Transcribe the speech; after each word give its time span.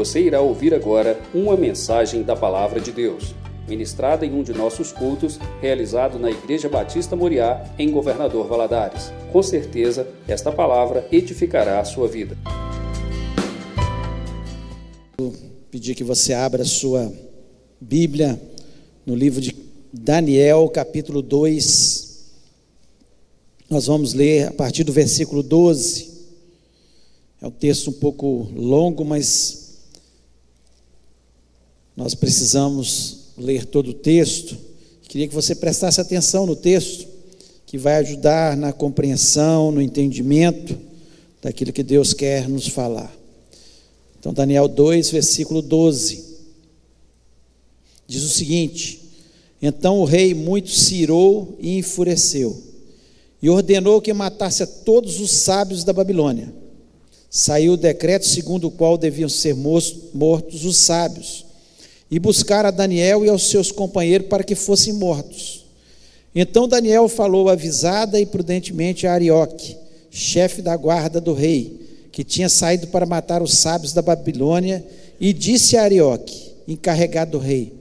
Você 0.00 0.18
irá 0.18 0.40
ouvir 0.40 0.72
agora 0.72 1.20
uma 1.34 1.58
mensagem 1.58 2.22
da 2.22 2.34
Palavra 2.34 2.80
de 2.80 2.90
Deus, 2.90 3.34
ministrada 3.68 4.24
em 4.24 4.32
um 4.32 4.42
de 4.42 4.50
nossos 4.50 4.92
cultos, 4.92 5.38
realizado 5.60 6.18
na 6.18 6.30
Igreja 6.30 6.70
Batista 6.70 7.14
Moriá, 7.14 7.70
em 7.78 7.90
Governador 7.90 8.48
Valadares. 8.48 9.12
Com 9.30 9.42
certeza, 9.42 10.08
esta 10.26 10.50
palavra 10.50 11.06
edificará 11.12 11.80
a 11.80 11.84
sua 11.84 12.08
vida. 12.08 12.34
Vou 15.18 15.34
pedir 15.70 15.94
que 15.94 16.02
você 16.02 16.32
abra 16.32 16.62
a 16.62 16.66
sua 16.66 17.12
Bíblia 17.78 18.40
no 19.04 19.14
livro 19.14 19.38
de 19.38 19.54
Daniel, 19.92 20.66
capítulo 20.70 21.20
2. 21.20 22.30
Nós 23.68 23.84
vamos 23.84 24.14
ler 24.14 24.48
a 24.48 24.52
partir 24.52 24.82
do 24.82 24.94
versículo 24.94 25.42
12. 25.42 26.08
É 27.42 27.46
um 27.46 27.50
texto 27.50 27.90
um 27.90 27.92
pouco 27.92 28.48
longo, 28.54 29.04
mas 29.04 29.59
nós 32.00 32.14
precisamos 32.14 33.34
ler 33.36 33.66
todo 33.66 33.90
o 33.90 33.94
texto. 33.94 34.56
Queria 35.06 35.28
que 35.28 35.34
você 35.34 35.54
prestasse 35.54 36.00
atenção 36.00 36.46
no 36.46 36.56
texto, 36.56 37.06
que 37.66 37.76
vai 37.76 37.96
ajudar 37.96 38.56
na 38.56 38.72
compreensão, 38.72 39.70
no 39.70 39.82
entendimento 39.82 40.78
daquilo 41.42 41.74
que 41.74 41.82
Deus 41.82 42.14
quer 42.14 42.48
nos 42.48 42.66
falar. 42.68 43.14
Então, 44.18 44.32
Daniel 44.32 44.66
2, 44.66 45.10
versículo 45.10 45.60
12. 45.60 46.24
Diz 48.08 48.22
o 48.22 48.30
seguinte: 48.30 49.02
Então 49.60 50.00
o 50.00 50.06
rei 50.06 50.32
muito 50.32 50.70
se 50.70 50.94
irou 50.94 51.58
e 51.60 51.76
enfureceu, 51.76 52.62
e 53.42 53.50
ordenou 53.50 54.00
que 54.00 54.10
matasse 54.14 54.62
a 54.62 54.66
todos 54.66 55.20
os 55.20 55.30
sábios 55.30 55.84
da 55.84 55.92
Babilônia 55.92 56.60
saiu 57.30 57.74
o 57.74 57.76
decreto 57.76 58.26
segundo 58.26 58.66
o 58.66 58.70
qual 58.72 58.98
deviam 58.98 59.28
ser 59.28 59.54
mortos 59.54 60.64
os 60.64 60.76
sábios, 60.78 61.46
e 62.10 62.18
buscar 62.18 62.66
a 62.66 62.70
Daniel 62.70 63.24
e 63.24 63.28
aos 63.28 63.48
seus 63.48 63.70
companheiros 63.70 64.26
para 64.26 64.42
que 64.42 64.54
fossem 64.54 64.92
mortos. 64.92 65.64
Então 66.34 66.68
Daniel 66.68 67.08
falou 67.08 67.48
avisada 67.48 68.20
e 68.20 68.26
prudentemente 68.26 69.06
a 69.06 69.12
Arioque, 69.12 69.76
chefe 70.10 70.60
da 70.62 70.76
guarda 70.76 71.20
do 71.20 71.32
rei, 71.32 71.78
que 72.10 72.24
tinha 72.24 72.48
saído 72.48 72.88
para 72.88 73.06
matar 73.06 73.42
os 73.42 73.54
sábios 73.58 73.92
da 73.92 74.02
Babilônia, 74.02 74.84
e 75.20 75.32
disse 75.32 75.76
a 75.76 75.82
Arioque, 75.82 76.52
encarregado 76.66 77.32
do 77.32 77.38
rei: 77.38 77.72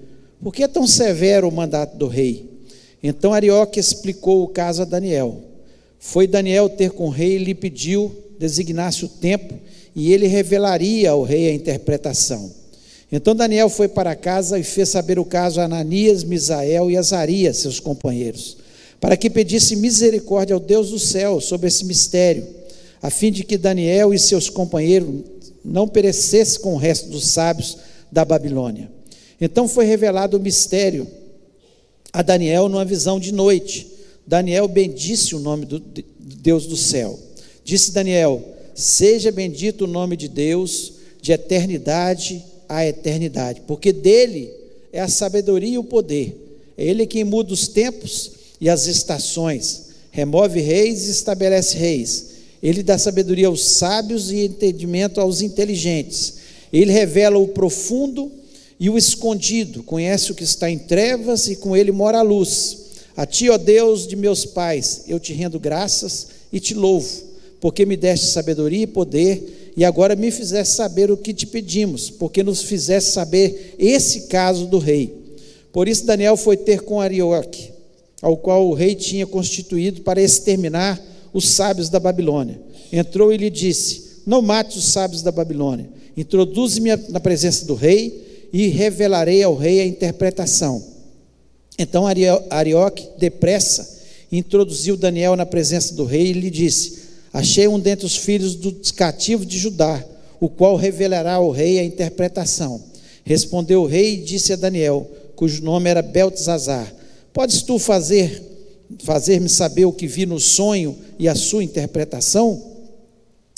Por 0.42 0.54
que 0.54 0.64
é 0.64 0.68
tão 0.68 0.86
severo 0.86 1.48
o 1.48 1.52
mandato 1.52 1.98
do 1.98 2.08
rei? 2.08 2.50
Então 3.02 3.34
Arioque 3.34 3.80
explicou 3.80 4.44
o 4.44 4.48
caso 4.48 4.82
a 4.82 4.86
Daniel. 4.86 5.38
Foi 6.00 6.28
Daniel 6.28 6.70
ter 6.70 6.92
com 6.92 7.08
o 7.08 7.12
rei 7.12 7.36
e 7.36 7.44
lhe 7.44 7.56
pediu 7.56 8.12
designasse 8.40 9.04
o 9.04 9.10
tempo 9.10 9.54
e 9.96 10.14
ele 10.14 10.28
revelaria 10.28 11.12
ao 11.12 11.24
rei 11.24 11.50
a 11.50 11.54
interpretação. 11.54 12.59
Então 13.12 13.36
Daniel 13.36 13.70
foi 13.70 13.88
para 13.88 14.16
casa 14.16 14.60
e 14.60 14.64
fez 14.64 14.90
saber 14.90 15.18
o 15.18 15.26
caso 15.26 15.60
a 15.60 15.66
Ananias, 15.66 16.24
Misael 16.24 16.92
e 16.92 16.98
Azarias, 16.98 17.58
seus 17.58 17.80
companheiros, 17.80 18.58
para 19.00 19.18
que 19.18 19.30
pedisse 19.30 19.76
misericórdia 19.76 20.54
ao 20.54 20.60
Deus 20.60 20.92
do 20.92 21.00
céu 21.00 21.42
sobre 21.42 21.68
esse 21.68 21.86
mistério, 21.86 22.46
a 23.02 23.10
fim 23.10 23.32
de 23.32 23.44
que 23.44 23.58
Daniel 23.58 24.14
e 24.14 24.20
seus 24.20 24.50
companheiros 24.50 25.22
não 25.66 25.88
perecessem 25.88 26.62
com 26.62 26.76
o 26.76 26.78
resto 26.78 27.10
dos 27.10 27.26
sábios 27.26 27.78
da 28.12 28.24
Babilônia. 28.24 28.92
Então 29.42 29.68
foi 29.68 29.86
revelado 29.86 30.38
o 30.38 30.40
mistério 30.40 31.08
a 32.12 32.22
Daniel 32.22 32.70
numa 32.70 32.86
visão 32.86 33.20
de 33.20 33.32
noite. 33.32 33.88
Daniel 34.28 34.68
bendisse 34.68 35.34
o 35.34 35.40
nome 35.40 35.66
do 35.66 35.80
Deus 35.80 36.68
do 36.68 36.76
céu. 36.76 37.18
Disse 37.64 37.92
Daniel: 37.92 38.44
Seja 38.76 39.32
bendito 39.32 39.86
o 39.86 39.88
nome 39.88 40.16
de 40.16 40.28
Deus, 40.28 40.94
de 41.22 41.32
eternidade 41.32 42.44
a 42.70 42.86
eternidade, 42.86 43.64
porque 43.68 43.92
dele 43.92 44.54
é 44.94 45.02
a 45.02 45.08
sabedoria 45.08 45.74
e 45.74 45.78
o 45.78 45.84
poder. 45.84 46.36
É 46.78 46.86
ele 46.86 47.08
quem 47.08 47.24
muda 47.24 47.52
os 47.52 47.68
tempos 47.68 48.32
e 48.62 48.70
as 48.70 48.86
estações, 48.86 49.88
remove 50.12 50.62
reis 50.62 51.08
e 51.08 51.12
estabelece 51.12 51.78
reis. 51.78 52.30
Ele 52.62 52.84
dá 52.84 52.98
sabedoria 52.98 53.48
aos 53.48 53.64
sábios 53.64 54.32
e 54.32 54.46
entendimento 54.46 55.20
aos 55.20 55.42
inteligentes. 55.42 56.36
Ele 56.72 56.92
revela 56.92 57.38
o 57.38 57.48
profundo 57.48 58.32
e 58.80 58.90
o 58.90 58.98
escondido, 58.98 59.84
conhece 59.84 60.32
o 60.32 60.36
que 60.36 60.44
está 60.44 60.70
em 60.70 60.78
trevas 60.78 61.48
e 61.48 61.56
com 61.56 61.76
ele 61.76 61.92
mora 61.92 62.20
a 62.20 62.22
luz. 62.22 62.78
A 63.18 63.26
ti, 63.26 63.50
ó 63.50 63.58
Deus 63.58 64.08
de 64.08 64.16
meus 64.16 64.46
pais, 64.46 65.04
eu 65.08 65.20
te 65.20 65.34
rendo 65.34 65.60
graças 65.60 66.28
e 66.54 66.60
te 66.60 66.74
louvo 66.74 67.30
porque 67.60 67.86
me 67.86 67.98
deste 67.98 68.28
sabedoria 68.28 68.84
e 68.84 68.88
poder, 68.88 69.59
e 69.80 69.86
agora 69.86 70.14
me 70.14 70.30
fizeste 70.30 70.76
saber 70.76 71.10
o 71.10 71.16
que 71.16 71.34
te 71.34 71.48
pedimos, 71.48 72.10
porque 72.10 72.44
nos 72.44 72.62
fizeste 72.62 73.12
saber 73.12 73.76
esse 73.80 74.24
caso 74.24 74.66
do 74.66 74.78
rei. 74.78 75.38
Por 75.72 75.88
isso 75.88 76.06
Daniel 76.06 76.36
foi 76.36 76.58
ter 76.58 76.82
com 76.82 77.00
Arioque, 77.00 77.72
ao 78.22 78.36
qual 78.36 78.68
o 78.68 78.74
rei 78.74 78.94
tinha 78.94 79.26
constituído 79.26 80.02
para 80.02 80.22
exterminar 80.22 81.02
os 81.32 81.48
sábios 81.48 81.88
da 81.88 81.98
Babilônia. 81.98 82.60
Entrou 82.92 83.32
e 83.32 83.38
lhe 83.38 83.50
disse: 83.50 84.22
Não 84.28 84.42
mate 84.42 84.78
os 84.78 84.84
sábios 84.84 85.22
da 85.22 85.32
Babilônia, 85.32 85.90
introduze-me 86.18 86.94
na 87.08 87.22
presença 87.22 87.66
do 87.66 87.74
rei 87.74 88.50
e 88.52 88.68
revelarei 88.68 89.42
ao 89.44 89.56
rei 89.56 89.80
a 89.80 89.86
interpretação. 89.86 90.84
Então 91.78 92.04
Arioque, 92.50 93.08
depressa, 93.18 93.98
introduziu 94.30 94.98
Daniel 94.98 95.38
na 95.38 95.46
presença 95.46 95.94
do 95.94 96.04
rei 96.04 96.32
e 96.32 96.34
lhe 96.34 96.50
disse: 96.50 97.00
Achei 97.40 97.70
um 97.70 97.80
dentre 97.80 98.06
os 98.06 98.18
filhos 98.18 98.54
dos 98.54 98.92
cativos 98.92 99.48
de 99.48 99.58
Judá, 99.58 100.04
o 100.42 100.50
qual 100.50 100.76
revelará 100.76 101.36
ao 101.36 101.52
rei 101.52 101.80
a 101.80 101.84
interpretação. 101.86 102.84
Respondeu 103.24 103.84
o 103.84 103.86
rei 103.86 104.16
e 104.16 104.18
disse 104.18 104.52
a 104.52 104.58
Daniel, 104.58 105.10
cujo 105.38 105.64
nome 105.64 105.90
era 105.90 106.02
Beltesazar: 106.02 106.94
Podes 107.32 107.62
tu 107.62 107.80
fazer 107.80 108.44
fazer-me 109.04 109.48
saber 109.48 109.86
o 109.86 109.94
que 109.94 110.06
vi 110.06 110.26
no 110.26 110.38
sonho 110.38 110.98
e 111.18 111.30
a 111.30 111.36
sua 111.36 111.64
interpretação? 111.64 112.62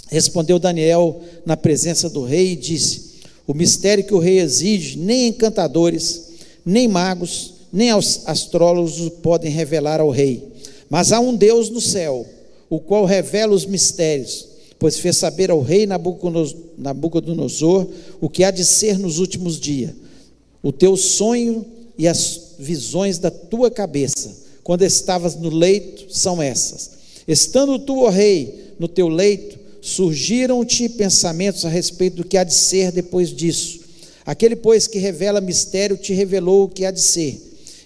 Respondeu 0.09 0.59
Daniel 0.59 1.20
na 1.44 1.58
presença 1.58 2.08
do 2.08 2.24
rei 2.24 2.52
e 2.52 2.56
disse: 2.56 3.22
O 3.47 3.53
mistério 3.56 4.03
que 4.03 4.14
o 4.14 4.20
rei 4.20 4.41
exige, 4.41 4.96
nem 4.96 5.30
encantadores, 5.30 6.34
nem 6.64 6.88
magos, 6.88 7.56
nem 7.74 7.90
astrólogos 7.90 9.09
podem 9.24 9.50
revelar 9.50 10.00
ao 10.00 10.12
rei. 10.12 10.52
Mas 10.88 11.12
há 11.12 11.20
um 11.20 11.36
Deus 11.36 11.72
no 11.72 11.81
céu 11.81 12.28
o 12.72 12.80
qual 12.80 13.04
revela 13.04 13.54
os 13.54 13.66
mistérios, 13.66 14.48
pois 14.80 14.98
fez 14.98 15.18
saber 15.18 15.52
ao 15.52 15.62
rei 15.62 15.86
Nabucodonosor 15.86 17.86
o 18.22 18.30
que 18.30 18.46
há 18.46 18.50
de 18.50 18.64
ser 18.64 18.98
nos 18.98 19.20
últimos 19.20 19.59
dias. 19.59 19.92
O 20.64 20.72
teu 20.72 20.96
sonho 20.96 21.66
e 21.98 22.08
as 22.08 22.54
visões 22.58 23.18
da 23.18 23.30
tua 23.30 23.70
cabeça, 23.70 24.34
quando 24.64 24.84
estavas 24.84 25.36
no 25.36 25.50
leito, 25.50 26.16
são 26.16 26.42
essas. 26.42 26.92
Estando 27.28 27.78
tu, 27.78 28.04
ó 28.04 28.09
rei, 28.09 28.72
no 28.80 28.88
teu 28.88 29.09
leito, 29.09 29.59
surgiram-te 29.82 30.88
pensamentos 30.88 31.66
a 31.66 31.70
respeito 31.70 32.18
do 32.18 32.24
que 32.24 32.38
há 32.38 32.46
de 32.46 32.53
ser 32.53 32.94
depois 32.94 33.36
disso. 33.36 33.82
Aquele, 34.26 34.56
pois, 34.56 34.88
que 34.88 34.98
revela 34.98 35.42
mistério, 35.42 35.98
te 35.98 36.14
revelou 36.14 36.64
o 36.64 36.70
que 36.70 36.86
há 36.86 36.92
de 36.92 37.02
ser. 37.02 37.38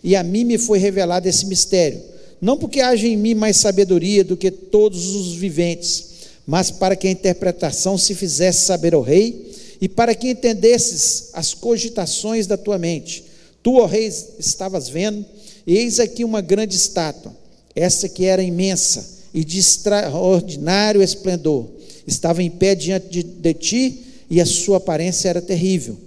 E 0.03 0.16
a 0.16 0.22
mim 0.22 0.44
me 0.44 0.59
foi 0.59 0.78
revelado 0.78 1.28
esse 1.28 1.47
mistério 1.47 2.13
não 2.45 2.56
porque 2.56 2.79
haja 2.79 3.07
em 3.07 3.17
mim 3.17 3.33
mais 3.33 3.57
sabedoria 3.57 4.23
do 4.23 4.38
que 4.38 4.51
todos 4.51 5.16
os 5.16 5.33
viventes, 5.33 6.09
mas 6.45 6.69
para 6.69 6.95
que 6.95 7.07
a 7.07 7.11
interpretação 7.11 7.97
se 7.97 8.13
fizesse 8.13 8.66
saber 8.66 8.94
ao 8.94 9.01
rei 9.01 9.51
e 9.81 9.89
para 9.89 10.13
que 10.13 10.29
entendesses 10.29 11.29
as 11.34 11.55
cogitações 11.55 12.45
da 12.45 12.55
tua 12.55 12.78
mente. 12.78 13.23
Tu, 13.63 13.73
ó 13.73 13.88
rei, 13.88 14.13
estavas 14.38 14.88
vendo, 14.88 15.25
eis 15.66 16.00
aqui 16.00 16.23
uma 16.23 16.39
grande 16.39 16.75
estátua, 16.75 17.35
essa 17.75 18.07
que 18.07 18.25
era 18.25 18.44
imensa 18.44 19.23
e 19.34 19.44
de 19.44 19.57
extraordinário 19.57 21.01
esplendor, 21.01 21.66
estava 22.05 22.44
em 22.44 22.51
pé 22.51 22.75
diante 22.75 23.07
de, 23.09 23.23
de 23.23 23.53
ti 23.55 24.03
e 24.29 24.40
a 24.40 24.46
sua 24.46 24.78
aparência 24.78 25.29
era 25.29 25.41
terrível. 25.41 25.97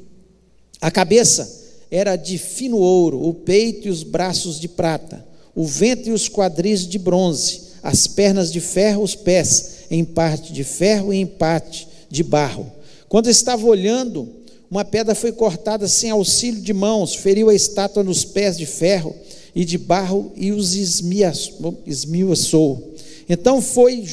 A 0.81 0.89
cabeça 0.89 1.67
era 1.91 2.15
de 2.15 2.39
fino 2.39 2.77
ouro, 2.77 3.27
o 3.27 3.35
peito 3.35 3.89
e 3.89 3.91
os 3.91 4.05
braços 4.05 4.61
de 4.61 4.69
prata 4.69 5.27
o 5.55 5.65
ventre 5.65 6.11
e 6.11 6.13
os 6.13 6.29
quadris 6.29 6.87
de 6.87 6.99
bronze, 6.99 7.63
as 7.83 8.07
pernas 8.07 8.53
de 8.53 8.61
ferro, 8.61 9.03
os 9.03 9.15
pés, 9.15 9.87
em 9.91 10.05
parte 10.05 10.53
de 10.53 10.65
ferro 10.65 11.13
e 11.13 11.17
em 11.19 11.27
parte 11.27 11.89
de 12.11 12.23
barro. 12.23 12.71
Quando 13.09 13.29
estava 13.31 13.67
olhando, 13.67 14.29
uma 14.71 14.85
pedra 14.85 15.15
foi 15.15 15.33
cortada 15.33 15.89
sem 15.89 16.11
auxílio 16.11 16.61
de 16.61 16.75
mãos, 16.75 17.15
feriu 17.15 17.49
a 17.49 17.55
estátua 17.55 18.03
nos 18.03 18.25
pés 18.25 18.59
de 18.59 18.67
ferro 18.67 19.15
e 19.55 19.65
de 19.65 19.79
barro 19.79 20.31
e 20.37 20.53
os 20.53 20.75
esmiuçou. 21.87 22.95
Então 23.29 23.63
foi 23.63 24.05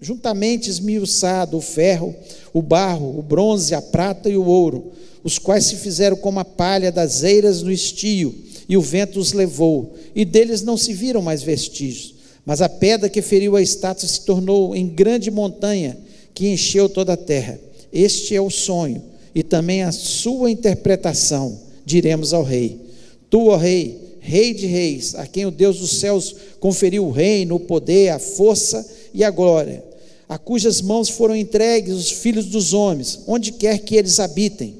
juntamente 0.00 0.70
esmiuçado 0.70 1.56
o 1.56 1.60
ferro, 1.60 2.14
o 2.52 2.62
barro, 2.62 3.18
o 3.18 3.22
bronze, 3.22 3.74
a 3.74 3.82
prata 3.82 4.28
e 4.28 4.36
o 4.36 4.46
ouro, 4.46 4.92
os 5.24 5.38
quais 5.38 5.64
se 5.66 5.74
fizeram 5.76 6.16
como 6.16 6.38
a 6.38 6.44
palha 6.44 6.92
das 6.92 7.24
eiras 7.24 7.62
no 7.62 7.72
estio 7.72 8.34
e 8.68 8.76
o 8.76 8.82
vento 8.82 9.18
os 9.18 9.32
levou, 9.32 9.94
e 10.14 10.24
deles 10.24 10.62
não 10.62 10.76
se 10.76 10.92
viram 10.92 11.22
mais 11.22 11.42
vestígios. 11.42 12.14
Mas 12.44 12.60
a 12.60 12.68
pedra 12.68 13.08
que 13.08 13.22
feriu 13.22 13.56
a 13.56 13.62
estátua 13.62 14.08
se 14.08 14.22
tornou 14.22 14.74
em 14.74 14.86
grande 14.86 15.30
montanha 15.30 15.96
que 16.34 16.48
encheu 16.48 16.88
toda 16.88 17.14
a 17.14 17.16
terra. 17.16 17.58
Este 17.92 18.34
é 18.34 18.40
o 18.40 18.50
sonho 18.50 19.02
e 19.34 19.42
também 19.42 19.82
a 19.82 19.92
sua 19.92 20.50
interpretação 20.50 21.58
diremos 21.84 22.32
ao 22.32 22.42
rei: 22.42 22.80
Tu, 23.30 23.46
ó 23.48 23.56
rei, 23.56 23.98
rei 24.20 24.52
de 24.52 24.66
reis, 24.66 25.14
a 25.14 25.26
quem 25.26 25.46
o 25.46 25.50
Deus 25.50 25.78
dos 25.78 25.98
céus 25.98 26.34
conferiu 26.60 27.06
o 27.06 27.10
reino, 27.10 27.56
o 27.56 27.60
poder, 27.60 28.10
a 28.10 28.18
força 28.18 28.86
e 29.14 29.22
a 29.22 29.30
glória, 29.30 29.84
a 30.28 30.36
cujas 30.38 30.80
mãos 30.80 31.08
foram 31.08 31.36
entregues 31.36 31.94
os 31.94 32.10
filhos 32.10 32.46
dos 32.46 32.72
homens, 32.72 33.20
onde 33.26 33.52
quer 33.52 33.78
que 33.78 33.96
eles 33.96 34.20
habitem, 34.20 34.74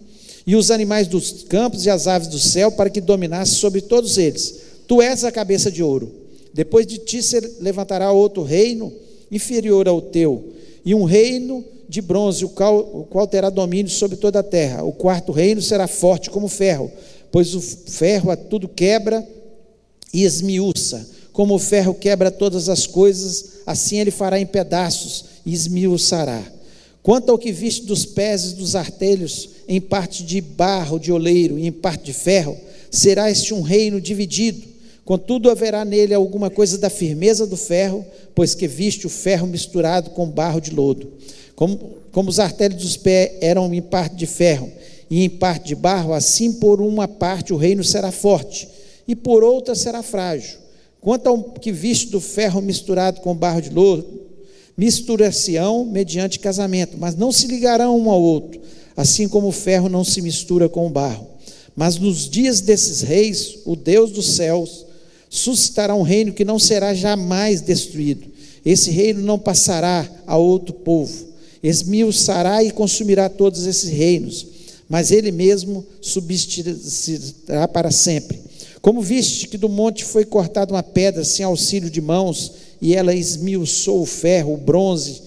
e 0.49 0.57
os 0.57 0.71
animais 0.71 1.07
dos 1.07 1.43
campos 1.43 1.85
e 1.85 1.91
as 1.91 2.07
aves 2.07 2.27
do 2.27 2.39
céu, 2.39 2.73
para 2.73 2.89
que 2.89 3.03
dominasse 3.03 3.57
sobre 3.57 3.83
todos 3.83 4.17
eles. 4.17 4.55
Tu 4.87 5.03
és 5.03 5.23
a 5.23 5.31
cabeça 5.31 5.71
de 5.71 5.83
ouro. 5.83 6.11
Depois 6.55 6.87
de 6.87 6.97
ti 6.97 7.23
se 7.23 7.39
levantará 7.61 8.11
outro 8.13 8.43
reino 8.43 8.91
inferior 9.31 9.87
ao 9.87 10.01
teu, 10.01 10.55
e 10.87 10.95
um 10.95 11.05
reino 11.05 11.63
de 11.87 12.01
bronze, 12.01 12.47
o 12.47 12.49
qual, 12.49 12.79
o 12.79 13.05
qual 13.05 13.27
terá 13.27 13.51
domínio 13.51 13.91
sobre 13.91 14.17
toda 14.17 14.39
a 14.39 14.43
terra. 14.43 14.83
O 14.83 14.91
quarto 14.91 15.33
reino 15.33 15.61
será 15.61 15.87
forte 15.87 16.31
como 16.31 16.49
ferro, 16.49 16.91
pois 17.31 17.55
o 17.55 17.61
ferro 17.61 18.31
a 18.31 18.37
tudo 18.37 18.67
quebra 18.67 19.23
e 20.15 20.25
esmiuça. 20.25 21.07
Como 21.31 21.57
o 21.57 21.59
ferro 21.59 21.93
quebra 21.93 22.31
todas 22.31 22.71
as 22.71 22.87
coisas, 22.87 23.59
assim 23.67 23.99
ele 23.99 24.11
fará 24.11 24.41
em 24.41 24.47
pedaços 24.47 25.27
e 25.45 25.53
esmiuçará. 25.53 26.43
Quanto 27.03 27.31
ao 27.31 27.39
que 27.39 27.53
viste 27.53 27.87
dos 27.87 28.05
pés 28.05 28.47
e 28.47 28.55
dos 28.55 28.75
artelhos, 28.77 29.51
em 29.67 29.81
parte 29.81 30.23
de 30.23 30.41
barro 30.41 30.99
de 30.99 31.13
oleiro 31.13 31.59
e 31.59 31.67
em 31.67 31.73
parte 31.73 32.05
de 32.05 32.13
ferro, 32.13 32.57
será 32.91 33.31
este 33.31 33.55
um 33.55 33.61
reino 33.61 34.01
dividido. 34.01 34.63
Contudo, 35.05 35.51
haverá 35.51 35.85
nele 35.85 36.13
alguma 36.13 36.51
coisa 36.51 36.77
da 36.77 36.91
firmeza 36.91 37.47
do 37.47 37.57
ferro, 37.57 38.05
pois 38.35 38.55
que 38.55 38.69
viste 38.69 39.07
o 39.07 39.11
ferro 39.11 39.47
misturado 39.47 40.11
com 40.11 40.29
barro 40.29 40.61
de 40.61 40.71
lodo. 40.71 41.11
Como, 41.57 41.79
como 42.13 42.29
os 42.29 42.39
artelhos 42.39 42.83
dos 42.83 42.97
pés 42.97 43.33
eram 43.41 43.73
em 43.73 43.81
parte 43.81 44.15
de 44.17 44.27
ferro 44.27 44.71
e 45.11 45.25
em 45.25 45.31
parte 45.31 45.69
de 45.69 45.75
barro, 45.75 46.13
assim 46.13 46.53
por 46.53 46.81
uma 46.81 47.09
parte 47.09 47.53
o 47.53 47.57
reino 47.57 47.83
será 47.83 48.13
forte, 48.13 48.69
e 49.07 49.17
por 49.17 49.43
outra 49.43 49.75
será 49.75 50.03
frágil. 50.03 50.59
Quanto 51.01 51.27
ao 51.27 51.43
que 51.43 51.73
viste 51.73 52.11
do 52.11 52.21
ferro 52.21 52.61
misturado 52.61 53.21
com 53.21 53.35
barro 53.35 53.63
de 53.63 53.71
lodo, 53.71 54.28
misturar-se-ão 54.79 55.85
mediante 55.85 56.39
casamento, 56.39 56.97
mas 56.97 57.17
não 57.17 57.33
se 57.33 57.49
ligarão 57.49 57.99
um 57.99 58.09
ao 58.09 58.23
outro, 58.23 58.61
assim 58.97 59.29
como 59.29 59.49
o 59.49 59.53
ferro 59.53 59.89
não 59.89 60.05
se 60.05 60.23
mistura 60.23 60.69
com 60.69 60.87
o 60.87 60.91
barro. 60.91 61.27
Mas 61.75 61.99
nos 61.99 62.31
dias 62.31 62.61
desses 62.61 63.03
reis, 63.03 63.59
o 63.65 63.75
Deus 63.75 64.13
dos 64.13 64.37
céus 64.37 64.87
suscitará 65.29 65.95
um 65.97 66.03
reino 66.03 66.33
que 66.33 66.45
não 66.45 66.59
será 66.59 66.95
jamais 66.95 67.61
destruído. 67.61 68.29
Esse 68.65 68.91
reino 68.91 69.21
não 69.21 69.39
passará 69.39 70.09
a 70.27 70.37
outro 70.37 70.73
povo. 70.73 71.27
Esmiuçará 71.63 72.63
e 72.63 72.71
consumirá 72.71 73.29
todos 73.29 73.67
esses 73.67 73.91
reinos, 73.91 74.47
mas 74.89 75.11
ele 75.11 75.33
mesmo 75.33 75.85
subsistirá 76.01 77.67
para 77.67 77.91
sempre. 77.91 78.39
Como 78.81 79.03
viste 79.03 79.49
que 79.49 79.59
do 79.59 79.69
monte 79.69 80.05
foi 80.05 80.25
cortada 80.25 80.73
uma 80.73 80.83
pedra 80.83 81.25
sem 81.25 81.45
auxílio 81.45 81.91
de 81.91 82.01
mãos, 82.01 82.53
e 82.81 82.95
ela 82.95 83.15
esmiuçou 83.15 84.03
o 84.03 84.07
ferro, 84.07 84.55
o 84.55 84.57
bronze, 84.57 85.23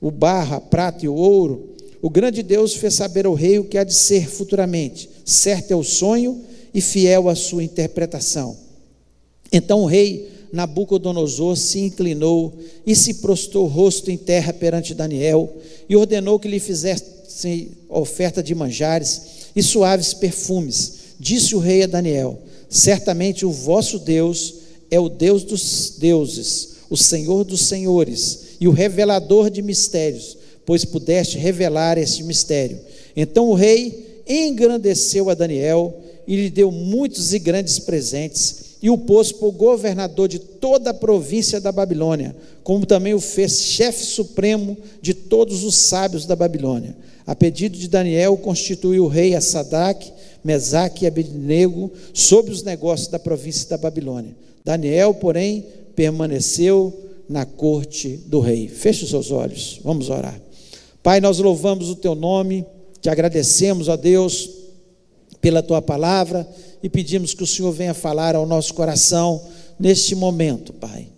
o 0.00 0.10
barro, 0.10 0.56
a 0.56 0.60
prata 0.60 1.04
e 1.04 1.08
o 1.08 1.14
ouro, 1.14 1.74
o 2.00 2.08
grande 2.08 2.42
Deus 2.42 2.74
fez 2.74 2.94
saber 2.94 3.26
ao 3.26 3.34
rei 3.34 3.58
o 3.58 3.64
que 3.64 3.76
há 3.76 3.84
de 3.84 3.94
ser 3.94 4.28
futuramente. 4.28 5.08
Certo 5.24 5.72
é 5.72 5.76
o 5.76 5.82
sonho 5.82 6.40
e 6.72 6.80
fiel 6.80 7.28
a 7.28 7.34
sua 7.34 7.64
interpretação. 7.64 8.56
Então 9.50 9.82
o 9.82 9.86
rei 9.86 10.28
Nabucodonosor 10.52 11.56
se 11.56 11.80
inclinou 11.80 12.54
e 12.86 12.94
se 12.94 13.14
prostou 13.14 13.64
o 13.64 13.68
rosto 13.68 14.10
em 14.10 14.16
terra 14.16 14.52
perante 14.52 14.94
Daniel 14.94 15.52
e 15.88 15.96
ordenou 15.96 16.38
que 16.38 16.48
lhe 16.48 16.60
fizessem 16.60 17.72
oferta 17.88 18.42
de 18.42 18.54
manjares 18.54 19.50
e 19.54 19.62
suaves 19.62 20.14
perfumes. 20.14 20.94
Disse 21.18 21.54
o 21.54 21.58
rei 21.58 21.82
a 21.82 21.86
Daniel: 21.86 22.38
Certamente 22.68 23.44
o 23.44 23.50
vosso 23.50 23.98
Deus 23.98 24.54
é 24.90 25.00
o 25.00 25.08
Deus 25.08 25.42
dos 25.42 25.94
deuses, 25.98 26.77
o 26.90 26.96
Senhor 26.96 27.44
dos 27.44 27.62
senhores 27.62 28.56
e 28.60 28.66
o 28.68 28.72
revelador 28.72 29.50
de 29.50 29.62
mistérios, 29.62 30.36
pois 30.64 30.84
pudeste 30.84 31.38
revelar 31.38 31.98
este 31.98 32.22
mistério. 32.22 32.78
Então 33.16 33.48
o 33.48 33.54
rei 33.54 34.22
engrandeceu 34.28 35.30
a 35.30 35.34
Daniel 35.34 35.94
e 36.26 36.36
lhe 36.36 36.50
deu 36.50 36.70
muitos 36.70 37.32
e 37.32 37.38
grandes 37.38 37.78
presentes 37.78 38.68
e 38.82 38.90
o 38.90 38.98
pôs 38.98 39.32
por 39.32 39.50
governador 39.52 40.28
de 40.28 40.38
toda 40.38 40.90
a 40.90 40.94
província 40.94 41.60
da 41.60 41.72
Babilônia, 41.72 42.36
como 42.62 42.86
também 42.86 43.14
o 43.14 43.20
fez 43.20 43.60
chefe 43.60 44.04
supremo 44.04 44.76
de 45.00 45.14
todos 45.14 45.64
os 45.64 45.74
sábios 45.74 46.26
da 46.26 46.36
Babilônia. 46.36 46.96
A 47.26 47.34
pedido 47.34 47.76
de 47.76 47.88
Daniel, 47.88 48.36
constituiu 48.36 49.04
o 49.04 49.08
rei 49.08 49.34
a 49.34 49.40
Sadak, 49.40 50.12
Mesaque 50.44 51.04
e 51.04 51.08
Abednego 51.08 51.90
sobre 52.14 52.52
os 52.52 52.62
negócios 52.62 53.08
da 53.08 53.18
província 53.18 53.68
da 53.68 53.76
Babilônia. 53.76 54.34
Daniel, 54.64 55.14
porém, 55.14 55.66
permaneceu 55.98 56.96
na 57.28 57.44
corte 57.44 58.20
do 58.26 58.38
rei. 58.38 58.68
Feche 58.68 59.02
os 59.02 59.10
seus 59.10 59.32
olhos, 59.32 59.80
vamos 59.82 60.08
orar. 60.08 60.40
Pai, 61.02 61.20
nós 61.20 61.40
louvamos 61.40 61.90
o 61.90 61.96
teu 61.96 62.14
nome, 62.14 62.64
te 63.02 63.10
agradecemos, 63.10 63.88
ó 63.88 63.96
Deus, 63.96 64.48
pela 65.40 65.60
tua 65.60 65.82
palavra 65.82 66.48
e 66.84 66.88
pedimos 66.88 67.34
que 67.34 67.42
o 67.42 67.46
Senhor 67.48 67.72
venha 67.72 67.94
falar 67.94 68.36
ao 68.36 68.46
nosso 68.46 68.74
coração 68.74 69.42
neste 69.76 70.14
momento, 70.14 70.72
Pai. 70.72 71.08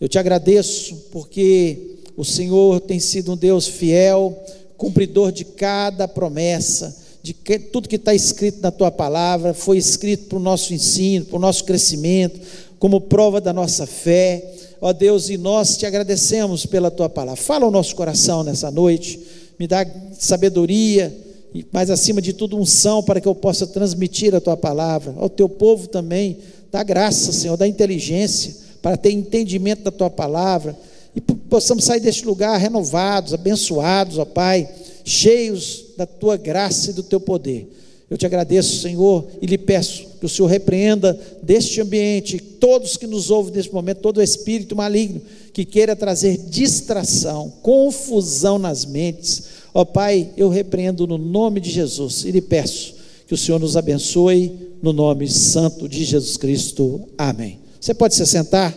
Eu 0.00 0.08
te 0.08 0.20
agradeço 0.20 0.94
porque 1.10 1.96
o 2.16 2.24
Senhor 2.24 2.78
tem 2.78 3.00
sido 3.00 3.32
um 3.32 3.36
Deus 3.36 3.66
fiel, 3.66 4.40
cumpridor 4.76 5.32
de 5.32 5.44
cada 5.44 6.06
promessa, 6.06 6.96
de 7.20 7.34
que, 7.34 7.58
tudo 7.58 7.88
que 7.88 7.96
está 7.96 8.14
escrito 8.14 8.60
na 8.60 8.70
tua 8.70 8.92
palavra 8.92 9.52
foi 9.52 9.78
escrito 9.78 10.26
para 10.26 10.38
o 10.38 10.40
nosso 10.40 10.72
ensino, 10.72 11.24
para 11.24 11.36
o 11.36 11.40
nosso 11.40 11.64
crescimento, 11.64 12.38
como 12.78 13.00
prova 13.00 13.40
da 13.40 13.52
nossa 13.52 13.86
fé. 13.86 14.54
Ó 14.80 14.92
Deus, 14.92 15.28
e 15.28 15.36
nós 15.36 15.76
te 15.76 15.86
agradecemos 15.86 16.66
pela 16.66 16.90
tua 16.90 17.08
palavra. 17.08 17.42
Fala 17.42 17.64
ao 17.64 17.70
nosso 17.70 17.96
coração 17.96 18.44
nessa 18.44 18.70
noite, 18.70 19.20
me 19.58 19.66
dá 19.66 19.84
sabedoria 20.18 21.26
mas 21.72 21.90
acima 21.90 22.20
de 22.20 22.32
tudo, 22.32 22.58
unção 22.58 23.02
para 23.02 23.20
que 23.20 23.28
eu 23.28 23.34
possa 23.34 23.66
transmitir 23.66 24.34
a 24.34 24.40
tua 24.40 24.56
palavra, 24.56 25.14
ao 25.18 25.28
teu 25.28 25.48
povo 25.48 25.88
também. 25.88 26.38
Dá 26.70 26.82
graça, 26.82 27.32
Senhor, 27.32 27.56
dá 27.56 27.66
inteligência 27.66 28.54
para 28.82 28.96
ter 28.96 29.10
entendimento 29.10 29.82
da 29.82 29.90
tua 29.90 30.10
palavra 30.10 30.76
e 31.16 31.20
possamos 31.20 31.84
sair 31.84 32.00
deste 32.00 32.26
lugar 32.26 32.58
renovados, 32.58 33.32
abençoados, 33.32 34.18
ó 34.18 34.24
Pai, 34.24 34.68
cheios 35.04 35.86
da 35.96 36.06
tua 36.06 36.36
graça 36.36 36.90
e 36.90 36.94
do 36.94 37.02
teu 37.02 37.18
poder. 37.18 37.72
Eu 38.10 38.16
te 38.16 38.24
agradeço, 38.24 38.80
Senhor, 38.80 39.26
e 39.40 39.46
lhe 39.46 39.58
peço 39.58 40.06
que 40.18 40.26
o 40.26 40.28
Senhor 40.28 40.48
repreenda 40.48 41.18
deste 41.42 41.80
ambiente 41.80 42.38
todos 42.38 42.96
que 42.96 43.06
nos 43.06 43.30
ouvem 43.30 43.54
neste 43.54 43.72
momento, 43.72 44.00
todo 44.00 44.22
espírito 44.22 44.74
maligno 44.74 45.20
que 45.52 45.64
queira 45.64 45.94
trazer 45.94 46.38
distração, 46.38 47.52
confusão 47.62 48.58
nas 48.58 48.84
mentes, 48.84 49.58
Ó 49.74 49.84
Pai, 49.84 50.30
eu 50.36 50.48
repreendo 50.48 51.06
no 51.06 51.18
nome 51.18 51.60
de 51.60 51.70
Jesus 51.70 52.24
e 52.24 52.30
lhe 52.30 52.40
peço 52.40 52.94
que 53.26 53.34
o 53.34 53.36
Senhor 53.36 53.60
nos 53.60 53.76
abençoe 53.76 54.74
no 54.82 54.92
nome 54.92 55.28
santo 55.28 55.88
de 55.88 56.04
Jesus 56.04 56.36
Cristo. 56.36 57.08
Amém. 57.16 57.58
Você 57.80 57.92
pode 57.92 58.14
se 58.14 58.26
sentar? 58.26 58.76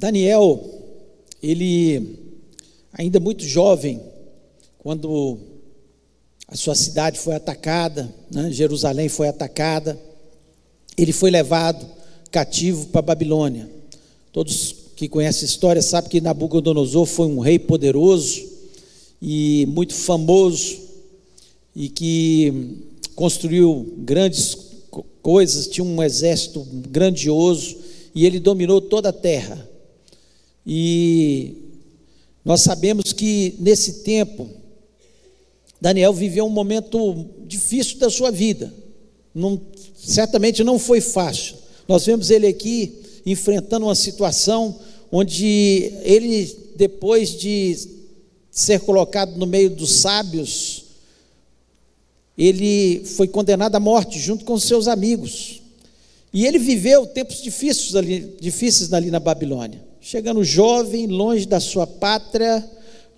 Daniel, 0.00 0.58
ele 1.42 2.18
ainda 2.90 3.20
muito 3.20 3.44
jovem, 3.44 4.00
quando 4.78 5.36
a 6.48 6.56
sua 6.56 6.74
cidade 6.74 7.18
foi 7.18 7.34
atacada, 7.34 8.10
né? 8.32 8.50
Jerusalém 8.50 9.10
foi 9.10 9.28
atacada, 9.28 10.00
ele 10.96 11.12
foi 11.12 11.30
levado 11.30 11.86
cativo 12.30 12.86
para 12.86 13.02
Babilônia. 13.02 13.68
Todos 14.32 14.74
que 14.96 15.06
conhecem 15.06 15.42
a 15.42 15.50
história 15.50 15.82
sabem 15.82 16.08
que 16.08 16.20
Nabucodonosor 16.22 17.04
foi 17.04 17.26
um 17.26 17.40
rei 17.40 17.58
poderoso 17.58 18.42
e 19.20 19.66
muito 19.68 19.92
famoso 19.92 20.78
e 21.76 21.90
que 21.90 22.78
construiu 23.14 23.94
grandes 23.98 24.56
coisas, 25.20 25.66
tinha 25.66 25.84
um 25.84 26.02
exército 26.02 26.66
grandioso 26.88 27.76
e 28.14 28.24
ele 28.24 28.40
dominou 28.40 28.80
toda 28.80 29.10
a 29.10 29.12
terra. 29.12 29.68
E 30.66 31.54
nós 32.44 32.62
sabemos 32.62 33.12
que 33.12 33.54
nesse 33.58 34.02
tempo 34.02 34.48
Daniel 35.80 36.12
viveu 36.12 36.46
um 36.46 36.50
momento 36.50 37.26
difícil 37.46 37.98
da 37.98 38.10
sua 38.10 38.30
vida. 38.30 38.72
Não, 39.34 39.60
certamente 39.96 40.62
não 40.62 40.78
foi 40.78 41.00
fácil. 41.00 41.56
Nós 41.88 42.04
vemos 42.04 42.30
ele 42.30 42.46
aqui 42.46 42.94
enfrentando 43.24 43.86
uma 43.86 43.94
situação 43.94 44.78
onde 45.10 45.92
ele, 46.02 46.56
depois 46.76 47.36
de 47.38 47.76
ser 48.50 48.80
colocado 48.80 49.36
no 49.36 49.46
meio 49.46 49.70
dos 49.70 49.90
sábios, 49.92 50.84
ele 52.36 53.04
foi 53.04 53.28
condenado 53.28 53.74
à 53.74 53.80
morte 53.80 54.18
junto 54.18 54.44
com 54.44 54.58
seus 54.58 54.88
amigos. 54.88 55.60
E 56.32 56.46
ele 56.46 56.58
viveu 56.58 57.06
tempos 57.06 57.42
difíceis 57.42 57.96
ali, 57.96 58.36
difíceis 58.40 58.92
ali 58.92 59.10
na 59.10 59.18
Babilônia, 59.18 59.82
chegando 60.00 60.42
jovem, 60.42 61.06
longe 61.06 61.46
da 61.46 61.60
sua 61.60 61.86
pátria, 61.86 62.68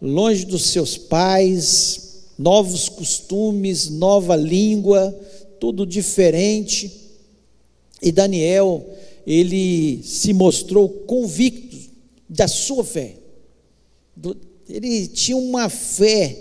longe 0.00 0.44
dos 0.44 0.66
seus 0.66 0.98
pais, 0.98 2.24
novos 2.38 2.88
costumes, 2.88 3.88
nova 3.88 4.34
língua, 4.34 5.16
tudo 5.60 5.86
diferente. 5.86 6.90
E 8.02 8.10
Daniel, 8.10 8.84
ele 9.26 10.02
se 10.02 10.32
mostrou 10.32 10.88
convicto 10.88 11.76
da 12.28 12.48
sua 12.48 12.84
fé. 12.84 13.16
Ele 14.68 15.06
tinha 15.06 15.36
uma 15.36 15.68
fé 15.68 16.36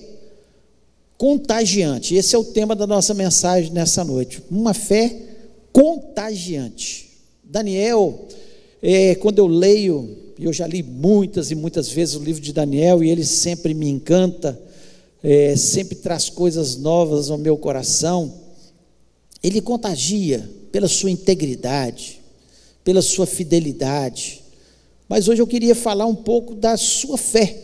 contagiante. 1.17 2.15
Esse 2.15 2.36
é 2.36 2.39
o 2.39 2.43
tema 2.43 2.75
da 2.75 2.88
nossa 2.88 3.13
mensagem 3.13 3.71
nessa 3.71 4.03
noite. 4.03 4.41
Uma 4.50 4.74
fé 4.74 5.15
contagiante. 5.71 7.10
Daniel, 7.43 8.27
é, 8.81 9.13
quando 9.15 9.38
eu 9.38 9.45
leio, 9.45 10.17
eu 10.45 10.53
já 10.53 10.65
li 10.65 10.81
muitas 10.81 11.51
e 11.51 11.55
muitas 11.55 11.89
vezes 11.89 12.15
o 12.15 12.24
livro 12.24 12.41
de 12.41 12.51
Daniel 12.51 13.03
e 13.03 13.10
ele 13.10 13.24
sempre 13.24 13.74
me 13.74 13.88
encanta, 13.88 14.60
é, 15.24 15.55
sempre 15.55 15.95
traz 15.95 16.29
coisas 16.29 16.77
novas 16.77 17.29
ao 17.29 17.38
meu 17.38 17.57
coração. 17.57 18.33
Ele 19.43 19.62
contagia 19.62 20.50
pela 20.71 20.88
sua 20.88 21.12
integridade, 21.12 22.19
pela 22.83 23.01
sua 23.01 23.27
fidelidade. 23.27 24.41
Mas 25.07 25.27
hoje 25.27 25.41
eu 25.41 25.48
queria 25.48 25.75
falar 25.75 26.05
um 26.05 26.15
pouco 26.15 26.55
da 26.55 26.75
sua 26.77 27.17
fé, 27.17 27.55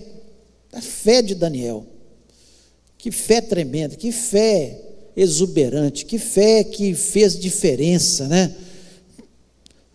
da 0.71 0.81
fé 0.81 1.21
de 1.21 1.33
Daniel. 1.33 1.85
Que 2.97 3.09
fé 3.09 3.41
tremenda, 3.41 3.95
que 3.95 4.11
fé 4.11 4.79
exuberante, 5.15 6.05
que 6.05 6.19
fé 6.19 6.63
que 6.63 6.93
fez 6.93 7.39
diferença, 7.39 8.27
né? 8.27 8.53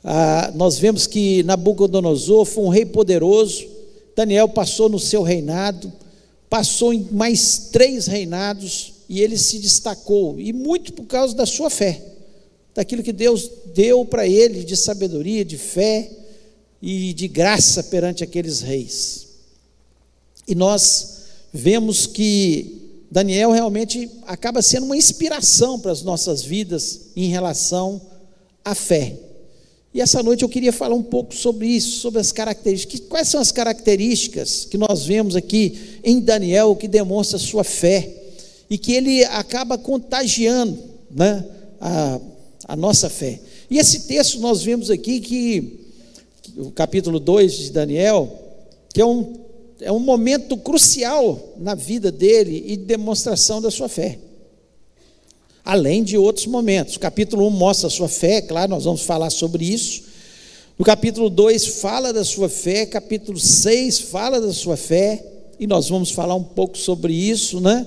Ah, 0.04 0.52
nós 0.54 0.78
vemos 0.78 1.06
que 1.06 1.42
Nabucodonosor 1.44 2.44
foi 2.44 2.64
um 2.64 2.68
rei 2.68 2.84
poderoso, 2.84 3.66
Daniel 4.16 4.48
passou 4.48 4.88
no 4.88 4.98
seu 4.98 5.22
reinado, 5.22 5.92
passou 6.50 6.92
em 6.92 7.08
mais 7.10 7.70
três 7.72 8.06
reinados 8.06 8.92
e 9.08 9.20
ele 9.20 9.38
se 9.38 9.58
destacou, 9.58 10.38
e 10.40 10.52
muito 10.52 10.92
por 10.92 11.06
causa 11.06 11.34
da 11.34 11.46
sua 11.46 11.70
fé, 11.70 12.02
daquilo 12.74 13.02
que 13.02 13.12
Deus 13.12 13.50
deu 13.74 14.04
para 14.04 14.26
ele 14.26 14.64
de 14.64 14.76
sabedoria, 14.76 15.44
de 15.44 15.56
fé 15.56 16.10
e 16.80 17.12
de 17.14 17.28
graça 17.28 17.84
perante 17.84 18.24
aqueles 18.24 18.60
reis. 18.60 19.28
E 20.48 20.54
nós 20.54 21.22
vemos 21.52 22.06
que 22.06 23.06
Daniel 23.10 23.50
realmente 23.50 24.10
acaba 24.26 24.62
sendo 24.62 24.86
uma 24.86 24.96
inspiração 24.96 25.78
para 25.78 25.92
as 25.92 26.02
nossas 26.02 26.42
vidas 26.42 27.02
em 27.14 27.28
relação 27.28 28.00
à 28.64 28.74
fé. 28.74 29.16
E 29.94 30.00
essa 30.00 30.22
noite 30.22 30.42
eu 30.42 30.48
queria 30.48 30.72
falar 30.72 30.94
um 30.94 31.02
pouco 31.02 31.34
sobre 31.34 31.66
isso, 31.66 32.00
sobre 32.00 32.20
as 32.20 32.32
características. 32.32 33.00
Quais 33.08 33.28
são 33.28 33.40
as 33.40 33.52
características 33.52 34.64
que 34.64 34.78
nós 34.78 35.04
vemos 35.04 35.36
aqui 35.36 35.98
em 36.02 36.18
Daniel 36.20 36.74
que 36.74 36.88
demonstra 36.88 37.38
sua 37.38 37.62
fé 37.62 38.10
e 38.70 38.78
que 38.78 38.92
ele 38.92 39.22
acaba 39.24 39.76
contagiando 39.76 40.78
né, 41.10 41.44
a, 41.78 42.20
a 42.68 42.76
nossa 42.76 43.10
fé. 43.10 43.38
E 43.70 43.78
esse 43.78 44.06
texto 44.06 44.40
nós 44.40 44.62
vemos 44.62 44.90
aqui 44.90 45.20
que, 45.20 45.80
o 46.56 46.70
capítulo 46.70 47.20
2 47.20 47.52
de 47.52 47.70
Daniel, 47.70 48.30
que 48.94 49.00
é 49.00 49.04
um 49.04 49.42
é 49.82 49.90
um 49.90 49.98
momento 49.98 50.56
crucial 50.56 51.54
na 51.58 51.74
vida 51.74 52.12
dele 52.12 52.64
e 52.66 52.76
demonstração 52.76 53.60
da 53.60 53.70
sua 53.70 53.88
fé. 53.88 54.18
Além 55.64 56.02
de 56.02 56.18
outros 56.18 56.46
momentos. 56.46 56.96
O 56.96 57.00
capítulo 57.00 57.46
1 57.46 57.50
mostra 57.50 57.86
a 57.86 57.90
sua 57.90 58.08
fé, 58.08 58.42
claro, 58.42 58.70
nós 58.70 58.84
vamos 58.84 59.02
falar 59.02 59.30
sobre 59.30 59.64
isso. 59.64 60.02
No 60.78 60.84
capítulo 60.84 61.30
2 61.30 61.66
fala 61.80 62.12
da 62.12 62.24
sua 62.24 62.48
fé, 62.48 62.86
capítulo 62.86 63.38
6 63.38 64.00
fala 64.00 64.40
da 64.40 64.52
sua 64.52 64.76
fé, 64.76 65.24
e 65.60 65.66
nós 65.66 65.88
vamos 65.88 66.10
falar 66.10 66.34
um 66.34 66.42
pouco 66.42 66.76
sobre 66.76 67.12
isso, 67.12 67.60
né? 67.60 67.86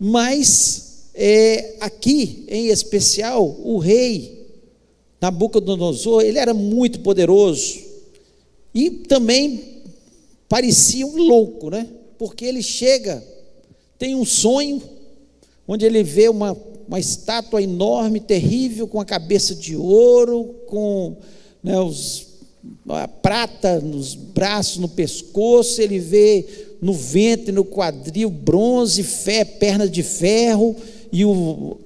Mas 0.00 1.10
é, 1.14 1.76
aqui, 1.80 2.44
em 2.48 2.66
especial, 2.66 3.46
o 3.62 3.78
rei 3.78 4.48
Nabucodonosor, 5.20 6.22
ele 6.22 6.38
era 6.38 6.52
muito 6.52 7.00
poderoso 7.00 7.78
e 8.74 8.90
também 8.90 9.82
parecia 10.48 11.06
um 11.06 11.16
louco, 11.16 11.70
né? 11.70 11.88
Porque 12.18 12.44
ele 12.44 12.62
chega, 12.62 13.24
tem 13.96 14.14
um 14.16 14.24
sonho, 14.24 14.82
onde 15.68 15.86
ele 15.86 16.02
vê 16.02 16.28
uma, 16.28 16.56
uma 16.86 17.00
estátua 17.00 17.62
enorme, 17.62 18.20
terrível, 18.20 18.86
com 18.86 19.00
a 19.00 19.04
cabeça 19.04 19.54
de 19.54 19.76
ouro, 19.76 20.54
com 20.66 21.16
né, 21.62 21.78
os, 21.80 22.26
a 22.88 23.08
prata 23.08 23.80
nos 23.80 24.14
braços, 24.14 24.78
no 24.78 24.88
pescoço, 24.88 25.80
ele 25.80 25.98
vê 25.98 26.46
no 26.80 26.92
ventre, 26.92 27.52
no 27.52 27.64
quadril, 27.64 28.28
bronze, 28.28 29.02
fé, 29.02 29.44
pernas 29.44 29.90
de 29.90 30.02
ferro, 30.02 30.76
e 31.10 31.24
o, 31.24 31.78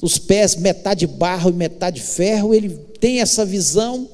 os 0.00 0.18
pés 0.18 0.56
metade 0.56 1.06
barro 1.06 1.50
e 1.50 1.54
metade 1.54 2.00
ferro, 2.00 2.54
ele 2.54 2.70
tem 2.98 3.20
essa 3.20 3.44
visão, 3.44 4.08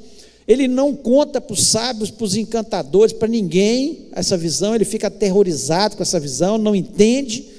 ele 0.47 0.67
não 0.67 0.95
conta 0.95 1.41
para 1.41 1.55
os 1.55 1.65
sábios, 1.67 2.11
para 2.11 2.25
os 2.25 2.35
encantadores, 2.35 3.13
para 3.13 3.29
ninguém 3.29 4.09
essa 4.13 4.37
visão, 4.37 4.75
ele 4.75 4.85
fica 4.85 5.07
aterrorizado 5.07 5.97
com 5.97 6.03
essa 6.03 6.19
visão, 6.19 6.59
não 6.59 6.75
entende 6.75 7.52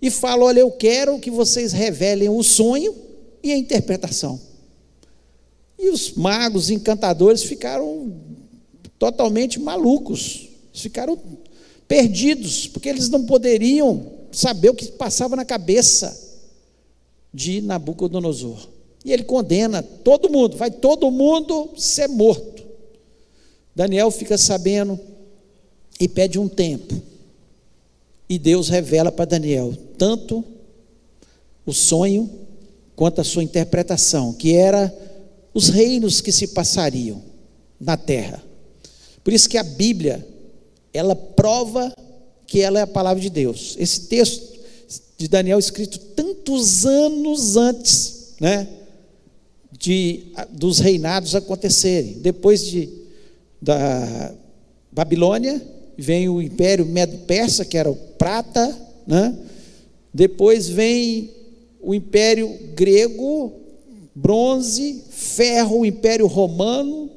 e 0.00 0.10
fala: 0.10 0.44
Olha, 0.44 0.60
eu 0.60 0.70
quero 0.70 1.18
que 1.18 1.30
vocês 1.30 1.72
revelem 1.72 2.28
o 2.28 2.42
sonho 2.42 2.94
e 3.42 3.52
a 3.52 3.56
interpretação. 3.56 4.40
E 5.78 5.88
os 5.90 6.12
magos, 6.12 6.64
os 6.64 6.70
encantadores 6.70 7.42
ficaram 7.42 8.12
totalmente 8.98 9.60
malucos, 9.60 10.48
ficaram 10.72 11.18
perdidos, 11.86 12.66
porque 12.66 12.88
eles 12.88 13.08
não 13.08 13.24
poderiam 13.24 14.18
saber 14.32 14.70
o 14.70 14.74
que 14.74 14.86
passava 14.86 15.36
na 15.36 15.44
cabeça 15.44 16.28
de 17.32 17.60
Nabucodonosor. 17.60 18.68
E 19.04 19.12
ele 19.12 19.22
condena 19.22 19.82
todo 19.82 20.28
mundo, 20.28 20.56
vai 20.56 20.70
todo 20.70 21.10
mundo 21.10 21.70
ser 21.76 22.08
morto. 22.08 22.66
Daniel 23.74 24.10
fica 24.10 24.36
sabendo 24.36 24.98
e 26.00 26.08
pede 26.08 26.38
um 26.38 26.48
tempo. 26.48 27.00
E 28.28 28.38
Deus 28.38 28.68
revela 28.68 29.10
para 29.10 29.24
Daniel 29.24 29.74
tanto 29.96 30.44
o 31.64 31.72
sonho 31.72 32.30
quanto 32.94 33.20
a 33.20 33.24
sua 33.24 33.42
interpretação, 33.42 34.32
que 34.32 34.54
era 34.54 34.94
os 35.54 35.68
reinos 35.68 36.20
que 36.20 36.32
se 36.32 36.48
passariam 36.48 37.22
na 37.80 37.96
terra. 37.96 38.42
Por 39.24 39.32
isso 39.32 39.48
que 39.48 39.56
a 39.56 39.62
Bíblia, 39.62 40.26
ela 40.92 41.14
prova 41.14 41.92
que 42.46 42.60
ela 42.60 42.78
é 42.78 42.82
a 42.82 42.86
palavra 42.86 43.20
de 43.20 43.30
Deus. 43.30 43.76
Esse 43.78 44.02
texto 44.08 44.58
de 45.16 45.28
Daniel 45.28 45.58
escrito 45.58 45.98
tantos 45.98 46.86
anos 46.86 47.56
antes, 47.56 48.34
né? 48.40 48.68
de, 49.78 50.32
dos 50.50 50.80
reinados 50.80 51.34
acontecerem. 51.34 52.18
Depois 52.20 52.66
de, 52.66 52.88
da 53.60 54.34
Babilônia, 54.90 55.62
vem 55.98 56.28
o 56.28 56.40
Império 56.40 56.86
Medo-Persa, 56.86 57.64
que 57.64 57.76
era 57.76 57.90
o 57.90 57.96
prata, 57.96 58.74
né? 59.06 59.36
depois 60.14 60.68
vem 60.68 61.30
o 61.80 61.92
Império 61.92 62.48
Grego, 62.74 63.52
bronze, 64.14 65.02
ferro, 65.10 65.80
o 65.80 65.86
Império 65.86 66.28
Romano, 66.28 67.10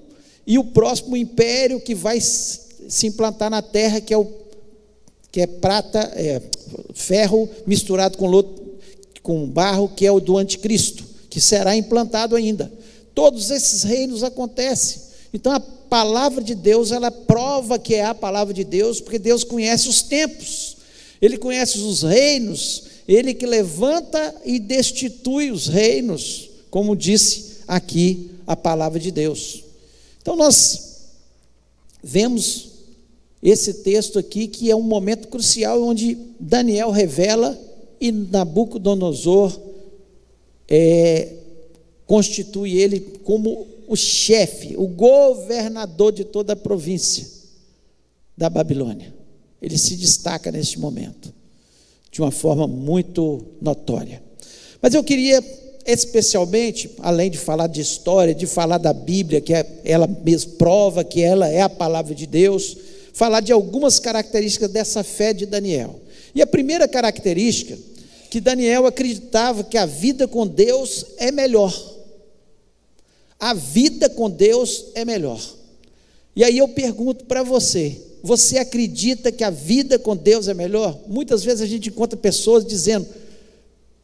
e 0.46 0.58
o 0.58 0.64
próximo 0.64 1.16
império 1.16 1.80
que 1.80 1.94
vai 1.94 2.20
se 2.20 3.08
implantar 3.08 3.50
na 3.50 3.62
terra, 3.62 4.02
que 4.02 4.14
é 4.14 4.18
o 4.18 4.42
que 5.32 5.40
é 5.40 5.48
prata, 5.48 6.00
é, 6.16 6.42
ferro 6.94 7.48
misturado 7.66 8.18
com, 8.18 8.28
loto, 8.28 8.62
com 9.24 9.48
barro, 9.48 9.88
que 9.88 10.06
é 10.06 10.12
o 10.12 10.20
do 10.20 10.38
anticristo 10.38 11.06
que 11.30 11.40
será 11.40 11.74
implantado 11.76 12.36
ainda. 12.36 12.70
Todos 13.16 13.50
esses 13.50 13.84
reinos 13.84 14.22
acontecem. 14.22 15.02
Então 15.34 15.54
a 15.54 15.60
palavra 15.92 16.42
de 16.42 16.56
Deus, 16.56 16.94
ela 16.94 17.12
prova 17.12 17.78
que 17.78 17.96
é 17.96 18.06
a 18.06 18.16
palavra 18.16 18.54
de 18.54 18.64
Deus, 18.64 19.02
porque 19.02 19.20
Deus 19.20 19.44
conhece 19.44 19.90
os 19.90 20.02
tempos. 20.02 20.78
Ele 21.22 21.38
conhece 21.38 21.80
os 21.80 22.02
reinos, 22.02 22.84
ele 23.06 23.34
que 23.34 23.46
levanta 23.46 24.34
e 24.46 24.58
destitui 24.58 25.52
os 25.52 25.68
reinos, 25.68 26.50
como 26.70 26.96
disse 26.96 27.58
aqui 27.68 28.32
a 28.48 28.56
palavra 28.56 29.02
de 29.02 29.12
Deus. 29.12 29.66
Então 30.22 30.38
nós 30.38 31.10
vemos 32.02 32.70
esse 33.44 33.74
texto 33.84 34.18
aqui 34.18 34.48
que 34.48 34.72
é 34.72 34.76
um 34.76 34.82
momento 34.82 35.28
crucial 35.28 35.84
onde 35.84 36.18
Daniel 36.40 36.90
revela 36.92 37.60
e 38.00 38.14
Nabucodonosor 38.14 39.60
é, 40.70 41.34
constitui 42.08 42.78
ele 42.78 43.02
como 43.26 43.68
o 43.92 43.96
chefe, 43.98 44.74
o 44.78 44.88
governador 44.88 46.14
de 46.14 46.24
toda 46.24 46.54
a 46.54 46.56
província 46.56 47.28
da 48.38 48.50
Babilônia. 48.50 49.14
Ele 49.62 49.78
se 49.78 49.98
destaca 49.98 50.50
neste 50.50 50.80
momento, 50.80 51.34
de 52.10 52.22
uma 52.22 52.32
forma 52.32 52.66
muito 52.66 53.46
notória. 53.62 54.24
Mas 54.82 54.94
eu 54.94 55.04
queria 55.04 55.44
especialmente, 55.86 56.90
além 57.00 57.30
de 57.30 57.38
falar 57.38 57.68
de 57.68 57.82
história, 57.82 58.34
de 58.34 58.48
falar 58.48 58.78
da 58.78 58.94
Bíblia, 58.94 59.42
que 59.42 59.54
é, 59.54 59.82
ela 59.84 60.08
mesma 60.08 60.54
prova 60.58 61.04
que 61.04 61.22
ela 61.22 61.50
é 61.50 61.60
a 61.60 61.68
palavra 61.70 62.16
de 62.16 62.26
Deus, 62.26 62.78
falar 63.12 63.42
de 63.42 63.52
algumas 63.52 64.00
características 64.00 64.72
dessa 64.72 65.04
fé 65.04 65.34
de 65.34 65.46
Daniel. 65.46 66.00
E 66.34 66.42
a 66.42 66.48
primeira 66.48 66.88
característica, 66.88 67.78
que 68.30 68.40
Daniel 68.40 68.86
acreditava 68.86 69.66
que 69.66 69.78
a 69.78 69.86
vida 69.86 70.30
com 70.30 70.48
Deus 70.48 71.08
é 71.18 71.30
melhor. 71.30 72.01
A 73.42 73.56
vida 73.56 74.08
com 74.08 74.30
Deus 74.30 74.86
é 74.94 75.04
melhor. 75.04 75.42
E 76.36 76.44
aí 76.44 76.60
eu 76.60 76.68
pergunto 76.68 77.26
para 77.26 77.42
você: 77.42 78.00
você 78.22 78.60
acredita 78.60 79.32
que 79.32 79.44
a 79.44 79.50
vida 79.50 79.98
com 79.98 80.16
Deus 80.16 80.48
é 80.48 80.54
melhor? 80.54 80.96
Muitas 81.08 81.44
vezes 81.44 81.62
a 81.62 81.66
gente 81.66 81.90
encontra 81.90 82.16
pessoas 82.16 82.64
dizendo: 82.64 83.08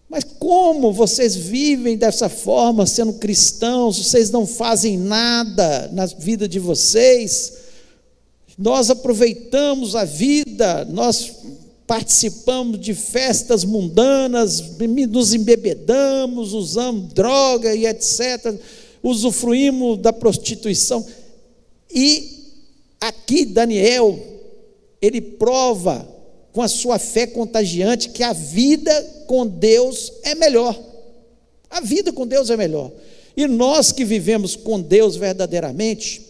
mas 0.09 0.23
como 0.23 0.91
vocês 0.91 1.35
vivem 1.35 1.97
dessa 1.97 2.29
forma, 2.29 2.87
sendo 2.87 3.13
cristãos, 3.13 3.97
vocês 3.97 4.31
não 4.31 4.47
fazem 4.47 4.97
nada 4.97 5.87
na 5.93 6.07
vida 6.07 6.47
de 6.47 6.57
vocês? 6.57 7.53
Nós 8.57 8.89
aproveitamos 8.89 9.95
a 9.95 10.03
vida, 10.03 10.83
nós 10.85 11.31
participamos 11.85 12.79
de 12.79 12.95
festas 12.95 13.63
mundanas, 13.63 14.63
nos 15.09 15.33
embebedamos, 15.33 16.53
usamos 16.53 17.13
droga 17.13 17.75
e 17.75 17.85
etc., 17.85 18.59
usufruímos 19.07 19.99
da 19.99 20.11
prostituição. 20.13 21.05
E 21.93 22.53
aqui 22.99 23.45
Daniel, 23.45 24.19
ele 25.01 25.21
prova 25.21 26.07
com 26.51 26.61
a 26.61 26.67
sua 26.67 26.97
fé 26.97 27.27
contagiante 27.27 28.09
que 28.09 28.23
a 28.23 28.33
vida 28.33 29.25
com 29.27 29.45
Deus 29.45 30.11
é 30.23 30.35
melhor. 30.35 30.77
A 31.69 31.81
vida 31.81 32.11
com 32.11 32.25
Deus 32.25 32.49
é 32.49 32.57
melhor. 32.57 32.91
E 33.35 33.45
nós 33.47 33.91
que 33.91 34.03
vivemos 34.03 34.55
com 34.55 34.81
Deus 34.81 35.15
verdadeiramente, 35.15 36.25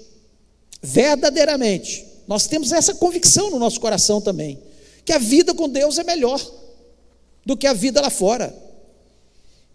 verdadeiramente, 0.82 2.06
nós 2.28 2.48
temos 2.48 2.74
essa 2.74 2.94
convicção 2.94 3.50
no 3.50 3.58
nosso 3.58 3.80
coração 3.80 4.20
também, 4.20 4.60
que 5.06 5.14
a 5.14 5.18
vida 5.18 5.54
com 5.54 5.70
Deus 5.70 5.98
é 5.98 6.04
melhor 6.04 6.42
do 7.46 7.56
que 7.56 7.66
a 7.66 7.72
vida 7.72 8.02
lá 8.02 8.10
fora. 8.10 8.54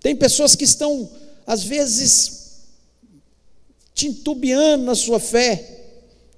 Tem 0.01 0.15
pessoas 0.15 0.55
que 0.55 0.65
estão, 0.65 1.09
às 1.47 1.65
vezes, 1.65 2.42
tintubiando 4.03 4.85
na 4.85 4.95
sua 4.97 5.21
fé, 5.21 5.81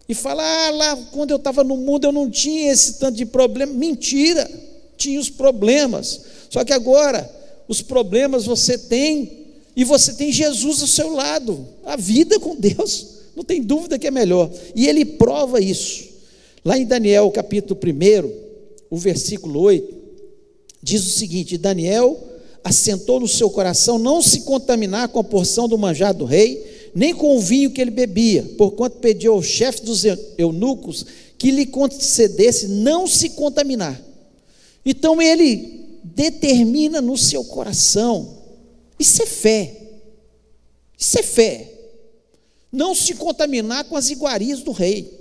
e 0.06 0.14
fala, 0.14 0.42
ah, 0.42 0.70
lá 0.70 0.96
quando 1.12 1.30
eu 1.30 1.38
estava 1.38 1.64
no 1.64 1.78
mundo 1.78 2.04
eu 2.04 2.12
não 2.12 2.28
tinha 2.28 2.70
esse 2.70 2.98
tanto 2.98 3.16
de 3.16 3.24
problema. 3.24 3.72
Mentira, 3.72 4.50
tinha 4.98 5.18
os 5.18 5.30
problemas. 5.30 6.20
Só 6.50 6.62
que 6.62 6.74
agora, 6.74 7.28
os 7.66 7.80
problemas 7.80 8.44
você 8.44 8.76
tem, 8.76 9.46
e 9.74 9.82
você 9.82 10.12
tem 10.12 10.30
Jesus 10.30 10.82
ao 10.82 10.88
seu 10.88 11.10
lado. 11.14 11.66
A 11.86 11.96
vida 11.96 12.38
com 12.38 12.54
Deus, 12.54 13.06
não 13.34 13.42
tem 13.42 13.62
dúvida 13.62 13.98
que 13.98 14.06
é 14.06 14.10
melhor. 14.10 14.50
E 14.76 14.86
ele 14.86 15.06
prova 15.06 15.58
isso. 15.58 16.04
Lá 16.62 16.76
em 16.76 16.84
Daniel, 16.84 17.30
capítulo 17.30 17.80
1, 17.82 18.30
o 18.90 18.98
versículo 18.98 19.58
8, 19.60 19.94
diz 20.82 21.06
o 21.06 21.18
seguinte: 21.18 21.56
Daniel 21.56 22.22
assentou 22.62 23.20
no 23.20 23.28
seu 23.28 23.48
coração 23.48 23.98
não 23.98 24.20
se 24.20 24.42
contaminar 24.42 25.08
com 25.08 25.18
a 25.18 25.24
porção 25.24 25.66
do 25.66 25.78
manjar 25.78 26.12
do 26.12 26.26
rei 26.26 26.73
nem 26.94 27.14
com 27.14 27.36
o 27.36 27.40
vinho 27.40 27.70
que 27.70 27.80
ele 27.80 27.90
bebia, 27.90 28.54
porquanto 28.56 28.98
pediu 28.98 29.32
ao 29.32 29.42
chefe 29.42 29.82
dos 29.82 30.04
eunucos 30.38 31.04
que 31.36 31.50
lhe 31.50 31.66
concedesse 31.66 32.68
não 32.68 33.06
se 33.06 33.30
contaminar. 33.30 34.00
Então 34.86 35.20
ele 35.20 35.98
determina 36.04 37.00
no 37.00 37.18
seu 37.18 37.42
coração, 37.44 38.38
isso 38.98 39.22
é 39.22 39.26
fé, 39.26 39.74
isso 40.96 41.18
é 41.18 41.22
fé, 41.22 41.72
não 42.70 42.94
se 42.94 43.14
contaminar 43.14 43.84
com 43.84 43.96
as 43.96 44.10
iguarias 44.10 44.60
do 44.60 44.70
rei. 44.70 45.12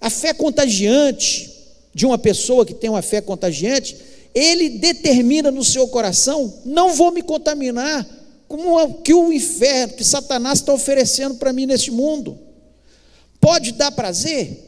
A 0.00 0.10
fé 0.10 0.34
contagiante 0.34 1.50
de 1.94 2.06
uma 2.06 2.18
pessoa 2.18 2.66
que 2.66 2.74
tem 2.74 2.90
uma 2.90 3.02
fé 3.02 3.20
contagiante, 3.20 3.96
ele 4.34 4.70
determina 4.70 5.50
no 5.50 5.64
seu 5.64 5.88
coração: 5.88 6.60
não 6.64 6.94
vou 6.94 7.10
me 7.10 7.22
contaminar 7.22 8.06
como 8.50 9.00
que 9.04 9.14
o 9.14 9.32
inferno, 9.32 9.94
que 9.94 10.02
Satanás 10.02 10.58
está 10.58 10.74
oferecendo 10.74 11.36
para 11.36 11.52
mim 11.52 11.66
neste 11.66 11.92
mundo. 11.92 12.36
Pode 13.40 13.70
dar 13.70 13.92
prazer? 13.92 14.58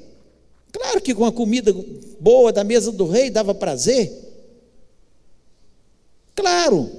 Claro 0.71 1.01
que 1.01 1.13
com 1.13 1.25
a 1.25 1.33
comida 1.33 1.75
boa 2.21 2.53
da 2.53 2.63
mesa 2.63 2.93
do 2.93 3.09
rei 3.09 3.29
dava 3.29 3.53
prazer. 3.53 4.13
Claro. 6.37 6.93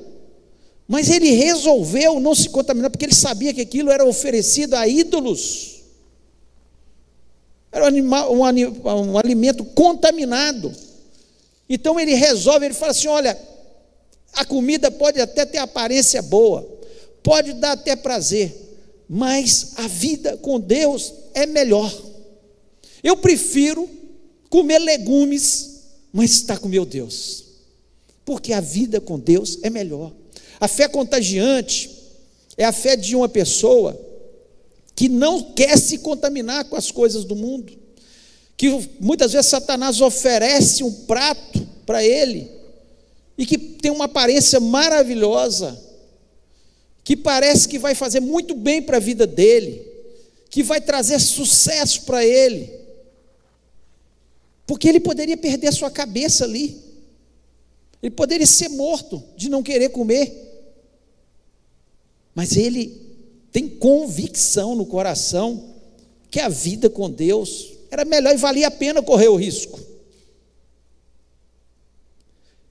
Mas 0.85 1.09
ele 1.09 1.31
resolveu 1.31 2.19
não 2.19 2.35
se 2.35 2.49
contaminar, 2.49 2.91
porque 2.91 3.05
ele 3.05 3.15
sabia 3.15 3.53
que 3.53 3.61
aquilo 3.61 3.89
era 3.89 4.03
oferecido 4.03 4.73
a 4.73 4.85
ídolos. 4.85 5.83
Era 7.71 7.85
um, 7.85 7.87
animal, 7.87 8.33
um, 8.33 9.11
um 9.11 9.17
alimento 9.17 9.63
contaminado. 9.63 10.69
Então 11.69 11.97
ele 11.97 12.13
resolve, 12.13 12.65
ele 12.65 12.73
fala 12.73 12.91
assim: 12.91 13.07
olha, 13.07 13.39
a 14.33 14.43
comida 14.43 14.91
pode 14.91 15.21
até 15.21 15.45
ter 15.45 15.59
aparência 15.59 16.21
boa, 16.21 16.72
pode 17.23 17.53
dar 17.53 17.71
até 17.71 17.95
prazer, 17.95 18.53
mas 19.09 19.71
a 19.77 19.87
vida 19.87 20.37
com 20.37 20.59
Deus 20.59 21.13
é 21.33 21.45
melhor. 21.45 21.91
Eu 23.01 23.17
prefiro 23.17 23.89
comer 24.49 24.79
legumes, 24.79 25.81
mas 26.11 26.31
estar 26.31 26.59
com 26.59 26.67
meu 26.67 26.85
Deus, 26.85 27.45
porque 28.23 28.53
a 28.53 28.61
vida 28.61 29.01
com 29.01 29.17
Deus 29.17 29.57
é 29.63 29.69
melhor. 29.69 30.11
A 30.59 30.67
fé 30.67 30.87
contagiante 30.87 31.89
é 32.57 32.63
a 32.63 32.71
fé 32.71 32.95
de 32.95 33.15
uma 33.15 33.27
pessoa 33.27 33.99
que 34.95 35.09
não 35.09 35.41
quer 35.53 35.77
se 35.77 35.97
contaminar 35.97 36.65
com 36.65 36.75
as 36.75 36.91
coisas 36.91 37.25
do 37.25 37.35
mundo, 37.35 37.73
que 38.55 38.69
muitas 38.99 39.33
vezes 39.33 39.49
Satanás 39.49 40.01
oferece 40.01 40.83
um 40.83 40.91
prato 40.91 41.67
para 41.85 42.03
ele 42.03 42.49
e 43.37 43.45
que 43.45 43.57
tem 43.57 43.91
uma 43.91 44.05
aparência 44.05 44.59
maravilhosa, 44.59 45.77
que 47.03 47.17
parece 47.17 47.67
que 47.67 47.77
vai 47.77 47.93
fazer 47.93 48.19
muito 48.19 48.55
bem 48.55 48.81
para 48.81 48.97
a 48.97 48.99
vida 48.99 49.27
dele, 49.27 49.85
que 50.49 50.63
vai 50.63 50.79
trazer 50.79 51.19
sucesso 51.19 52.03
para 52.03 52.25
ele, 52.25 52.71
porque 54.65 54.87
ele 54.87 54.99
poderia 54.99 55.35
perder 55.35 55.67
a 55.67 55.73
sua 55.73 55.91
cabeça 55.91 56.45
ali, 56.45 56.81
ele 58.01 58.11
poderia 58.11 58.47
ser 58.47 58.69
morto 58.69 59.21
de 59.35 59.49
não 59.49 59.61
querer 59.61 59.89
comer, 59.89 60.31
mas 62.33 62.55
ele 62.55 63.01
tem 63.51 63.67
convicção 63.67 64.75
no 64.75 64.85
coração 64.85 65.73
que 66.31 66.39
a 66.39 66.49
vida 66.49 66.89
com 66.89 67.09
Deus 67.09 67.73
era 67.91 68.03
melhor 68.03 68.33
e 68.33 68.37
valia 68.37 68.67
a 68.67 68.71
pena 68.71 69.03
correr 69.03 69.27
o 69.27 69.35
risco. 69.35 69.79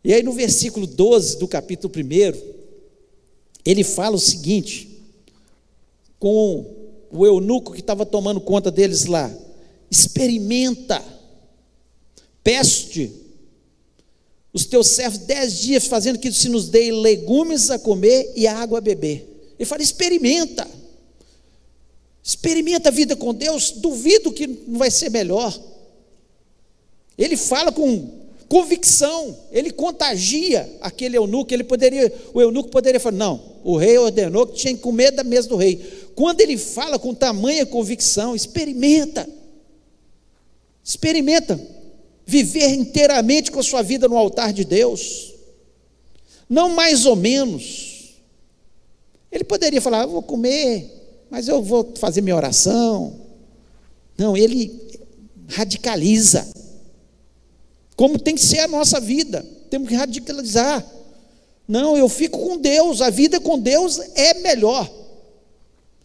E 0.03 0.13
aí 0.13 0.23
no 0.23 0.33
versículo 0.33 0.87
12 0.87 1.39
do 1.39 1.47
capítulo 1.47 1.93
1, 1.95 2.62
ele 3.65 3.85
fala 3.85 4.17
o 4.17 4.21
seguinte, 4.21 4.89
com 6.19 6.65
o 7.11 7.27
eunuco 7.27 7.73
que 7.73 7.81
estava 7.81 8.07
tomando 8.07 8.41
conta 8.41 8.71
deles 8.71 9.07
lá: 9.07 9.33
experimenta, 9.91 11.03
peste, 12.43 13.13
os 14.53 14.67
teus 14.67 14.89
servos 14.89 15.19
dez 15.21 15.59
dias 15.59 15.87
fazendo 15.87 16.19
que 16.19 16.33
se 16.33 16.49
nos 16.49 16.69
dê 16.69 16.91
legumes 16.91 17.71
a 17.71 17.79
comer 17.79 18.33
e 18.37 18.47
água 18.47 18.79
a 18.79 18.83
beber. 18.83 19.55
Ele 19.59 19.67
fala: 19.67 19.83
experimenta, 19.83 20.69
experimenta 22.23 22.89
a 22.89 22.93
vida 22.93 23.15
com 23.15 23.33
Deus, 23.33 23.71
duvido 23.73 24.33
que 24.33 24.47
não 24.47 24.79
vai 24.79 24.91
ser 24.91 25.11
melhor. 25.11 25.59
Ele 27.17 27.37
fala 27.37 27.71
com 27.71 28.22
convicção, 28.53 29.35
ele 29.51 29.71
contagia 29.71 30.77
aquele 30.83 31.17
eunuco, 31.17 31.55
ele 31.55 31.65
poderia, 31.65 32.13
o 32.35 32.43
eunuco 32.43 32.69
poderia 32.69 33.01
falar, 33.01 33.17
não, 33.17 33.43
o 33.65 33.79
rei 33.79 33.97
ordenou 33.97 34.47
que 34.47 34.57
tinha 34.57 34.75
que 34.75 34.81
comer 34.81 35.11
da 35.11 35.25
mesa 35.25 35.49
do 35.49 35.57
rei. 35.57 36.11
Quando 36.15 36.43
ele 36.43 36.59
fala 36.59 36.99
com 36.99 37.15
tamanha 37.15 37.65
convicção, 37.65 38.37
experimenta, 38.37 39.27
experimenta 40.85 41.59
viver 42.27 42.69
inteiramente 42.75 43.51
com 43.51 43.59
a 43.59 43.63
sua 43.63 43.81
vida 43.81 44.07
no 44.07 44.19
altar 44.19 44.53
de 44.53 44.67
Deus, 44.67 45.33
não 46.47 46.69
mais 46.69 47.07
ou 47.07 47.17
menos. 47.17 48.19
Ele 49.31 49.45
poderia 49.45 49.81
falar, 49.81 50.03
eu 50.03 50.11
vou 50.11 50.23
comer, 50.23 50.91
mas 51.31 51.49
eu 51.49 51.63
vou 51.63 51.95
fazer 51.97 52.21
minha 52.21 52.37
oração. 52.37 53.19
Não, 54.19 54.37
ele 54.37 54.79
radicaliza 55.49 56.52
como 58.03 58.19
tem 58.19 58.35
que 58.35 58.41
ser 58.41 58.59
a 58.59 58.67
nossa 58.67 58.99
vida. 58.99 59.47
Temos 59.71 59.89
que 59.89 59.95
radicalizar. 59.95 60.85
Não, 61.69 61.97
eu 61.97 62.09
fico 62.09 62.37
com 62.37 62.59
Deus, 62.59 63.01
a 63.01 63.11
vida 63.11 63.39
com 63.39 63.57
Deus 63.57 64.01
é 64.17 64.35
melhor. 64.41 64.93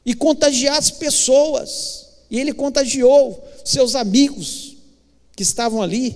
E 0.06 0.14
contagiar 0.14 0.78
as 0.78 0.92
pessoas. 0.92 2.06
E 2.30 2.40
ele 2.40 2.54
contagiou 2.54 3.44
seus 3.66 3.96
amigos 3.96 4.78
que 5.36 5.42
estavam 5.42 5.82
ali, 5.82 6.16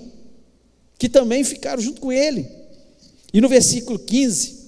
que 0.99 1.09
também 1.09 1.43
ficaram 1.43 1.81
junto 1.81 1.99
com 1.99 2.11
ele. 2.11 2.47
E 3.33 3.41
no 3.41 3.49
versículo 3.49 3.97
15, 3.97 4.59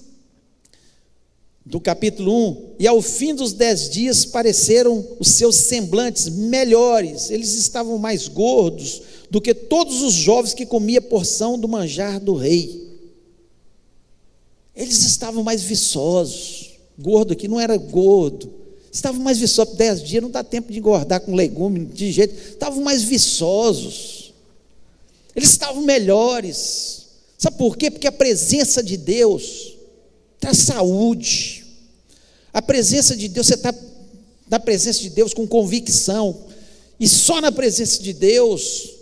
do 1.64 1.80
capítulo 1.80 2.50
1, 2.50 2.76
e 2.80 2.88
ao 2.88 3.00
fim 3.04 3.36
dos 3.36 3.54
dez 3.54 3.88
dias 3.88 4.26
pareceram 4.26 5.08
os 5.20 5.28
seus 5.28 5.58
semblantes 5.58 6.28
melhores, 6.28 7.30
eles 7.30 7.54
estavam 7.54 8.00
mais 8.00 8.28
gordos 8.28 9.13
do 9.34 9.42
que 9.42 9.56
todos 9.56 10.04
os 10.04 10.14
jovens 10.14 10.54
que 10.54 10.64
comia 10.64 11.02
porção 11.02 11.58
do 11.58 11.68
manjar 11.68 12.20
do 12.20 12.36
rei. 12.36 12.88
Eles 14.76 15.04
estavam 15.06 15.44
mais 15.44 15.64
viçosos, 15.64 16.74
gordo 17.00 17.34
aqui 17.34 17.48
não 17.48 17.60
era 17.60 17.76
gordo, 17.76 18.54
estavam 18.92 19.20
mais 19.24 19.40
viçosos, 19.40 19.74
dez 19.74 20.04
dias 20.04 20.22
não 20.22 20.30
dá 20.30 20.44
tempo 20.44 20.72
de 20.72 20.78
engordar 20.78 21.20
com 21.20 21.34
legume, 21.34 21.84
de 21.84 22.12
jeito, 22.12 22.36
estavam 22.52 22.84
mais 22.84 23.02
viçosos, 23.02 24.36
eles 25.36 25.50
estavam 25.50 25.82
melhores, 25.82 27.08
sabe 27.36 27.58
por 27.58 27.76
quê? 27.76 27.90
Porque 27.90 28.06
a 28.06 28.12
presença 28.12 28.84
de 28.84 28.98
Deus, 28.98 29.74
traz 30.40 30.60
saúde. 30.60 31.66
A 32.54 32.62
presença 32.62 33.16
de 33.16 33.28
Deus, 33.28 33.48
você 33.48 33.56
está 33.56 33.74
na 34.48 34.60
presença 34.60 35.00
de 35.00 35.10
Deus 35.10 35.34
com 35.34 35.48
convicção, 35.48 36.40
e 37.00 37.08
só 37.08 37.42
na 37.42 37.52
presença 37.52 38.00
de 38.00 38.14
Deus 38.14 39.02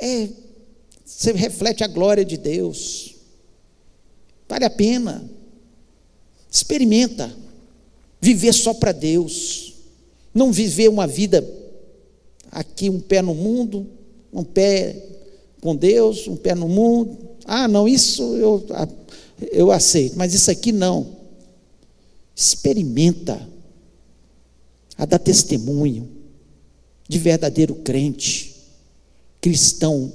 é, 0.00 0.28
você 1.04 1.32
reflete 1.32 1.82
a 1.82 1.86
glória 1.86 2.24
de 2.24 2.36
Deus. 2.36 3.14
Vale 4.48 4.64
a 4.64 4.70
pena. 4.70 5.28
Experimenta 6.50 7.34
viver 8.20 8.52
só 8.52 8.74
para 8.74 8.92
Deus. 8.92 9.74
Não 10.34 10.52
viver 10.52 10.88
uma 10.88 11.06
vida 11.06 11.46
aqui 12.50 12.88
um 12.88 13.00
pé 13.00 13.22
no 13.22 13.34
mundo, 13.34 13.86
um 14.32 14.44
pé 14.44 15.04
com 15.60 15.74
Deus, 15.74 16.26
um 16.28 16.36
pé 16.36 16.54
no 16.54 16.68
mundo. 16.68 17.18
Ah, 17.44 17.68
não, 17.68 17.88
isso 17.88 18.22
eu 18.36 18.64
eu 19.52 19.70
aceito, 19.70 20.16
mas 20.16 20.34
isso 20.34 20.50
aqui 20.50 20.72
não. 20.72 21.16
Experimenta 22.34 23.48
a 24.96 25.04
dar 25.04 25.18
testemunho 25.18 26.08
de 27.08 27.18
verdadeiro 27.18 27.74
crente, 27.76 28.47
cristão 29.40 30.12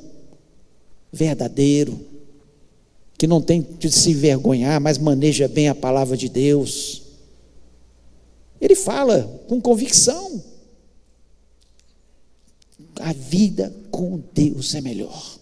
verdadeiro, 1.11 1.99
que 3.17 3.27
não 3.27 3.41
tem 3.41 3.61
de 3.61 3.91
se 3.91 4.11
envergonhar, 4.11 4.81
mas 4.81 4.97
maneja 4.97 5.47
bem 5.47 5.69
a 5.69 5.75
palavra 5.75 6.17
de 6.17 6.27
Deus. 6.27 7.03
Ele 8.59 8.75
fala 8.75 9.43
com 9.47 9.61
convicção. 9.61 10.43
A 12.95 13.13
vida 13.13 13.73
com 13.91 14.21
Deus 14.33 14.75
é 14.75 14.81
melhor. 14.81 15.39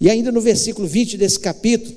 E 0.00 0.10
ainda 0.10 0.32
no 0.32 0.40
versículo 0.40 0.86
20 0.86 1.16
desse 1.16 1.38
capítulo, 1.38 1.94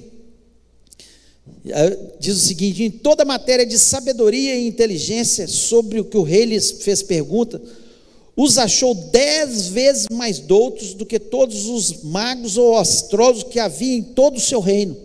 diz 2.19 2.35
o 2.35 2.39
seguinte: 2.39 2.83
em 2.83 2.91
toda 2.91 3.25
matéria 3.25 3.65
de 3.65 3.77
sabedoria 3.77 4.55
e 4.55 4.67
inteligência 4.67 5.47
sobre 5.47 5.99
o 5.99 6.05
que 6.05 6.17
o 6.17 6.23
rei 6.23 6.45
lhes 6.45 6.71
fez 6.83 7.01
pergunta, 7.03 7.61
os 8.37 8.57
achou 8.57 8.93
dez 8.93 9.67
vezes 9.67 10.07
mais 10.11 10.39
doutos 10.39 10.93
do 10.93 11.05
que 11.05 11.19
todos 11.19 11.65
os 11.65 12.03
magos 12.03 12.55
ou 12.55 12.77
astrosos 12.77 13.43
que 13.43 13.59
havia 13.59 13.95
em 13.95 14.03
todo 14.03 14.37
o 14.37 14.41
seu 14.41 14.61
reino. 14.61 14.95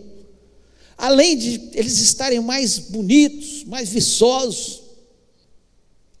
Além 0.97 1.37
de 1.37 1.69
eles 1.73 1.99
estarem 1.99 2.39
mais 2.39 2.77
bonitos, 2.77 3.65
mais 3.65 3.89
viçosos, 3.89 4.83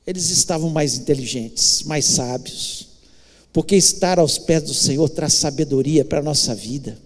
eles 0.05 0.29
estavam 0.29 0.69
mais 0.69 0.97
inteligentes, 0.97 1.83
mais 1.83 2.03
sábios, 2.03 2.87
porque 3.53 3.75
estar 3.75 4.19
aos 4.19 4.37
pés 4.37 4.63
do 4.63 4.73
Senhor 4.73 5.07
traz 5.07 5.33
sabedoria 5.33 6.03
para 6.03 6.19
a 6.19 6.23
nossa 6.23 6.53
vida. 6.53 6.97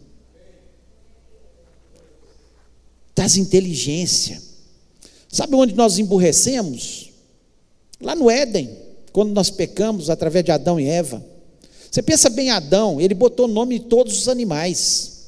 traz 3.17 3.36
inteligência. 3.36 4.39
Sabe 5.28 5.56
onde 5.56 5.74
nós 5.74 5.98
emburrecemos? 5.98 7.10
Lá 8.00 8.13
no 8.13 8.30
Éden, 8.30 8.70
quando 9.18 9.32
nós 9.32 9.50
pecamos 9.50 10.12
através 10.12 10.46
de 10.46 10.52
Adão 10.52 10.80
e 10.80 10.88
Eva. 10.88 11.26
Você 11.90 12.04
pensa 12.04 12.30
bem, 12.30 12.52
Adão, 12.52 13.02
ele 13.02 13.16
botou 13.16 13.48
nome 13.48 13.78
em 13.78 13.80
todos 13.80 14.16
os 14.16 14.28
animais. 14.28 15.24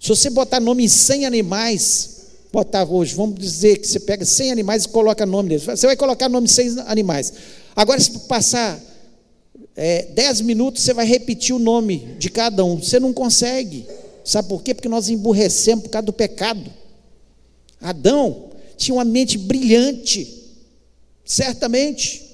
Se 0.00 0.08
você 0.08 0.28
botar 0.28 0.58
nome 0.58 0.84
em 0.84 0.88
100 0.88 1.24
animais, 1.24 2.22
botar 2.52 2.82
hoje, 2.82 3.14
vamos 3.14 3.38
dizer 3.38 3.78
que 3.78 3.86
você 3.86 4.00
pega 4.00 4.24
100 4.24 4.50
animais 4.50 4.84
e 4.84 4.88
coloca 4.88 5.24
nome 5.24 5.50
neles. 5.50 5.64
Você 5.64 5.86
vai 5.86 5.94
colocar 5.94 6.28
nome 6.28 6.46
em 6.46 6.50
100 6.50 6.80
animais. 6.88 7.32
Agora, 7.76 8.00
se 8.00 8.10
passar 8.26 8.80
é, 9.76 10.06
10 10.06 10.40
minutos, 10.40 10.82
você 10.82 10.92
vai 10.92 11.06
repetir 11.06 11.54
o 11.54 11.60
nome 11.60 12.16
de 12.18 12.28
cada 12.28 12.64
um. 12.64 12.82
Você 12.82 12.98
não 12.98 13.12
consegue. 13.12 13.86
Sabe 14.24 14.48
por 14.48 14.60
quê? 14.60 14.74
Porque 14.74 14.88
nós 14.88 15.08
emburrecemos 15.08 15.84
por 15.84 15.90
causa 15.90 16.06
do 16.06 16.12
pecado. 16.12 16.68
Adão 17.80 18.46
tinha 18.76 18.96
uma 18.96 19.04
mente 19.04 19.38
brilhante, 19.38 20.50
certamente. 21.24 22.26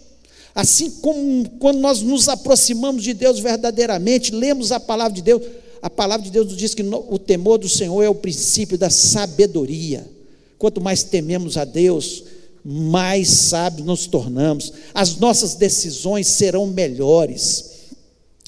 Assim 0.55 0.91
como 0.91 1.49
quando 1.59 1.81
nós 1.81 2.01
nos 2.01 2.29
aproximamos 2.29 3.03
de 3.03 3.13
Deus 3.13 3.41
verdadeiramente, 3.41 4.33
lemos 4.33 4.71
a 4.71 4.79
palavra 4.79 5.15
de 5.15 5.23
Deus, 5.23 5.43
a 5.83 5.91
palavra 5.91 6.25
de 6.25 6.31
Deus 6.31 6.47
nos 6.47 6.57
diz 6.57 6.75
que 6.75 6.83
o 6.83 7.19
temor 7.19 7.59
do 7.59 7.69
Senhor 7.69 8.03
é 8.03 8.09
o 8.09 8.15
princípio 8.15 8.79
da 8.79 8.89
sabedoria. 8.89 10.09
Quanto 10.57 10.81
mais 10.81 11.03
tememos 11.03 11.57
a 11.57 11.65
Deus, 11.65 12.25
mais 12.65 13.29
sábios 13.29 13.87
nos 13.87 14.07
tornamos, 14.07 14.73
as 14.95 15.17
nossas 15.17 15.57
decisões 15.57 16.29
serão 16.29 16.67
melhores, 16.67 17.71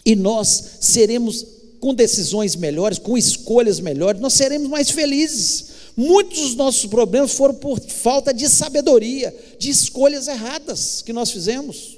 e 0.04 0.14
nós 0.14 0.62
seremos 0.80 1.44
com 1.80 1.92
decisões 1.92 2.56
melhores, 2.56 2.98
com 2.98 3.18
escolhas 3.18 3.80
melhores, 3.80 4.20
nós 4.20 4.32
seremos 4.32 4.68
mais 4.68 4.90
felizes. 4.90 5.75
Muitos 5.96 6.40
dos 6.40 6.54
nossos 6.56 6.86
problemas 6.86 7.32
foram 7.32 7.54
por 7.54 7.80
falta 7.80 8.34
de 8.34 8.48
sabedoria, 8.50 9.34
de 9.58 9.70
escolhas 9.70 10.28
erradas 10.28 11.00
que 11.00 11.12
nós 11.12 11.30
fizemos. 11.30 11.96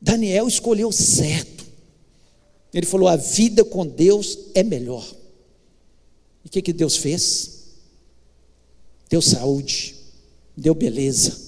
Daniel 0.00 0.48
escolheu 0.48 0.90
certo. 0.90 1.66
Ele 2.72 2.86
falou: 2.86 3.08
a 3.08 3.16
vida 3.16 3.62
com 3.62 3.86
Deus 3.86 4.38
é 4.54 4.62
melhor. 4.62 5.06
E 6.44 6.48
o 6.48 6.50
que, 6.50 6.62
que 6.62 6.72
Deus 6.72 6.96
fez? 6.96 7.58
Deu 9.10 9.20
saúde, 9.20 9.96
deu 10.56 10.74
beleza, 10.74 11.38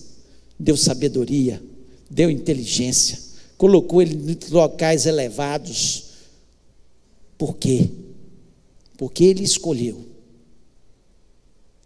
deu 0.59 0.77
sabedoria, 0.77 1.62
deu 2.11 2.31
inteligência, 2.31 3.19
colocou 3.57 4.03
ele 4.03 4.33
em 4.33 4.53
locais 4.53 5.07
elevados. 5.07 6.05
Por 7.38 7.57
quê? 7.57 7.90
Porque 9.01 9.25
ele 9.25 9.43
escolheu 9.43 10.05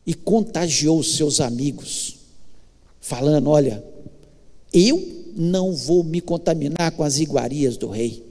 e 0.04 0.12
contagiou 0.12 0.98
os 0.98 1.14
seus 1.14 1.40
amigos, 1.40 2.16
falando: 3.00 3.50
Olha, 3.50 3.84
eu 4.72 5.30
não 5.36 5.72
vou 5.72 6.02
me 6.02 6.20
contaminar 6.20 6.90
com 6.90 7.04
as 7.04 7.20
iguarias 7.20 7.76
do 7.76 7.88
rei. 7.88 8.26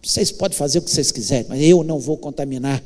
Vocês 0.00 0.30
podem 0.30 0.56
fazer 0.56 0.78
o 0.78 0.82
que 0.82 0.92
vocês 0.92 1.10
quiserem, 1.10 1.46
mas 1.48 1.60
eu 1.60 1.82
não 1.82 1.98
vou 1.98 2.16
contaminar. 2.16 2.80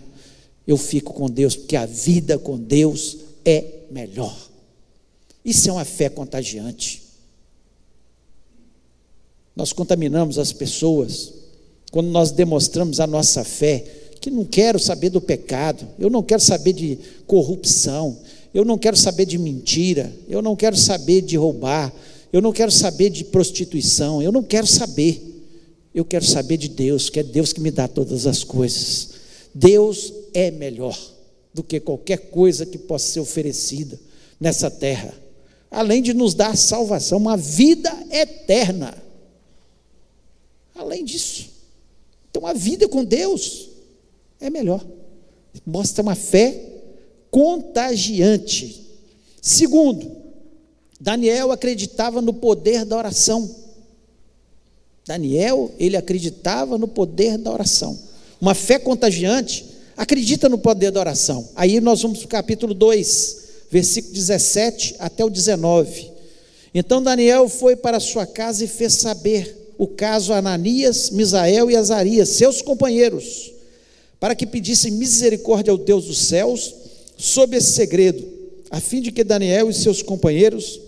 Eu 0.67 0.79
fico 0.79 1.13
com 1.13 1.29
Deus, 1.29 1.55
porque 1.55 1.77
a 1.77 1.85
vida 1.85 2.39
com 2.39 2.57
Deus 2.57 3.19
é 3.45 3.83
melhor. 3.91 4.35
Isso 5.45 5.69
é 5.69 5.73
uma 5.73 5.85
fé 5.85 6.09
contagiante. 6.09 7.03
Nós 9.55 9.75
contaminamos 9.75 10.39
as 10.39 10.55
pessoas 10.55 11.35
quando 11.93 12.09
nós 12.09 12.31
demonstramos 12.31 12.99
a 12.99 13.07
nossa 13.07 13.45
fé 13.45 14.06
que 14.27 14.31
não 14.31 14.45
quero 14.45 14.77
saber 14.77 15.09
do 15.09 15.21
pecado, 15.21 15.87
eu 16.01 16.11
não 16.11 16.21
quero 16.21 16.43
saber 16.43 16.73
de 16.73 16.99
corrupção, 17.29 18.19
eu 18.53 18.65
não 18.65 18.77
quero 18.77 18.97
saber 18.97 19.25
de 19.25 19.39
mentira, 19.39 20.13
eu 20.29 20.43
não 20.43 20.57
quero 20.57 20.77
saber 20.77 21.23
de 21.23 21.37
roubar, 21.37 21.93
eu 22.33 22.43
não 22.43 22.53
quero 22.53 22.73
saber 22.73 23.09
de 23.09 23.23
prostituição, 23.23 24.21
eu 24.21 24.33
não 24.33 24.43
quero 24.43 24.67
saber. 24.67 25.23
Eu 25.95 26.05
quero 26.05 26.25
saber 26.25 26.57
de 26.57 26.69
Deus, 26.69 27.09
que 27.09 27.21
é 27.21 27.23
Deus 27.23 27.53
que 27.53 27.61
me 27.61 27.71
dá 27.71 27.87
todas 27.87 28.27
as 28.27 28.43
coisas. 28.43 29.11
Deus 29.55 30.13
é 30.35 30.51
melhor 30.51 30.99
do 31.55 31.63
que 31.63 31.79
qualquer 31.79 32.19
coisa 32.31 32.67
que 32.67 32.77
possa 32.77 33.07
ser 33.13 33.21
oferecida 33.21 33.99
nessa 34.41 34.69
terra. 34.69 35.15
Além 35.71 36.03
de 36.03 36.13
nos 36.13 36.35
dar 36.35 36.57
salvação, 36.57 37.19
uma 37.19 37.37
vida 37.37 37.97
eterna. 38.11 39.01
Além 40.75 41.05
disso. 41.05 41.49
Então 42.29 42.45
a 42.45 42.53
vida 42.53 42.89
com 42.89 43.05
Deus 43.05 43.66
é 44.41 44.51
melhor. 44.51 44.85
Mostra 45.65 46.03
uma 46.03 46.15
fé 46.15 46.61
contagiante. 47.31 48.87
Segundo, 49.41 50.11
Daniel 51.01 51.53
acreditava 51.53 52.21
no 52.21 52.33
poder 52.33 52.85
da 52.85 52.97
oração. 52.97 53.49
Daniel, 55.07 55.71
ele 55.79 55.97
acreditava 55.97 56.77
no 56.77 56.89
poder 56.89 57.39
da 57.39 57.53
oração. 57.53 57.99
Uma 58.41 58.55
fé 58.55 58.79
contagiante 58.79 59.65
acredita 59.97 60.49
no 60.49 60.59
poder 60.59 60.91
da 60.91 61.01
oração. 61.01 61.49
Aí 61.55 61.81
nós 61.81 62.03
vamos 62.03 62.19
para 62.19 62.27
o 62.27 62.29
capítulo 62.29 62.75
2, 62.75 63.37
versículo 63.71 64.15
17 64.15 64.97
até 64.99 65.25
o 65.25 65.31
19. 65.31 66.11
Então 66.75 67.03
Daniel 67.03 67.49
foi 67.49 67.77
para 67.77 68.01
sua 68.01 68.27
casa 68.27 68.65
e 68.65 68.69
fez 68.69 68.95
saber 68.95 69.75
o 69.79 69.87
caso 69.87 70.33
a 70.33 70.39
Ananias, 70.39 71.11
Misael 71.11 71.71
e 71.71 71.77
Azarias, 71.77 72.31
seus 72.31 72.61
companheiros 72.61 73.56
para 74.19 74.35
que 74.35 74.47
pedissem 74.47 74.93
misericórdia 74.93 75.71
ao 75.71 75.79
Deus 75.79 76.07
dos 76.07 76.19
céus 76.19 76.75
sobre 77.17 77.57
esse 77.57 77.73
segredo, 77.73 78.25
a 78.71 78.81
fim 78.81 79.01
de 79.01 79.13
que 79.13 79.25
Daniel 79.25 79.71
e 79.71 79.75
seus 79.75 80.03
companheiros 80.03 80.81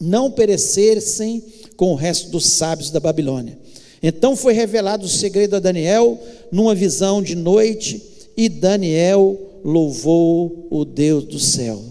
não 0.00 0.30
perecessem 0.30 1.42
com 1.76 1.92
o 1.92 1.96
resto 1.96 2.30
dos 2.30 2.46
sábios 2.46 2.90
da 2.90 3.00
Babilônia. 3.00 3.58
Então 4.02 4.34
foi 4.34 4.52
revelado 4.52 5.06
o 5.06 5.08
segredo 5.08 5.56
a 5.56 5.60
Daniel 5.60 6.20
numa 6.50 6.74
visão 6.74 7.22
de 7.22 7.36
noite, 7.36 8.02
e 8.36 8.48
Daniel 8.48 9.38
louvou 9.64 10.66
o 10.70 10.84
Deus 10.84 11.24
do 11.24 11.38
céu. 11.38 11.82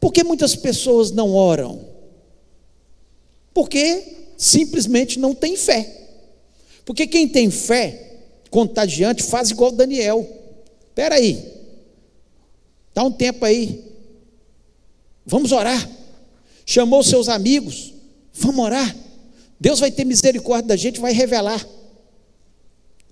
Por 0.00 0.12
que 0.12 0.24
muitas 0.24 0.54
pessoas 0.54 1.10
não 1.10 1.34
oram? 1.34 1.80
Porque 3.52 4.02
simplesmente 4.36 5.18
não 5.18 5.34
tem 5.34 5.56
fé. 5.56 5.92
Porque 6.84 7.06
quem 7.06 7.28
tem 7.28 7.50
fé 7.50 8.15
contagiante 8.50 9.22
faz 9.22 9.50
igual 9.50 9.70
Daniel. 9.70 10.26
Espera 10.88 11.16
aí, 11.16 11.42
dá 12.94 13.04
um 13.04 13.12
tempo 13.12 13.44
aí, 13.44 13.84
vamos 15.24 15.52
orar. 15.52 15.90
Chamou 16.64 17.02
seus 17.02 17.28
amigos, 17.28 17.94
vamos 18.32 18.64
orar. 18.64 18.96
Deus 19.58 19.80
vai 19.80 19.90
ter 19.90 20.04
misericórdia 20.04 20.68
da 20.68 20.76
gente, 20.76 21.00
vai 21.00 21.12
revelar. 21.12 21.64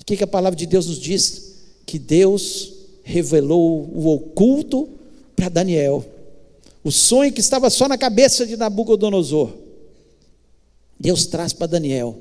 O 0.00 0.04
que, 0.04 0.16
que 0.16 0.24
a 0.24 0.26
palavra 0.26 0.56
de 0.56 0.66
Deus 0.66 0.86
nos 0.86 0.98
diz? 0.98 1.54
Que 1.86 1.98
Deus 1.98 2.72
revelou 3.02 3.88
o 3.94 4.08
oculto 4.08 4.88
para 5.36 5.48
Daniel. 5.48 6.04
O 6.82 6.90
sonho 6.90 7.32
que 7.32 7.40
estava 7.40 7.70
só 7.70 7.88
na 7.88 7.96
cabeça 7.96 8.46
de 8.46 8.56
Nabucodonosor. 8.56 9.50
Deus 10.98 11.26
traz 11.26 11.52
para 11.52 11.66
Daniel. 11.66 12.18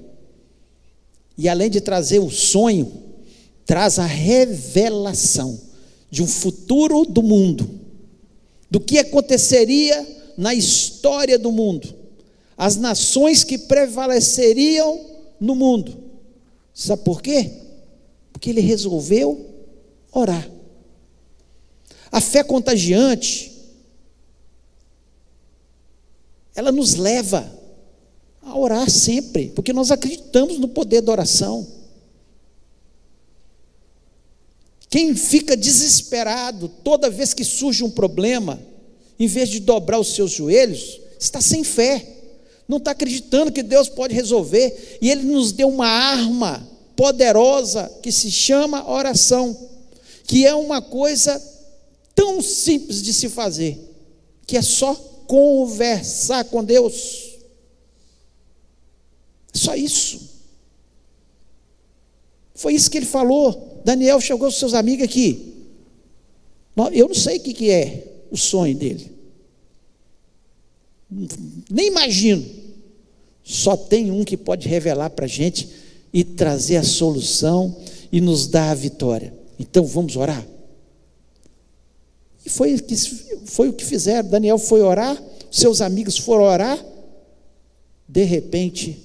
E 1.38 1.50
além 1.50 1.70
de 1.70 1.82
trazer 1.82 2.20
o 2.20 2.30
sonho, 2.30 2.92
traz 3.66 3.98
a 4.00 4.06
revelação 4.06 5.60
de 6.10 6.22
um 6.22 6.28
futuro 6.28 7.06
do 7.06 7.24
mundo, 7.24 7.80
do 8.70 8.80
que 8.80 9.00
aconteceria 9.00 10.08
na 10.38 10.54
história 10.54 11.38
do 11.38 11.52
mundo, 11.52 11.94
as 12.58 12.76
nações 12.76 13.44
que 13.44 13.58
prevaleceriam 13.58 15.00
no 15.40 15.56
mundo. 15.56 15.98
Sabe 16.74 17.04
por 17.04 17.22
quê? 17.22 17.52
Porque 18.32 18.50
ele 18.50 18.62
resolveu 18.62 19.46
orar. 20.12 20.50
A 22.12 22.22
fé 22.22 22.44
contagiante, 22.44 23.52
ela 26.56 26.72
nos 26.72 26.94
leva 26.96 27.52
a 28.44 28.58
orar 28.58 28.90
sempre, 28.90 29.52
porque 29.56 29.74
nós 29.74 29.92
acreditamos 29.92 30.58
no 30.60 30.68
poder 30.68 31.02
da 31.02 31.12
oração. 31.12 31.66
Quem 34.90 35.16
fica 35.16 35.58
desesperado 35.58 36.68
toda 36.84 37.10
vez 37.10 37.34
que 37.34 37.44
surge 37.44 37.84
um 37.84 37.90
problema, 37.90 38.62
em 39.18 39.28
vez 39.28 39.50
de 39.50 39.60
dobrar 39.60 40.00
os 40.00 40.14
seus 40.14 40.32
joelhos, 40.32 41.00
está 41.20 41.42
sem 41.42 41.64
fé, 41.64 42.06
não 42.68 42.78
está 42.78 42.92
acreditando 42.92 43.52
que 43.52 43.64
Deus 43.64 43.90
pode 43.90 44.14
resolver, 44.14 45.00
e 45.02 45.10
Ele 45.10 45.24
nos 45.24 45.52
deu 45.52 45.70
uma 45.70 45.88
arma 45.88 46.68
poderosa 46.96 47.92
que 48.02 48.12
se 48.12 48.30
chama 48.30 48.90
oração, 48.90 49.58
que 50.26 50.46
é 50.46 50.54
uma 50.54 50.82
coisa 50.82 51.42
tão 52.14 52.42
simples 52.42 53.02
de 53.02 53.14
se 53.14 53.30
fazer, 53.30 53.80
que 54.46 54.58
é 54.58 54.62
só 54.62 54.94
conversar 55.28 56.46
com 56.46 56.64
Deus. 56.64 57.33
Só 59.54 59.76
isso. 59.76 60.34
Foi 62.56 62.74
isso 62.74 62.90
que 62.90 62.98
ele 62.98 63.06
falou. 63.06 63.82
Daniel 63.86 64.20
chegou 64.20 64.46
aos 64.46 64.58
seus 64.58 64.74
amigos 64.74 65.06
aqui. 65.06 65.54
Eu 66.92 67.08
não 67.08 67.16
sei 67.16 67.38
o 67.38 67.42
que 67.42 67.70
é 67.70 68.08
o 68.32 68.38
sonho 68.38 68.76
dele. 68.76 69.12
Nem 71.70 71.88
imagino. 71.88 72.44
Só 73.44 73.78
tem 73.78 74.10
um 74.10 74.24
que 74.24 74.38
pode 74.38 74.68
revelar 74.68 75.10
para 75.12 75.26
a 75.26 75.28
gente 75.28 75.70
e 76.12 76.24
trazer 76.24 76.78
a 76.78 76.84
solução 76.84 77.76
e 78.12 78.22
nos 78.22 78.48
dar 78.48 78.72
a 78.72 78.76
vitória. 78.76 79.34
Então 79.60 79.86
vamos 79.86 80.16
orar. 80.16 80.46
E 82.46 82.50
foi, 82.50 82.78
foi 83.46 83.70
o 83.70 83.74
que 83.74 83.86
fizeram. 83.86 84.30
Daniel 84.30 84.58
foi 84.58 84.82
orar, 84.82 85.22
seus 85.52 85.82
amigos 85.82 86.18
foram 86.18 86.44
orar. 86.44 86.84
De 88.08 88.24
repente, 88.24 89.02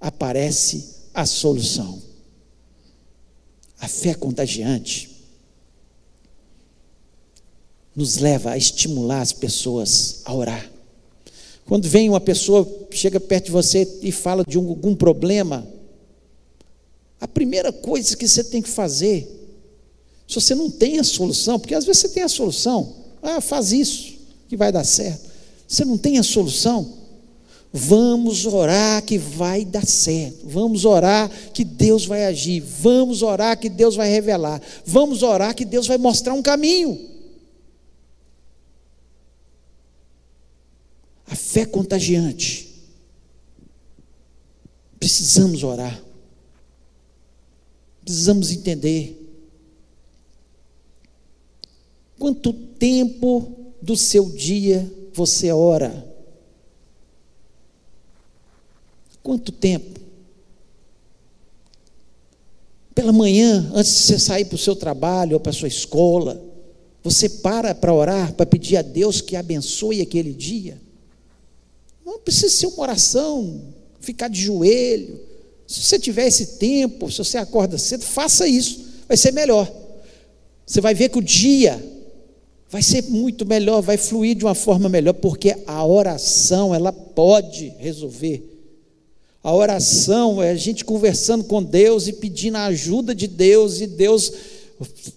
aparece 0.00 0.96
a 1.12 1.26
solução. 1.26 2.00
A 3.78 3.88
fé 3.88 4.14
contagiante 4.14 5.10
nos 7.94 8.16
leva 8.16 8.52
a 8.52 8.56
estimular 8.56 9.20
as 9.20 9.32
pessoas 9.32 10.22
a 10.24 10.34
orar. 10.34 10.70
Quando 11.66 11.88
vem 11.88 12.08
uma 12.08 12.20
pessoa, 12.20 12.66
chega 12.90 13.20
perto 13.20 13.46
de 13.46 13.50
você 13.52 13.86
e 14.02 14.10
fala 14.10 14.44
de 14.44 14.56
algum 14.56 14.94
problema, 14.94 15.66
a 17.20 17.28
primeira 17.28 17.72
coisa 17.72 18.16
que 18.16 18.26
você 18.26 18.42
tem 18.42 18.62
que 18.62 18.68
fazer, 18.68 19.28
se 20.26 20.34
você 20.34 20.54
não 20.54 20.70
tem 20.70 20.98
a 20.98 21.04
solução, 21.04 21.58
porque 21.58 21.74
às 21.74 21.84
vezes 21.84 22.02
você 22.02 22.08
tem 22.08 22.22
a 22.22 22.28
solução, 22.28 22.96
ah, 23.22 23.40
faz 23.40 23.72
isso, 23.72 24.14
que 24.48 24.56
vai 24.56 24.72
dar 24.72 24.84
certo. 24.84 25.28
Você 25.68 25.84
não 25.84 25.98
tem 25.98 26.18
a 26.18 26.22
solução, 26.22 26.99
Vamos 27.72 28.46
orar 28.46 29.02
que 29.04 29.16
vai 29.16 29.64
dar 29.64 29.86
certo. 29.86 30.44
Vamos 30.44 30.84
orar 30.84 31.30
que 31.52 31.64
Deus 31.64 32.04
vai 32.04 32.24
agir. 32.24 32.60
Vamos 32.60 33.22
orar 33.22 33.58
que 33.58 33.68
Deus 33.68 33.94
vai 33.94 34.08
revelar. 34.08 34.60
Vamos 34.84 35.22
orar 35.22 35.54
que 35.54 35.64
Deus 35.64 35.86
vai 35.86 35.96
mostrar 35.96 36.34
um 36.34 36.42
caminho. 36.42 36.98
A 41.26 41.36
fé 41.36 41.64
contagiante. 41.64 42.68
Precisamos 44.98 45.62
orar. 45.62 46.02
Precisamos 48.04 48.50
entender. 48.50 49.16
Quanto 52.18 52.52
tempo 52.52 53.72
do 53.80 53.96
seu 53.96 54.28
dia 54.28 54.92
você 55.12 55.52
ora? 55.52 56.09
Quanto 59.22 59.52
tempo? 59.52 60.00
Pela 62.94 63.12
manhã, 63.12 63.70
antes 63.74 63.92
de 63.92 63.98
você 64.00 64.18
sair 64.18 64.44
para 64.44 64.56
o 64.56 64.58
seu 64.58 64.74
trabalho 64.74 65.34
ou 65.34 65.40
para 65.40 65.50
a 65.50 65.54
sua 65.54 65.68
escola, 65.68 66.42
você 67.02 67.28
para 67.28 67.74
para 67.74 67.94
orar, 67.94 68.34
para 68.34 68.44
pedir 68.44 68.76
a 68.76 68.82
Deus 68.82 69.20
que 69.20 69.36
abençoe 69.36 70.00
aquele 70.00 70.32
dia. 70.32 70.80
Não 72.04 72.18
precisa 72.18 72.50
ser 72.50 72.66
uma 72.66 72.82
oração, 72.82 73.62
ficar 74.00 74.28
de 74.28 74.42
joelho. 74.42 75.20
Se 75.66 75.82
você 75.82 75.98
tiver 75.98 76.26
esse 76.26 76.58
tempo, 76.58 77.10
se 77.10 77.18
você 77.18 77.38
acorda 77.38 77.78
cedo, 77.78 78.02
faça 78.02 78.46
isso, 78.46 78.84
vai 79.06 79.16
ser 79.16 79.32
melhor. 79.32 79.70
Você 80.66 80.80
vai 80.80 80.94
ver 80.94 81.08
que 81.08 81.18
o 81.18 81.22
dia 81.22 81.82
vai 82.68 82.82
ser 82.82 83.02
muito 83.04 83.46
melhor, 83.46 83.80
vai 83.80 83.96
fluir 83.96 84.36
de 84.36 84.44
uma 84.44 84.54
forma 84.54 84.88
melhor, 84.88 85.14
porque 85.14 85.56
a 85.66 85.84
oração, 85.86 86.74
ela 86.74 86.92
pode 86.92 87.68
resolver 87.78 88.49
a 89.42 89.54
oração 89.54 90.42
é 90.42 90.50
a 90.50 90.56
gente 90.56 90.84
conversando 90.84 91.44
com 91.44 91.62
Deus 91.62 92.06
e 92.06 92.12
pedindo 92.12 92.56
a 92.56 92.66
ajuda 92.66 93.14
de 93.14 93.26
Deus 93.26 93.80
e 93.80 93.86
Deus 93.86 94.32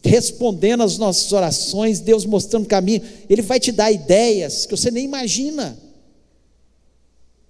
respondendo 0.03 0.83
às 0.83 0.97
nossas 0.97 1.31
orações, 1.31 1.99
Deus 1.99 2.25
mostrando 2.25 2.63
o 2.63 2.69
caminho. 2.69 3.01
Ele 3.29 3.41
vai 3.41 3.59
te 3.59 3.71
dar 3.71 3.91
ideias 3.91 4.65
que 4.65 4.75
você 4.75 4.89
nem 4.89 5.05
imagina 5.05 5.77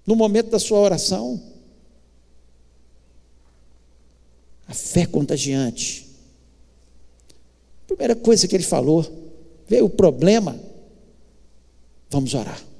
no 0.05 0.15
momento 0.15 0.49
da 0.49 0.59
sua 0.59 0.79
oração. 0.79 1.41
A 4.67 4.73
fé 4.73 5.05
contagiante. 5.05 6.07
Primeira 7.85 8.15
coisa 8.15 8.47
que 8.47 8.55
ele 8.55 8.63
falou, 8.63 9.05
veio 9.67 9.85
o 9.85 9.89
problema, 9.89 10.59
vamos 12.09 12.33
orar. 12.33 12.72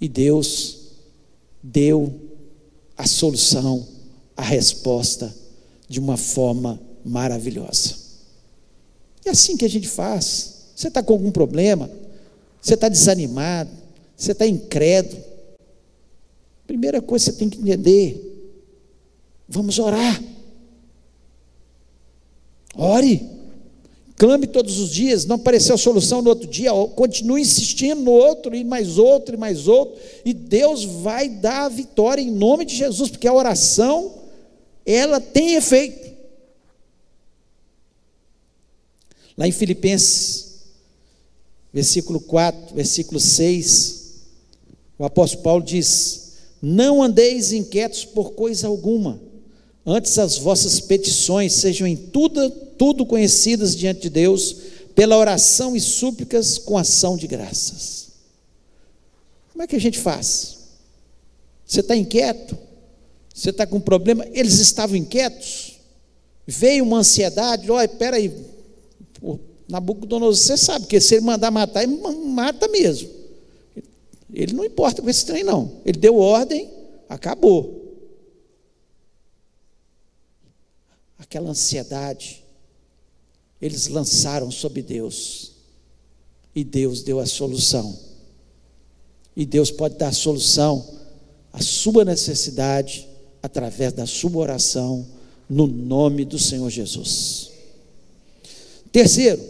E 0.00 0.08
Deus 0.08 0.78
deu 1.62 2.14
a 2.96 3.06
solução, 3.06 3.86
a 4.36 4.42
resposta 4.42 5.34
de 5.88 6.00
uma 6.00 6.16
forma 6.16 6.80
maravilhosa. 7.04 7.96
É 9.24 9.30
assim 9.30 9.56
que 9.56 9.64
a 9.64 9.68
gente 9.68 9.88
faz. 9.88 10.70
Você 10.74 10.88
está 10.88 11.02
com 11.02 11.12
algum 11.12 11.30
problema, 11.30 11.90
você 12.60 12.74
está 12.74 12.88
desanimado, 12.88 13.70
você 14.16 14.32
está 14.32 14.46
incrédulo. 14.46 15.22
Primeira 16.66 17.02
coisa 17.02 17.26
que 17.26 17.32
você 17.32 17.38
tem 17.38 17.48
que 17.50 17.58
entender: 17.58 18.54
vamos 19.48 19.78
orar. 19.78 20.22
Ore. 22.74 23.39
Clame 24.20 24.46
todos 24.46 24.78
os 24.78 24.90
dias, 24.90 25.24
não 25.24 25.36
apareceu 25.36 25.74
a 25.74 25.78
solução 25.78 26.20
no 26.20 26.28
outro 26.28 26.46
dia, 26.46 26.70
continue 26.94 27.40
insistindo 27.40 28.02
no 28.02 28.10
outro, 28.10 28.54
e 28.54 28.62
mais 28.62 28.98
outro, 28.98 29.34
e 29.34 29.38
mais 29.38 29.66
outro, 29.66 29.98
e 30.26 30.34
Deus 30.34 30.84
vai 30.84 31.26
dar 31.26 31.64
a 31.64 31.68
vitória 31.70 32.20
em 32.20 32.30
nome 32.30 32.66
de 32.66 32.76
Jesus, 32.76 33.08
porque 33.08 33.26
a 33.26 33.32
oração 33.32 34.12
ela 34.84 35.22
tem 35.22 35.54
efeito. 35.54 36.10
Lá 39.38 39.48
em 39.48 39.52
Filipenses, 39.52 40.64
versículo 41.72 42.20
4, 42.20 42.74
versículo 42.74 43.18
6, 43.18 44.20
o 44.98 45.04
apóstolo 45.06 45.42
Paulo 45.42 45.64
diz: 45.64 46.34
Não 46.60 47.02
andeis 47.02 47.52
inquietos 47.52 48.04
por 48.04 48.32
coisa 48.32 48.68
alguma, 48.68 49.18
antes 49.86 50.18
as 50.18 50.36
vossas 50.36 50.78
petições 50.78 51.54
sejam 51.54 51.86
em 51.86 51.96
tudo, 51.96 52.68
tudo 52.80 53.04
conhecidas 53.04 53.76
diante 53.76 54.00
de 54.00 54.08
Deus, 54.08 54.56
pela 54.94 55.18
oração 55.18 55.76
e 55.76 55.80
súplicas 55.80 56.56
com 56.56 56.78
ação 56.78 57.14
de 57.14 57.26
graças. 57.26 58.12
Como 59.52 59.62
é 59.62 59.66
que 59.66 59.76
a 59.76 59.78
gente 59.78 59.98
faz? 59.98 60.60
Você 61.66 61.80
está 61.80 61.94
inquieto? 61.94 62.56
Você 63.34 63.50
está 63.50 63.66
com 63.66 63.78
problema? 63.78 64.26
Eles 64.32 64.58
estavam 64.60 64.96
inquietos? 64.96 65.78
Veio 66.46 66.82
uma 66.82 67.00
ansiedade, 67.00 67.70
olha, 67.70 67.84
espera 67.84 68.16
aí, 68.16 68.34
Nabucodonosor, 69.68 70.34
você 70.34 70.56
sabe 70.56 70.86
que 70.86 70.98
se 71.02 71.16
ele 71.16 71.26
mandar 71.26 71.50
matar, 71.50 71.82
ele 71.82 71.98
mata 72.28 72.66
mesmo. 72.66 73.10
Ele 74.32 74.54
não 74.54 74.64
importa 74.64 75.02
com 75.02 75.10
esse 75.10 75.26
trem, 75.26 75.44
não. 75.44 75.82
Ele 75.84 75.98
deu 75.98 76.16
ordem, 76.16 76.70
acabou. 77.10 77.94
Aquela 81.18 81.50
ansiedade, 81.50 82.39
eles 83.60 83.88
lançaram 83.88 84.50
sobre 84.50 84.82
Deus. 84.82 85.52
E 86.54 86.64
Deus 86.64 87.02
deu 87.02 87.20
a 87.20 87.26
solução. 87.26 87.96
E 89.36 89.44
Deus 89.44 89.70
pode 89.70 89.96
dar 89.96 90.08
a 90.08 90.12
solução 90.12 90.84
à 91.52 91.62
sua 91.62 92.04
necessidade 92.04 93.08
através 93.42 93.92
da 93.92 94.06
sua 94.06 94.36
oração, 94.36 95.06
no 95.48 95.66
nome 95.66 96.24
do 96.24 96.38
Senhor 96.38 96.70
Jesus. 96.70 97.50
Terceiro, 98.92 99.40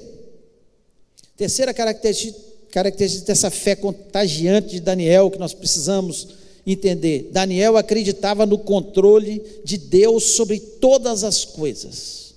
terceira 1.37 1.75
característica, 1.75 2.39
característica 2.71 3.27
dessa 3.27 3.51
fé 3.51 3.75
contagiante 3.75 4.71
de 4.71 4.81
Daniel 4.81 5.31
que 5.31 5.39
nós 5.39 5.53
precisamos 5.53 6.29
entender. 6.67 7.31
Daniel 7.33 7.77
acreditava 7.77 8.47
no 8.47 8.59
controle 8.59 9.43
de 9.65 9.77
Deus 9.77 10.25
sobre 10.25 10.59
todas 10.61 11.25
as 11.25 11.45
coisas. 11.45 12.30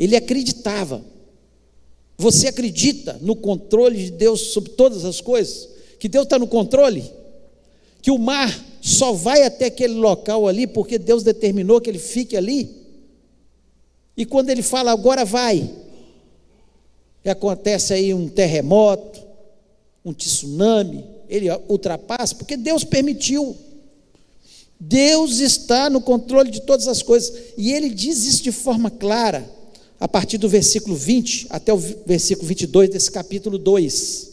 Ele 0.00 0.16
acreditava. 0.16 1.04
Você 2.16 2.48
acredita 2.48 3.18
no 3.20 3.36
controle 3.36 4.02
de 4.02 4.10
Deus 4.10 4.40
sobre 4.52 4.70
todas 4.70 5.04
as 5.04 5.20
coisas? 5.20 5.68
Que 5.98 6.08
Deus 6.08 6.24
está 6.24 6.38
no 6.38 6.46
controle? 6.46 7.04
Que 8.00 8.10
o 8.10 8.16
mar 8.16 8.48
só 8.80 9.12
vai 9.12 9.42
até 9.42 9.66
aquele 9.66 9.92
local 9.92 10.48
ali 10.48 10.66
porque 10.66 10.98
Deus 10.98 11.22
determinou 11.22 11.82
que 11.82 11.90
ele 11.90 11.98
fique 11.98 12.34
ali. 12.34 12.70
E 14.16 14.24
quando 14.24 14.48
ele 14.48 14.62
fala 14.62 14.90
agora 14.90 15.22
vai, 15.22 15.70
acontece 17.22 17.92
aí 17.92 18.14
um 18.14 18.26
terremoto, 18.26 19.20
um 20.02 20.14
tsunami, 20.14 21.04
ele 21.28 21.48
ultrapassa 21.68 22.34
porque 22.34 22.56
Deus 22.56 22.84
permitiu. 22.84 23.54
Deus 24.80 25.40
está 25.40 25.90
no 25.90 26.00
controle 26.00 26.50
de 26.50 26.62
todas 26.62 26.88
as 26.88 27.02
coisas, 27.02 27.52
e 27.58 27.70
ele 27.70 27.90
diz 27.90 28.24
isso 28.24 28.42
de 28.42 28.50
forma 28.50 28.90
clara, 28.90 29.59
a 30.00 30.08
partir 30.08 30.38
do 30.38 30.48
versículo 30.48 30.96
20 30.96 31.48
até 31.50 31.72
o 31.72 31.76
versículo 31.76 32.48
22 32.48 32.88
desse 32.88 33.10
capítulo 33.10 33.58
2. 33.58 34.30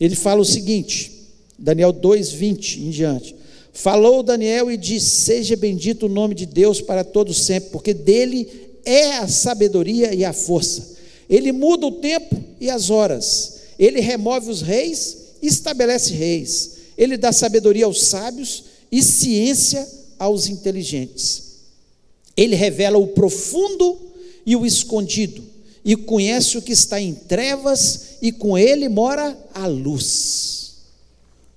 Ele 0.00 0.16
fala 0.16 0.40
o 0.40 0.44
seguinte, 0.44 1.12
Daniel 1.58 1.92
2, 1.92 2.32
20 2.32 2.80
em 2.80 2.90
diante. 2.90 3.36
Falou 3.72 4.22
Daniel 4.22 4.70
e 4.70 4.78
disse: 4.78 5.22
Seja 5.22 5.56
bendito 5.56 6.06
o 6.06 6.08
nome 6.08 6.34
de 6.34 6.46
Deus 6.46 6.80
para 6.80 7.04
todos 7.04 7.44
sempre, 7.44 7.70
porque 7.70 7.92
dele 7.92 8.48
é 8.84 9.18
a 9.18 9.28
sabedoria 9.28 10.14
e 10.14 10.24
a 10.24 10.32
força. 10.32 10.94
Ele 11.28 11.52
muda 11.52 11.86
o 11.86 11.92
tempo 11.92 12.42
e 12.60 12.70
as 12.70 12.88
horas. 12.88 13.54
Ele 13.78 14.00
remove 14.00 14.50
os 14.50 14.62
reis 14.62 15.16
e 15.42 15.46
estabelece 15.46 16.14
reis. 16.14 16.72
Ele 16.96 17.16
dá 17.16 17.32
sabedoria 17.32 17.84
aos 17.84 18.04
sábios 18.04 18.64
e 18.90 19.02
ciência 19.02 19.86
aos 20.18 20.48
inteligentes. 20.48 21.42
Ele 22.36 22.54
revela 22.54 22.98
o 22.98 23.08
profundo 23.08 23.98
e 24.46 24.54
o 24.56 24.66
escondido, 24.66 25.42
e 25.84 25.96
conhece 25.96 26.56
o 26.56 26.62
que 26.62 26.72
está 26.72 27.00
em 27.00 27.14
trevas, 27.14 28.16
e 28.22 28.32
com 28.32 28.56
ele 28.56 28.88
mora 28.88 29.38
a 29.52 29.66
luz. 29.66 30.76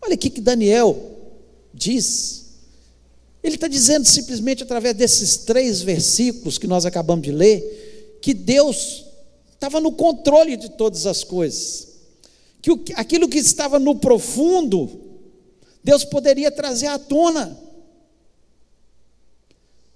Olha 0.02 0.14
aqui 0.14 0.30
que 0.30 0.42
Daniel 0.42 0.98
diz. 1.74 2.46
Ele 3.44 3.56
está 3.56 3.68
dizendo 3.68 4.06
simplesmente 4.06 4.64
através 4.64 4.96
desses 4.96 5.38
três 5.38 5.82
versículos 5.82 6.58
que 6.58 6.68
nós 6.68 6.86
acabamos 6.86 7.24
de 7.24 7.32
ler, 7.32 8.18
que 8.22 8.34
Deus 8.34 9.06
estava 9.54 9.80
no 9.80 9.92
controle 9.92 10.58
de 10.58 10.70
todas 10.70 11.06
as 11.06 11.24
coisas, 11.24 11.88
que 12.62 12.72
o, 12.72 12.84
aquilo 12.96 13.28
que 13.28 13.38
estava 13.38 13.80
no 13.80 13.96
profundo, 13.96 14.90
Deus 15.84 16.04
poderia 16.04 16.52
trazer 16.52 16.88
à 16.88 17.00
tona. 17.00 17.58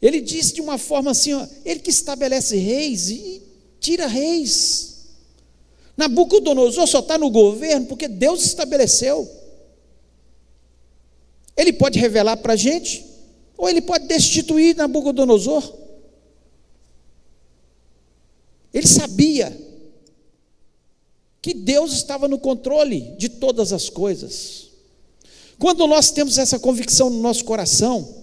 Ele 0.01 0.19
disse 0.19 0.53
de 0.53 0.61
uma 0.61 0.77
forma 0.77 1.11
assim: 1.11 1.33
ó, 1.33 1.47
Ele 1.63 1.79
que 1.79 1.91
estabelece 1.91 2.57
reis 2.57 3.09
e 3.09 3.41
tira 3.79 4.07
reis. 4.07 4.91
Nabucodonosor 5.95 6.87
só 6.87 6.99
está 6.99 7.17
no 7.17 7.29
governo 7.29 7.85
porque 7.85 8.07
Deus 8.07 8.43
estabeleceu. 8.43 9.29
Ele 11.55 11.73
pode 11.73 11.99
revelar 11.99 12.37
para 12.37 12.53
a 12.53 12.55
gente, 12.55 13.05
ou 13.57 13.69
ele 13.69 13.81
pode 13.81 14.07
destituir 14.07 14.75
Nabucodonosor. 14.75 15.77
Ele 18.73 18.87
sabia 18.87 19.55
que 21.41 21.53
Deus 21.53 21.93
estava 21.93 22.27
no 22.27 22.39
controle 22.39 23.15
de 23.17 23.27
todas 23.29 23.73
as 23.73 23.89
coisas. 23.89 24.69
Quando 25.59 25.85
nós 25.85 26.09
temos 26.09 26.37
essa 26.37 26.57
convicção 26.57 27.09
no 27.09 27.19
nosso 27.19 27.43
coração, 27.43 28.20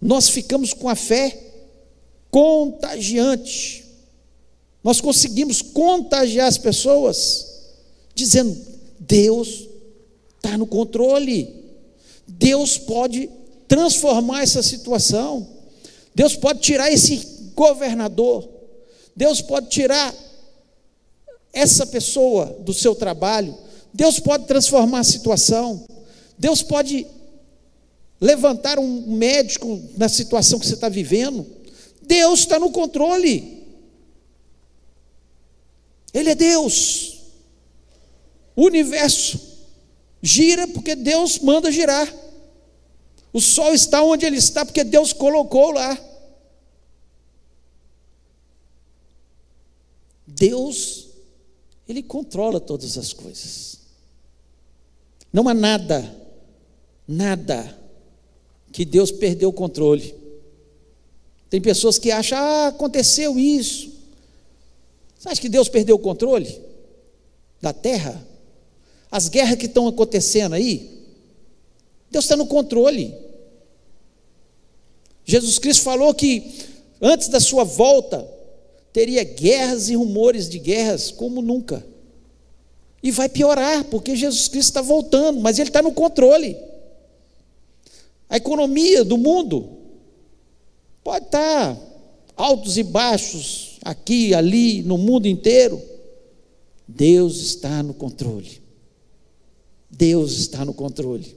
nós 0.00 0.28
ficamos 0.28 0.72
com 0.72 0.88
a 0.88 0.94
fé 0.94 1.36
contagiante. 2.30 3.84
Nós 4.82 5.00
conseguimos 5.00 5.60
contagiar 5.60 6.46
as 6.46 6.58
pessoas, 6.58 7.46
dizendo: 8.14 8.56
Deus 8.98 9.68
está 10.36 10.56
no 10.56 10.66
controle. 10.66 11.54
Deus 12.26 12.78
pode 12.78 13.28
transformar 13.66 14.42
essa 14.42 14.62
situação. 14.62 15.46
Deus 16.14 16.36
pode 16.36 16.60
tirar 16.60 16.90
esse 16.90 17.50
governador. 17.54 18.48
Deus 19.16 19.40
pode 19.40 19.68
tirar 19.68 20.14
essa 21.52 21.86
pessoa 21.86 22.56
do 22.60 22.72
seu 22.72 22.94
trabalho. 22.94 23.56
Deus 23.92 24.20
pode 24.20 24.46
transformar 24.46 25.00
a 25.00 25.04
situação. 25.04 25.84
Deus 26.38 26.62
pode 26.62 27.06
levantar 28.20 28.78
um 28.78 29.16
médico 29.16 29.82
na 29.96 30.08
situação 30.08 30.58
que 30.58 30.66
você 30.66 30.74
está 30.74 30.88
vivendo. 30.88 31.46
Deus 32.02 32.40
está 32.40 32.58
no 32.58 32.70
controle. 32.70 33.66
Ele 36.12 36.30
é 36.30 36.34
Deus. 36.34 37.18
O 38.56 38.64
universo 38.64 39.48
Gira 40.22 40.66
porque 40.66 40.94
Deus 40.94 41.38
manda 41.38 41.70
girar. 41.70 42.12
O 43.32 43.40
sol 43.40 43.72
está 43.72 44.02
onde 44.02 44.26
ele 44.26 44.36
está 44.36 44.64
porque 44.64 44.82
Deus 44.82 45.12
colocou 45.12 45.70
lá. 45.70 45.96
Deus, 50.26 51.08
ele 51.88 52.02
controla 52.02 52.60
todas 52.60 52.98
as 52.98 53.12
coisas. 53.12 53.78
Não 55.32 55.48
há 55.48 55.54
nada, 55.54 56.16
nada 57.06 57.77
que 58.72 58.84
Deus 58.84 59.10
perdeu 59.10 59.48
o 59.48 59.52
controle. 59.52 60.14
Tem 61.50 61.60
pessoas 61.60 61.98
que 61.98 62.10
acham, 62.10 62.38
ah, 62.38 62.68
aconteceu 62.68 63.38
isso. 63.38 63.92
Você 65.18 65.28
acha 65.28 65.40
que 65.40 65.48
Deus 65.48 65.68
perdeu 65.68 65.96
o 65.96 65.98
controle 65.98 66.60
da 67.60 67.72
terra? 67.72 68.26
As 69.10 69.28
guerras 69.28 69.56
que 69.56 69.66
estão 69.66 69.88
acontecendo 69.88 70.54
aí, 70.54 70.98
Deus 72.10 72.24
está 72.24 72.36
no 72.36 72.46
controle. 72.46 73.14
Jesus 75.24 75.58
Cristo 75.58 75.82
falou 75.82 76.14
que 76.14 76.52
antes 77.00 77.28
da 77.28 77.40
sua 77.40 77.64
volta 77.64 78.28
teria 78.92 79.24
guerras 79.24 79.88
e 79.88 79.96
rumores 79.96 80.48
de 80.48 80.58
guerras 80.58 81.10
como 81.10 81.40
nunca. 81.40 81.84
E 83.02 83.10
vai 83.10 83.28
piorar, 83.28 83.84
porque 83.84 84.16
Jesus 84.16 84.48
Cristo 84.48 84.70
está 84.70 84.82
voltando, 84.82 85.40
mas 85.40 85.58
Ele 85.58 85.68
está 85.68 85.80
no 85.80 85.92
controle. 85.92 86.56
A 88.28 88.36
economia 88.36 89.04
do 89.04 89.16
mundo 89.16 89.78
pode 91.02 91.26
estar 91.26 91.76
altos 92.36 92.76
e 92.76 92.82
baixos, 92.82 93.78
aqui, 93.82 94.34
ali, 94.34 94.82
no 94.82 94.98
mundo 94.98 95.26
inteiro. 95.26 95.80
Deus 96.86 97.38
está 97.38 97.82
no 97.82 97.94
controle. 97.94 98.62
Deus 99.90 100.38
está 100.38 100.64
no 100.64 100.74
controle. 100.74 101.36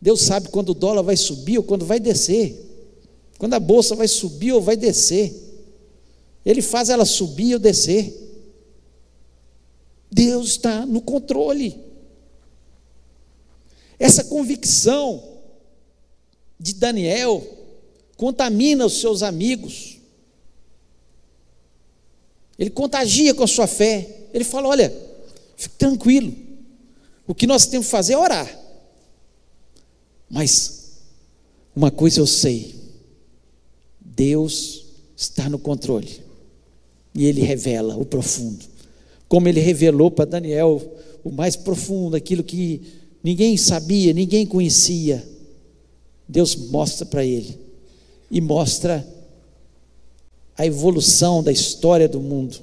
Deus 0.00 0.22
sabe 0.22 0.48
quando 0.48 0.70
o 0.70 0.74
dólar 0.74 1.02
vai 1.02 1.16
subir 1.16 1.58
ou 1.58 1.64
quando 1.64 1.84
vai 1.84 1.98
descer. 1.98 2.66
Quando 3.38 3.54
a 3.54 3.60
bolsa 3.60 3.94
vai 3.94 4.08
subir 4.08 4.52
ou 4.52 4.60
vai 4.60 4.76
descer. 4.76 5.32
Ele 6.44 6.62
faz 6.62 6.88
ela 6.88 7.04
subir 7.04 7.54
ou 7.54 7.60
descer. 7.60 8.12
Deus 10.10 10.50
está 10.50 10.86
no 10.86 11.00
controle. 11.00 11.87
Essa 13.98 14.24
convicção 14.24 15.22
de 16.58 16.74
Daniel 16.74 17.46
contamina 18.16 18.86
os 18.86 19.00
seus 19.00 19.22
amigos. 19.22 19.98
Ele 22.58 22.70
contagia 22.70 23.34
com 23.34 23.44
a 23.44 23.48
sua 23.48 23.66
fé. 23.66 24.28
Ele 24.32 24.44
fala: 24.44 24.68
olha, 24.68 24.92
fique 25.56 25.76
tranquilo. 25.76 26.34
O 27.26 27.34
que 27.34 27.46
nós 27.46 27.66
temos 27.66 27.86
que 27.86 27.90
fazer 27.90 28.14
é 28.14 28.18
orar. 28.18 28.58
Mas 30.28 30.98
uma 31.74 31.90
coisa 31.90 32.20
eu 32.20 32.26
sei: 32.26 32.74
Deus 34.00 34.84
está 35.16 35.48
no 35.48 35.58
controle. 35.58 36.22
E 37.14 37.24
Ele 37.24 37.40
revela 37.40 37.96
o 37.96 38.04
profundo. 38.04 38.64
Como 39.28 39.48
Ele 39.48 39.60
revelou 39.60 40.10
para 40.10 40.24
Daniel 40.24 40.80
o 41.24 41.30
mais 41.30 41.56
profundo, 41.56 42.16
aquilo 42.16 42.42
que 42.42 42.82
ninguém 43.28 43.58
sabia, 43.58 44.14
ninguém 44.14 44.46
conhecia. 44.46 45.22
Deus 46.26 46.56
mostra 46.56 47.04
para 47.04 47.22
ele 47.22 47.58
e 48.30 48.40
mostra 48.40 49.06
a 50.56 50.64
evolução 50.64 51.42
da 51.42 51.52
história 51.52 52.08
do 52.08 52.22
mundo. 52.22 52.58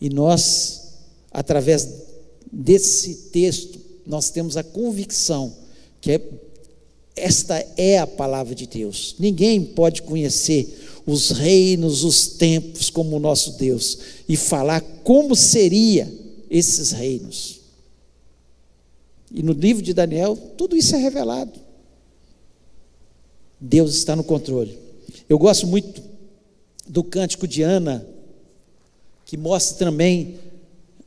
E 0.00 0.08
nós, 0.08 0.94
através 1.30 1.86
desse 2.50 3.14
texto, 3.30 3.78
nós 4.06 4.30
temos 4.30 4.56
a 4.56 4.62
convicção 4.62 5.54
que 6.00 6.12
é, 6.12 6.22
esta 7.14 7.58
é 7.76 7.98
a 7.98 8.06
palavra 8.06 8.54
de 8.54 8.66
Deus. 8.66 9.14
Ninguém 9.18 9.62
pode 9.62 10.00
conhecer 10.00 11.02
os 11.04 11.32
reinos, 11.32 12.02
os 12.02 12.28
tempos 12.28 12.88
como 12.88 13.16
o 13.16 13.20
nosso 13.20 13.58
Deus 13.58 13.98
e 14.26 14.38
falar 14.38 14.80
como 15.02 15.36
seria 15.36 16.10
esses 16.48 16.90
reinos. 16.90 17.63
E 19.34 19.42
no 19.42 19.52
livro 19.52 19.82
de 19.82 19.92
Daniel, 19.92 20.36
tudo 20.56 20.76
isso 20.76 20.94
é 20.94 20.98
revelado. 20.98 21.58
Deus 23.60 23.96
está 23.96 24.14
no 24.14 24.22
controle. 24.22 24.78
Eu 25.28 25.36
gosto 25.40 25.66
muito 25.66 26.00
do 26.86 27.02
cântico 27.02 27.48
de 27.48 27.60
Ana, 27.60 28.06
que 29.26 29.36
mostra 29.36 29.76
também 29.76 30.38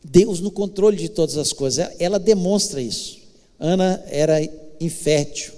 Deus 0.03 0.41
no 0.41 0.51
controle 0.51 0.97
de 0.97 1.07
todas 1.07 1.37
as 1.37 1.53
coisas. 1.53 1.89
Ela 1.99 2.19
demonstra 2.19 2.81
isso. 2.81 3.17
Ana 3.57 4.03
era 4.07 4.37
infértil. 4.81 5.53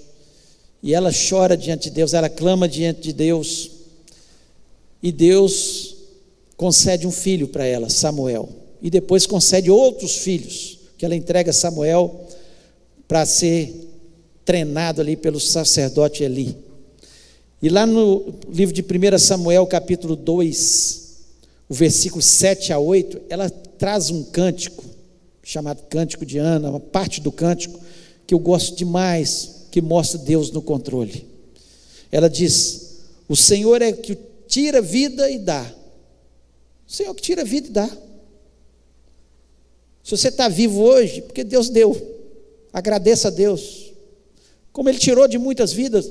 E 0.80 0.94
ela 0.94 1.10
chora 1.10 1.56
diante 1.56 1.84
de 1.84 1.96
Deus, 1.96 2.14
ela 2.14 2.28
clama 2.28 2.68
diante 2.68 3.00
de 3.00 3.12
Deus. 3.12 3.68
E 5.02 5.10
Deus 5.10 5.96
concede 6.56 7.04
um 7.04 7.10
filho 7.10 7.48
para 7.48 7.66
ela, 7.66 7.90
Samuel. 7.90 8.48
E 8.80 8.88
depois 8.88 9.26
concede 9.26 9.72
outros 9.72 10.18
filhos, 10.18 10.78
que 10.96 11.04
ela 11.04 11.16
entrega 11.16 11.50
a 11.50 11.54
Samuel 11.54 12.28
para 13.10 13.26
ser 13.26 13.74
treinado 14.44 15.00
ali 15.00 15.16
pelo 15.16 15.40
sacerdote 15.40 16.22
Eli. 16.22 16.56
E 17.60 17.68
lá 17.68 17.84
no 17.84 18.32
livro 18.48 18.72
de 18.72 18.82
1 18.82 19.18
Samuel, 19.18 19.66
capítulo 19.66 20.14
2, 20.14 21.16
o 21.68 21.74
versículo 21.74 22.22
7 22.22 22.72
a 22.72 22.78
8, 22.78 23.22
ela 23.28 23.50
traz 23.50 24.10
um 24.10 24.22
cântico, 24.22 24.84
chamado 25.42 25.82
Cântico 25.90 26.24
de 26.24 26.38
Ana, 26.38 26.70
uma 26.70 26.78
parte 26.78 27.20
do 27.20 27.32
cântico 27.32 27.80
que 28.28 28.32
eu 28.32 28.38
gosto 28.38 28.76
demais, 28.76 29.66
que 29.72 29.80
mostra 29.80 30.16
Deus 30.16 30.52
no 30.52 30.62
controle. 30.62 31.26
Ela 32.12 32.30
diz: 32.30 33.00
O 33.28 33.34
Senhor 33.34 33.82
é 33.82 33.90
que 33.90 34.16
tira 34.46 34.80
vida 34.80 35.28
e 35.28 35.36
dá. 35.36 35.68
O 36.88 36.92
Senhor 36.92 37.12
que 37.16 37.22
tira 37.22 37.44
vida 37.44 37.66
e 37.66 37.70
dá. 37.72 37.90
Se 40.04 40.16
você 40.16 40.28
está 40.28 40.48
vivo 40.48 40.80
hoje, 40.80 41.22
porque 41.22 41.42
Deus 41.42 41.68
deu. 41.68 42.19
Agradeça 42.72 43.28
a 43.28 43.30
Deus. 43.30 43.92
Como 44.72 44.88
Ele 44.88 44.98
tirou 44.98 45.26
de 45.26 45.38
muitas 45.38 45.72
vidas, 45.72 46.10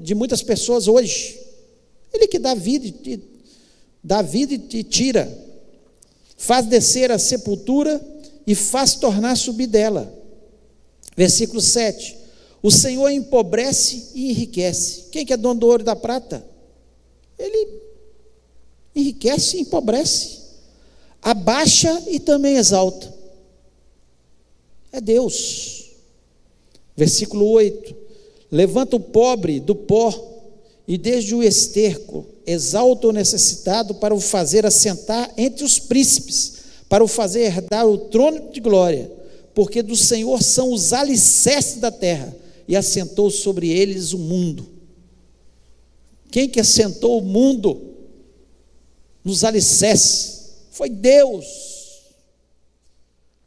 de 0.00 0.14
muitas 0.14 0.42
pessoas 0.42 0.88
hoje. 0.88 1.38
Ele 2.12 2.26
que 2.26 2.38
dá 2.38 2.54
vida, 2.54 2.86
e, 2.86 3.20
dá 4.02 4.22
vida 4.22 4.54
e 4.54 4.82
tira. 4.82 5.46
Faz 6.36 6.66
descer 6.66 7.10
a 7.10 7.18
sepultura 7.18 8.00
e 8.46 8.54
faz 8.54 8.94
tornar 8.94 9.36
subir 9.36 9.66
dela. 9.66 10.12
Versículo 11.16 11.60
7. 11.60 12.16
O 12.62 12.70
Senhor 12.70 13.10
empobrece 13.10 14.10
e 14.14 14.30
enriquece. 14.30 15.04
Quem 15.10 15.26
que 15.26 15.32
é 15.32 15.36
dono 15.36 15.60
do 15.60 15.66
ouro 15.66 15.82
e 15.82 15.84
da 15.84 15.94
prata? 15.94 16.44
Ele 17.38 17.68
enriquece 18.94 19.58
e 19.58 19.60
empobrece. 19.60 20.38
Abaixa 21.20 22.02
e 22.08 22.18
também 22.18 22.56
exalta. 22.56 23.12
É 24.92 25.00
Deus. 25.00 25.87
Versículo 26.98 27.46
8: 27.50 27.94
Levanta 28.50 28.96
o 28.96 29.00
pobre 29.00 29.60
do 29.60 29.72
pó 29.72 30.12
e 30.88 30.98
desde 30.98 31.32
o 31.32 31.44
esterco 31.44 32.26
exalta 32.44 33.06
o 33.06 33.12
necessitado 33.12 33.94
para 33.94 34.12
o 34.12 34.18
fazer 34.18 34.66
assentar 34.66 35.32
entre 35.36 35.64
os 35.64 35.78
príncipes, 35.78 36.54
para 36.88 37.04
o 37.04 37.06
fazer 37.06 37.42
herdar 37.42 37.86
o 37.86 37.96
trono 37.96 38.50
de 38.50 38.58
glória, 38.58 39.08
porque 39.54 39.80
do 39.80 39.94
Senhor 39.94 40.42
são 40.42 40.72
os 40.72 40.92
alicerces 40.92 41.76
da 41.76 41.92
terra 41.92 42.34
e 42.66 42.74
assentou 42.74 43.30
sobre 43.30 43.70
eles 43.70 44.12
o 44.12 44.18
mundo. 44.18 44.68
Quem 46.32 46.48
que 46.48 46.58
assentou 46.58 47.20
o 47.20 47.24
mundo 47.24 47.94
nos 49.22 49.44
alicerces? 49.44 50.48
Foi 50.72 50.90
Deus. 50.90 51.46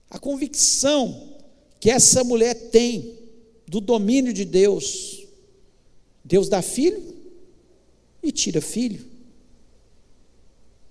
A 0.10 0.18
convicção 0.18 1.34
que 1.82 1.90
essa 1.90 2.24
mulher 2.24 2.54
tem 2.54 3.21
do 3.72 3.80
domínio 3.80 4.34
de 4.34 4.44
Deus. 4.44 5.26
Deus 6.26 6.50
dá 6.50 6.62
filho 6.62 7.02
e 8.22 8.30
tira 8.30 8.60
filho. 8.60 9.00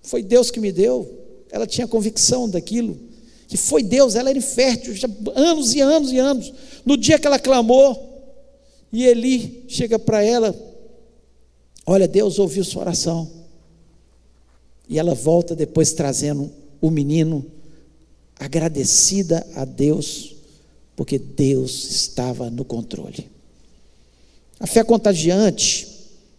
Foi 0.01 0.23
Deus 0.23 0.49
que 0.49 0.59
me 0.59 0.71
deu. 0.71 1.07
Ela 1.51 1.67
tinha 1.67 1.87
convicção 1.87 2.49
daquilo. 2.49 2.99
Que 3.47 3.55
foi 3.55 3.83
Deus, 3.83 4.15
ela 4.15 4.31
era 4.31 4.39
infértil, 4.39 4.95
já 4.95 5.07
anos 5.35 5.75
e 5.75 5.79
anos 5.79 6.11
e 6.11 6.17
anos. 6.17 6.51
No 6.83 6.97
dia 6.97 7.19
que 7.19 7.27
ela 7.27 7.37
clamou, 7.37 8.09
e 8.91 9.05
Eli 9.05 9.63
chega 9.67 9.99
para 9.99 10.23
ela: 10.23 10.55
Olha, 11.85 12.07
Deus 12.07 12.39
ouviu 12.39 12.63
sua 12.63 12.81
oração. 12.81 13.29
E 14.89 14.97
ela 14.97 15.13
volta 15.13 15.55
depois 15.55 15.93
trazendo 15.93 16.51
o 16.81 16.89
menino, 16.89 17.45
agradecida 18.39 19.45
a 19.53 19.65
Deus 19.65 20.30
porque 21.01 21.17
Deus 21.17 21.89
estava 21.89 22.51
no 22.51 22.63
controle. 22.63 23.27
A 24.59 24.67
fé 24.67 24.83
contagiante 24.83 25.87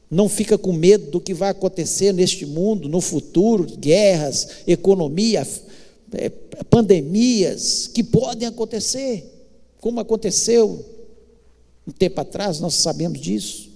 não 0.08 0.28
fica 0.28 0.56
com 0.56 0.72
medo 0.72 1.10
do 1.10 1.20
que 1.20 1.34
vai 1.34 1.50
acontecer 1.50 2.12
neste 2.12 2.46
mundo, 2.46 2.88
no 2.88 3.00
futuro, 3.00 3.64
guerras, 3.76 4.58
economia, 4.64 5.44
é, 6.12 6.28
pandemias 6.70 7.88
que 7.88 8.04
podem 8.04 8.46
acontecer, 8.46 9.28
como 9.80 9.98
aconteceu 9.98 10.86
um 11.84 11.90
tempo 11.90 12.20
atrás, 12.20 12.60
nós 12.60 12.74
sabemos 12.74 13.20
disso. 13.20 13.68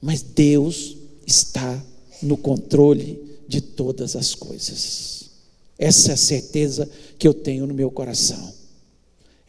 Mas 0.00 0.22
Deus 0.22 0.96
está 1.26 1.84
no 2.22 2.36
controle 2.36 3.20
de 3.48 3.60
todas 3.60 4.14
as 4.14 4.32
coisas. 4.32 5.30
Essa 5.76 6.12
é 6.12 6.14
a 6.14 6.16
certeza 6.16 6.88
que 7.18 7.26
eu 7.26 7.34
tenho 7.34 7.66
no 7.66 7.74
meu 7.74 7.90
coração. 7.90 8.59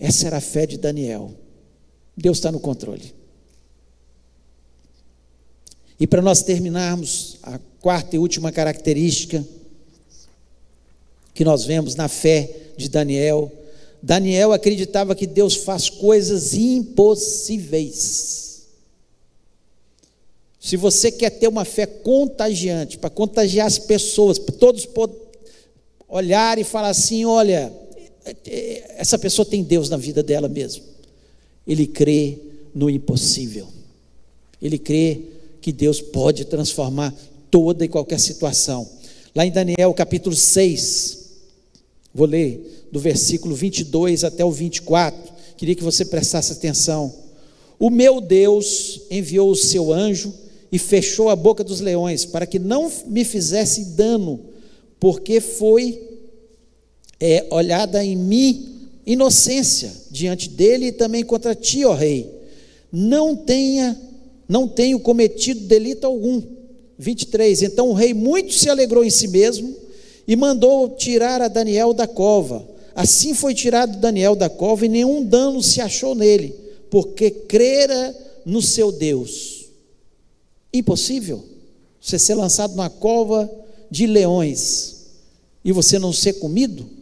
Essa 0.01 0.25
era 0.25 0.37
a 0.37 0.41
fé 0.41 0.65
de 0.65 0.77
Daniel. 0.79 1.31
Deus 2.17 2.39
está 2.39 2.51
no 2.51 2.59
controle. 2.59 3.13
E 5.99 6.07
para 6.07 6.23
nós 6.23 6.41
terminarmos, 6.41 7.37
a 7.43 7.59
quarta 7.79 8.15
e 8.15 8.19
última 8.19 8.51
característica 8.51 9.45
que 11.35 11.45
nós 11.45 11.65
vemos 11.65 11.93
na 11.93 12.07
fé 12.07 12.49
de 12.75 12.89
Daniel, 12.89 13.51
Daniel 14.01 14.51
acreditava 14.53 15.13
que 15.13 15.27
Deus 15.27 15.57
faz 15.57 15.87
coisas 15.87 16.55
impossíveis. 16.55 18.41
Se 20.59 20.75
você 20.75 21.11
quer 21.11 21.29
ter 21.29 21.47
uma 21.47 21.63
fé 21.63 21.85
contagiante, 21.85 22.97
para 22.97 23.11
contagiar 23.11 23.67
as 23.67 23.77
pessoas, 23.77 24.39
para 24.39 24.55
todos 24.55 24.89
olhar 26.07 26.57
e 26.57 26.63
falar 26.63 26.89
assim: 26.89 27.23
olha, 27.23 27.71
essa 28.95 29.17
pessoa 29.17 29.45
tem 29.45 29.63
Deus 29.63 29.89
na 29.89 29.97
vida 29.97 30.21
dela 30.21 30.47
mesmo. 30.47 30.83
Ele 31.65 31.87
crê 31.87 32.37
no 32.73 32.89
impossível. 32.89 33.67
Ele 34.61 34.77
crê 34.77 35.21
que 35.61 35.71
Deus 35.71 36.01
pode 36.01 36.45
transformar 36.45 37.13
toda 37.49 37.83
e 37.83 37.89
qualquer 37.89 38.19
situação. 38.19 38.87
Lá 39.35 39.45
em 39.45 39.51
Daniel 39.51 39.93
capítulo 39.93 40.35
6, 40.35 41.29
vou 42.13 42.27
ler 42.27 42.87
do 42.91 42.99
versículo 42.99 43.55
22 43.55 44.23
até 44.23 44.43
o 44.43 44.51
24, 44.51 45.33
queria 45.57 45.75
que 45.75 45.83
você 45.83 46.03
prestasse 46.03 46.51
atenção. 46.51 47.13
O 47.79 47.89
meu 47.89 48.19
Deus 48.19 49.01
enviou 49.09 49.49
o 49.49 49.55
seu 49.55 49.91
anjo 49.93 50.33
e 50.71 50.77
fechou 50.77 51.29
a 51.29 51.35
boca 51.35 51.63
dos 51.63 51.79
leões, 51.79 52.25
para 52.25 52.45
que 52.45 52.59
não 52.59 52.91
me 53.07 53.23
fizesse 53.23 53.85
dano, 53.95 54.39
porque 54.99 55.39
foi 55.39 56.10
é, 57.21 57.45
olhada 57.51 58.03
em 58.03 58.15
mim 58.15 58.89
inocência 59.05 59.91
diante 60.09 60.49
dele 60.49 60.87
e 60.87 60.91
também 60.91 61.23
contra 61.23 61.55
ti, 61.55 61.85
ó 61.85 61.93
rei. 61.93 62.29
Não 62.91 63.35
tenha, 63.35 63.99
não 64.47 64.67
tenho 64.67 64.99
cometido 64.99 65.61
delito 65.61 66.05
algum. 66.05 66.41
23. 66.97 67.63
Então 67.63 67.89
o 67.89 67.93
rei 67.93 68.13
muito 68.13 68.53
se 68.53 68.69
alegrou 68.69 69.03
em 69.03 69.09
si 69.09 69.27
mesmo 69.27 69.75
e 70.27 70.35
mandou 70.35 70.89
tirar 70.89 71.41
a 71.41 71.47
Daniel 71.47 71.93
da 71.93 72.07
cova. 72.07 72.67
Assim 72.95 73.33
foi 73.33 73.55
tirado 73.55 73.97
Daniel 73.97 74.35
da 74.35 74.49
cova 74.49 74.85
e 74.85 74.89
nenhum 74.89 75.23
dano 75.23 75.63
se 75.63 75.81
achou 75.81 76.13
nele, 76.13 76.53
porque 76.91 77.31
crera 77.31 78.15
no 78.45 78.61
seu 78.61 78.91
Deus. 78.91 79.65
Impossível 80.71 81.43
você 81.99 82.19
ser 82.19 82.35
lançado 82.35 82.75
na 82.75 82.89
cova 82.89 83.49
de 83.89 84.05
leões 84.05 85.07
e 85.65 85.71
você 85.71 85.97
não 85.97 86.13
ser 86.13 86.33
comido? 86.33 87.00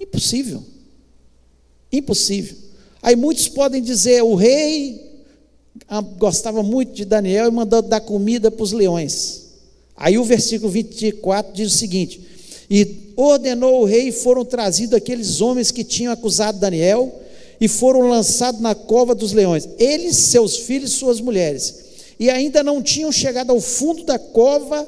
Impossível. 0.00 0.62
Impossível. 1.92 2.56
Aí 3.02 3.16
muitos 3.16 3.48
podem 3.48 3.82
dizer: 3.82 4.22
o 4.22 4.34
rei 4.34 5.08
gostava 6.18 6.62
muito 6.62 6.92
de 6.92 7.04
Daniel 7.04 7.48
e 7.48 7.50
mandou 7.50 7.82
dar 7.82 8.00
comida 8.00 8.50
para 8.50 8.62
os 8.62 8.72
leões. 8.72 9.46
Aí 9.96 10.18
o 10.18 10.24
versículo 10.24 10.70
24 10.70 11.52
diz 11.52 11.74
o 11.74 11.76
seguinte: 11.76 12.20
E 12.70 13.12
ordenou 13.16 13.82
o 13.82 13.84
rei, 13.84 14.08
e 14.08 14.12
foram 14.12 14.44
trazidos 14.44 14.94
aqueles 14.94 15.40
homens 15.40 15.70
que 15.70 15.82
tinham 15.82 16.12
acusado 16.12 16.58
Daniel, 16.58 17.20
e 17.60 17.66
foram 17.66 18.08
lançados 18.08 18.60
na 18.60 18.74
cova 18.74 19.14
dos 19.14 19.32
leões, 19.32 19.68
eles, 19.78 20.16
seus 20.16 20.56
filhos 20.58 20.92
suas 20.92 21.20
mulheres. 21.20 21.86
E 22.20 22.30
ainda 22.30 22.62
não 22.62 22.82
tinham 22.82 23.12
chegado 23.12 23.50
ao 23.50 23.60
fundo 23.60 24.04
da 24.04 24.18
cova, 24.18 24.86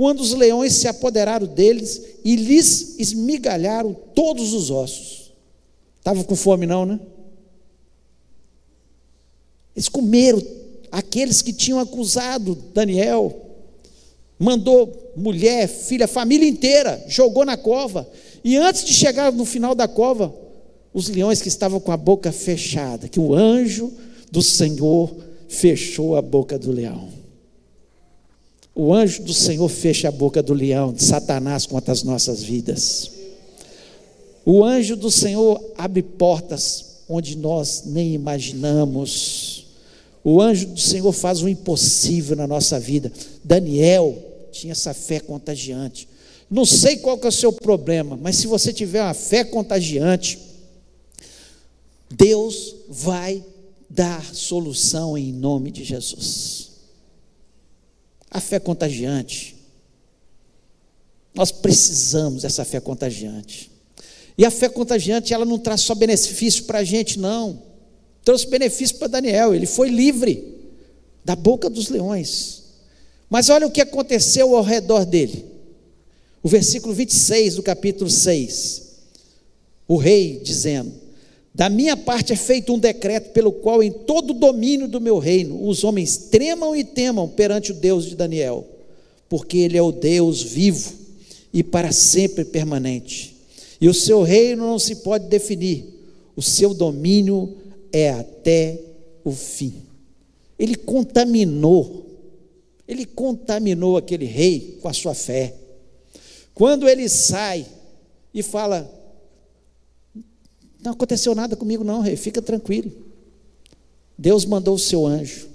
quando 0.00 0.20
os 0.20 0.32
leões 0.32 0.72
se 0.72 0.88
apoderaram 0.88 1.46
deles 1.46 2.00
e 2.24 2.34
lhes 2.34 2.98
esmigalharam 2.98 3.92
todos 3.92 4.54
os 4.54 4.70
ossos. 4.70 5.30
Estavam 5.98 6.24
com 6.24 6.34
fome, 6.34 6.64
não, 6.64 6.86
né? 6.86 6.98
Eles 9.76 9.90
comeram 9.90 10.42
aqueles 10.90 11.42
que 11.42 11.52
tinham 11.52 11.78
acusado 11.78 12.54
Daniel. 12.72 13.44
Mandou 14.38 15.12
mulher, 15.14 15.68
filha, 15.68 16.08
família 16.08 16.48
inteira, 16.48 17.04
jogou 17.06 17.44
na 17.44 17.58
cova. 17.58 18.08
E 18.42 18.56
antes 18.56 18.86
de 18.86 18.94
chegar 18.94 19.30
no 19.30 19.44
final 19.44 19.74
da 19.74 19.86
cova, 19.86 20.34
os 20.94 21.10
leões 21.10 21.42
que 21.42 21.48
estavam 21.48 21.78
com 21.78 21.92
a 21.92 21.96
boca 21.98 22.32
fechada, 22.32 23.06
que 23.06 23.20
o 23.20 23.34
anjo 23.34 23.92
do 24.32 24.40
Senhor 24.40 25.14
fechou 25.46 26.16
a 26.16 26.22
boca 26.22 26.58
do 26.58 26.72
leão. 26.72 27.19
O 28.82 28.94
anjo 28.94 29.24
do 29.24 29.34
Senhor 29.34 29.68
fecha 29.68 30.08
a 30.08 30.10
boca 30.10 30.42
do 30.42 30.54
leão, 30.54 30.90
de 30.90 31.04
Satanás 31.04 31.66
contra 31.66 31.92
as 31.92 32.02
nossas 32.02 32.42
vidas. 32.42 33.10
O 34.42 34.64
anjo 34.64 34.96
do 34.96 35.10
Senhor 35.10 35.62
abre 35.76 36.02
portas 36.02 37.02
onde 37.06 37.36
nós 37.36 37.82
nem 37.84 38.14
imaginamos. 38.14 39.66
O 40.24 40.40
anjo 40.40 40.68
do 40.68 40.80
Senhor 40.80 41.12
faz 41.12 41.42
o 41.42 41.48
impossível 41.50 42.34
na 42.34 42.46
nossa 42.46 42.80
vida. 42.80 43.12
Daniel 43.44 44.16
tinha 44.50 44.72
essa 44.72 44.94
fé 44.94 45.20
contagiante. 45.20 46.08
Não 46.50 46.64
sei 46.64 46.96
qual 46.96 47.18
que 47.18 47.26
é 47.26 47.28
o 47.28 47.32
seu 47.32 47.52
problema, 47.52 48.18
mas 48.18 48.36
se 48.36 48.46
você 48.46 48.72
tiver 48.72 49.02
uma 49.02 49.12
fé 49.12 49.44
contagiante, 49.44 50.38
Deus 52.10 52.76
vai 52.88 53.44
dar 53.90 54.24
solução 54.34 55.18
em 55.18 55.34
nome 55.34 55.70
de 55.70 55.84
Jesus. 55.84 56.69
A 58.30 58.40
fé 58.40 58.58
contagiante. 58.60 59.56
Nós 61.34 61.50
precisamos 61.50 62.42
dessa 62.42 62.64
fé 62.64 62.80
contagiante. 62.80 63.70
E 64.38 64.44
a 64.44 64.50
fé 64.50 64.68
contagiante, 64.68 65.34
ela 65.34 65.44
não 65.44 65.58
traz 65.58 65.80
só 65.82 65.94
benefício 65.94 66.64
para 66.64 66.78
a 66.78 66.84
gente, 66.84 67.18
não 67.18 67.70
trouxe 68.24 68.46
benefício 68.46 68.96
para 68.96 69.08
Daniel, 69.08 69.54
ele 69.54 69.66
foi 69.66 69.88
livre 69.88 70.58
da 71.24 71.34
boca 71.34 71.68
dos 71.68 71.88
leões. 71.88 72.62
Mas 73.28 73.48
olha 73.48 73.66
o 73.66 73.70
que 73.70 73.80
aconteceu 73.80 74.56
ao 74.56 74.62
redor 74.62 75.04
dele. 75.04 75.44
O 76.42 76.48
versículo 76.48 76.94
26 76.94 77.56
do 77.56 77.62
capítulo 77.62 78.10
6. 78.10 78.82
O 79.86 79.96
rei 79.96 80.40
dizendo: 80.42 80.92
Da 81.52 81.68
minha 81.68 81.96
parte 81.96 82.32
é 82.32 82.36
feito 82.36 82.72
um 82.72 82.78
decreto 82.78 83.32
pelo 83.32 83.50
qual, 83.50 83.82
em 83.82 83.90
todo 83.90 84.30
o 84.30 84.34
domínio 84.34 84.86
do 84.86 85.00
meu 85.00 85.18
reino, 85.18 85.66
os 85.66 85.82
homens 85.82 86.16
tremam 86.16 86.74
e 86.76 86.84
temam 86.84 87.28
perante 87.28 87.72
o 87.72 87.74
Deus 87.74 88.06
de 88.06 88.14
Daniel, 88.14 88.66
porque 89.28 89.58
ele 89.58 89.76
é 89.76 89.82
o 89.82 89.92
Deus 89.92 90.42
vivo 90.42 90.92
e 91.52 91.62
para 91.62 91.90
sempre 91.90 92.44
permanente. 92.44 93.36
E 93.80 93.88
o 93.88 93.94
seu 93.94 94.22
reino 94.22 94.64
não 94.64 94.78
se 94.78 94.96
pode 94.96 95.26
definir, 95.26 95.86
o 96.36 96.42
seu 96.42 96.72
domínio 96.72 97.56
é 97.92 98.10
até 98.10 98.78
o 99.24 99.32
fim. 99.32 99.74
Ele 100.58 100.76
contaminou, 100.76 102.06
ele 102.86 103.04
contaminou 103.04 103.96
aquele 103.96 104.26
rei 104.26 104.78
com 104.80 104.88
a 104.88 104.92
sua 104.92 105.14
fé. 105.14 105.54
Quando 106.54 106.88
ele 106.88 107.08
sai 107.08 107.66
e 108.32 108.42
fala: 108.42 108.99
Não 110.82 110.92
aconteceu 110.92 111.34
nada 111.34 111.56
comigo, 111.56 111.84
não, 111.84 112.00
rei, 112.00 112.16
fica 112.16 112.40
tranquilo. 112.40 112.90
Deus 114.16 114.44
mandou 114.44 114.74
o 114.74 114.78
seu 114.78 115.06
anjo 115.06 115.48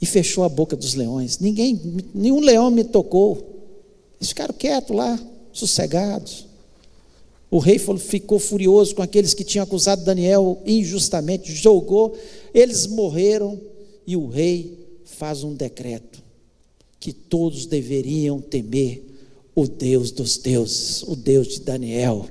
e 0.00 0.06
fechou 0.06 0.42
a 0.42 0.48
boca 0.48 0.76
dos 0.76 0.94
leões. 0.94 1.38
Ninguém, 1.38 1.80
nenhum 2.14 2.40
leão 2.40 2.70
me 2.70 2.84
tocou. 2.84 3.36
Eles 4.18 4.28
ficaram 4.28 4.54
quietos 4.54 4.96
lá, 4.96 5.18
sossegados. 5.52 6.46
O 7.50 7.58
rei 7.58 7.78
ficou 7.78 8.38
furioso 8.38 8.94
com 8.94 9.02
aqueles 9.02 9.34
que 9.34 9.44
tinham 9.44 9.64
acusado 9.64 10.04
Daniel 10.04 10.60
injustamente, 10.64 11.52
jogou, 11.52 12.16
eles 12.54 12.86
morreram 12.86 13.60
e 14.06 14.16
o 14.16 14.26
rei 14.26 14.78
faz 15.04 15.44
um 15.44 15.54
decreto 15.54 16.22
que 16.98 17.12
todos 17.12 17.66
deveriam 17.66 18.40
temer 18.40 19.04
o 19.54 19.66
Deus 19.66 20.10
dos 20.10 20.38
deuses, 20.38 21.02
o 21.02 21.14
Deus 21.14 21.48
de 21.48 21.60
Daniel. 21.60 22.26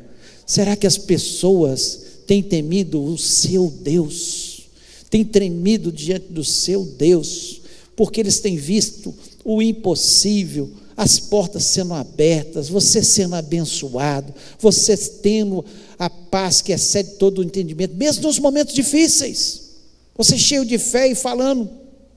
Será 0.52 0.76
que 0.76 0.86
as 0.86 0.98
pessoas 0.98 2.02
têm 2.28 2.44
temido 2.44 3.02
o 3.02 3.18
seu 3.18 3.72
Deus? 3.72 4.64
Têm 5.10 5.24
tremido 5.24 5.94
diante 5.94 6.28
do 6.28 6.44
seu 6.44 6.84
Deus? 6.84 7.62
Porque 7.96 8.20
eles 8.20 8.42
têm 8.42 8.58
visto 8.58 9.16
o 9.46 9.62
impossível, 9.62 10.70
as 10.98 11.22
portas 11.22 11.64
sendo 11.64 11.94
abertas, 11.94 12.68
você 12.68 13.02
sendo 13.02 13.36
abençoado, 13.36 14.34
você 14.60 14.98
tendo 14.98 15.64
a 15.98 16.10
paz 16.10 16.62
que 16.62 16.74
excede 16.74 17.12
todo 17.12 17.38
o 17.38 17.44
entendimento, 17.44 17.96
mesmo 17.96 18.24
nos 18.24 18.38
momentos 18.38 18.74
difíceis. 18.74 19.70
Você 20.18 20.38
cheio 20.38 20.66
de 20.66 20.78
fé 20.78 21.08
e 21.08 21.16
falando, 21.16 21.70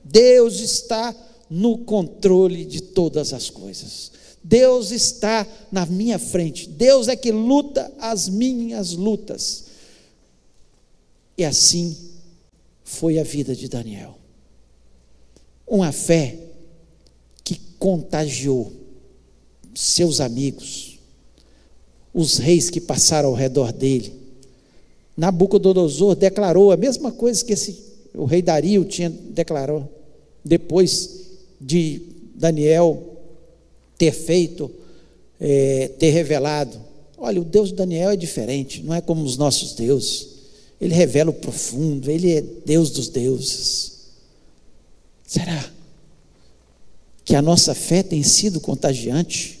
Deus 0.03 0.59
está 0.59 1.15
no 1.49 1.77
controle 1.77 2.65
de 2.65 2.81
todas 2.81 3.31
as 3.31 3.49
coisas. 3.49 4.11
Deus 4.47 4.91
está 4.91 5.47
na 5.71 5.87
minha 5.87 6.19
frente. 6.19 6.69
Deus 6.69 7.07
é 7.07 7.15
que 7.15 7.31
luta 7.31 7.91
as 7.99 8.29
minhas 8.29 8.91
lutas. 8.91 9.65
E 11.35 11.43
assim 11.43 11.97
foi 12.83 13.17
a 13.17 13.23
vida 13.23 13.55
de 13.55 13.67
Daniel. 13.67 14.17
Uma 15.67 15.91
fé 15.91 16.37
contagiou 17.79 18.71
seus 19.73 20.21
amigos, 20.21 20.97
os 22.13 22.37
reis 22.37 22.69
que 22.69 22.79
passaram 22.79 23.29
ao 23.29 23.35
redor 23.35 23.71
dele. 23.73 24.13
Nabucodonosor 25.17 26.15
declarou 26.15 26.71
a 26.71 26.77
mesma 26.77 27.11
coisa 27.11 27.43
que 27.43 27.53
esse, 27.53 27.77
o 28.13 28.25
rei 28.25 28.41
Dario 28.41 28.85
tinha 28.85 29.09
declarado 29.09 29.87
depois 30.43 31.25
de 31.59 32.01
Daniel 32.35 33.14
ter 33.97 34.11
feito, 34.11 34.71
é, 35.39 35.89
ter 35.99 36.09
revelado. 36.09 36.79
Olha, 37.17 37.41
o 37.41 37.45
Deus 37.45 37.69
de 37.69 37.75
Daniel 37.75 38.09
é 38.09 38.15
diferente, 38.15 38.83
não 38.83 38.93
é 38.93 39.01
como 39.01 39.23
os 39.23 39.37
nossos 39.37 39.73
deuses. 39.73 40.27
Ele 40.79 40.93
revela 40.93 41.29
o 41.29 41.33
profundo, 41.33 42.11
ele 42.11 42.31
é 42.31 42.41
Deus 42.41 42.89
dos 42.89 43.07
deuses. 43.07 43.93
Será? 45.25 45.75
que 47.25 47.35
a 47.35 47.41
nossa 47.41 47.73
fé 47.73 48.03
tem 48.03 48.21
sido 48.21 48.61
contagiante? 48.61 49.59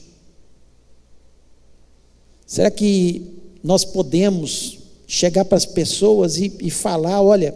Será 2.45 2.69
que 2.69 3.23
nós 3.63 3.83
podemos 3.83 4.77
chegar 5.07 5.43
para 5.43 5.57
as 5.57 5.65
pessoas 5.65 6.37
e, 6.37 6.55
e 6.61 6.69
falar: 6.69 7.21
olha, 7.23 7.55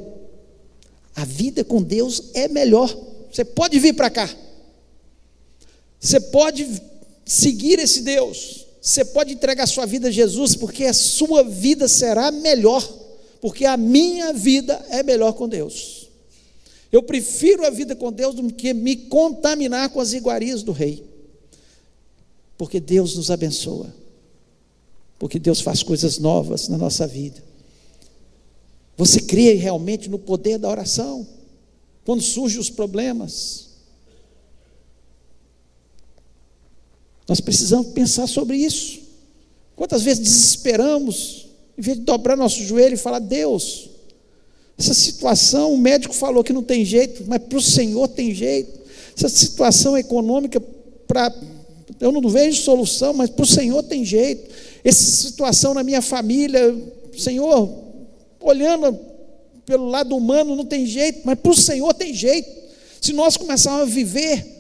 a 1.16 1.24
vida 1.24 1.64
com 1.64 1.82
Deus 1.82 2.32
é 2.34 2.48
melhor, 2.48 2.94
você 3.32 3.46
pode 3.46 3.78
vir 3.78 3.94
para 3.94 4.10
cá, 4.10 4.28
você 6.00 6.20
pode 6.20 6.82
seguir 7.26 7.80
esse 7.80 8.02
Deus, 8.02 8.66
Você 8.82 9.04
pode 9.04 9.34
entregar 9.34 9.68
sua 9.68 9.86
vida 9.86 10.08
a 10.08 10.12
Jesus, 10.12 10.56
porque 10.56 10.86
a 10.86 10.94
sua 10.94 11.44
vida 11.44 11.88
será 11.88 12.32
melhor, 12.32 12.82
porque 13.42 13.66
a 13.66 13.76
minha 13.76 14.32
vida 14.32 14.84
é 14.90 15.04
melhor 15.04 15.34
com 15.34 15.50
Deus. 15.50 16.08
Eu 16.92 17.04
prefiro 17.04 17.66
a 17.66 17.70
vida 17.70 17.96
com 17.96 18.12
Deus 18.12 18.36
do 18.36 18.52
que 18.54 18.74
me 18.74 18.96
contaminar 18.96 19.90
com 19.90 20.00
as 20.00 20.14
iguarias 20.14 20.64
do 20.64 20.72
rei. 20.72 21.04
Porque 22.58 22.80
Deus 22.80 23.16
nos 23.16 23.30
abençoa. 23.30 23.94
Porque 25.20 25.38
Deus 25.38 25.62
faz 25.62 25.84
coisas 25.84 26.18
novas 26.18 26.68
na 26.68 26.78
nossa 26.78 27.06
vida. 27.06 27.44
Você 28.98 29.22
crê 29.22 29.54
realmente 29.54 30.10
no 30.10 30.18
poder 30.18 30.58
da 30.58 30.70
oração? 30.70 31.28
Quando 32.06 32.24
surgem 32.24 32.60
os 32.60 32.70
problemas, 32.70 33.69
Nós 37.30 37.40
precisamos 37.40 37.90
pensar 37.94 38.26
sobre 38.26 38.58
isso. 38.58 39.02
Quantas 39.76 40.02
vezes 40.02 40.20
desesperamos, 40.24 41.48
em 41.78 41.82
vez 41.82 41.98
de 41.98 42.04
dobrar 42.04 42.36
nosso 42.36 42.64
joelho 42.64 42.96
e 42.96 42.98
falar: 42.98 43.20
Deus, 43.20 43.92
essa 44.76 44.96
situação, 44.96 45.72
o 45.72 45.78
médico 45.78 46.14
falou 46.14 46.44
que 46.44 46.52
não 46.52 46.64
tem 46.64 46.84
jeito, 46.84 47.24
mas 47.28 47.40
para 47.44 47.60
o 47.60 47.62
Senhor 47.62 48.08
tem 48.08 48.34
jeito. 48.34 48.80
Essa 49.16 49.30
situação 49.30 49.96
econômica, 49.96 50.60
para 51.08 51.32
eu 52.00 52.12
não 52.12 52.28
vejo 52.28 52.64
solução, 52.64 53.14
mas 53.14 53.30
para 53.30 53.44
o 53.44 53.48
Senhor 53.48 53.84
tem 53.84 54.04
jeito. 54.04 54.50
Essa 54.84 55.04
situação 55.04 55.76
na 55.76 55.84
minha 55.84 56.02
família, 56.02 56.76
Senhor, 57.16 57.70
olhando 58.40 59.00
pelo 59.68 59.88
lado 59.88 60.18
humano 60.18 60.56
não 60.56 60.66
tem 60.66 60.88
jeito, 60.88 61.22
mas 61.26 61.38
para 61.38 61.52
o 61.52 61.56
Senhor 61.56 61.94
tem 61.94 62.12
jeito. 62.12 62.50
Se 63.00 63.14
nós 63.14 63.38
começarmos 63.38 63.84
a 63.84 63.86
viver 63.86 64.59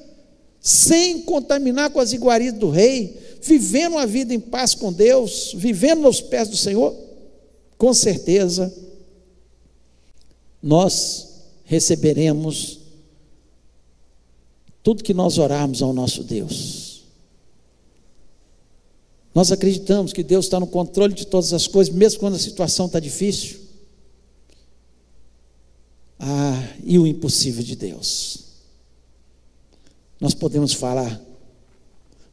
sem 0.61 1.21
contaminar 1.21 1.89
com 1.89 1.99
as 1.99 2.11
iguarias 2.11 2.53
do 2.53 2.69
rei, 2.69 3.17
vivendo 3.41 3.93
uma 3.93 4.05
vida 4.05 4.33
em 4.33 4.39
paz 4.39 4.75
com 4.75 4.91
Deus, 4.91 5.53
vivendo 5.55 6.01
nos 6.01 6.19
pés 6.19 6.49
do 6.49 6.57
Senhor, 6.57 6.95
com 7.77 7.93
certeza 7.93 8.73
nós 10.61 11.29
receberemos 11.63 12.79
tudo 14.83 15.03
que 15.03 15.13
nós 15.13 15.37
orarmos 15.37 15.81
ao 15.81 15.93
nosso 15.93 16.23
Deus. 16.23 17.03
Nós 19.33 19.51
acreditamos 19.51 20.11
que 20.11 20.23
Deus 20.23 20.45
está 20.45 20.59
no 20.59 20.67
controle 20.67 21.13
de 21.13 21.25
todas 21.25 21.53
as 21.53 21.67
coisas, 21.67 21.93
mesmo 21.93 22.19
quando 22.19 22.35
a 22.35 22.39
situação 22.39 22.87
está 22.87 22.99
difícil. 22.99 23.59
Ah, 26.19 26.73
e 26.83 26.99
o 26.99 27.07
impossível 27.07 27.63
de 27.63 27.77
Deus 27.77 28.48
nós 30.19 30.33
podemos 30.33 30.73
falar 30.73 31.21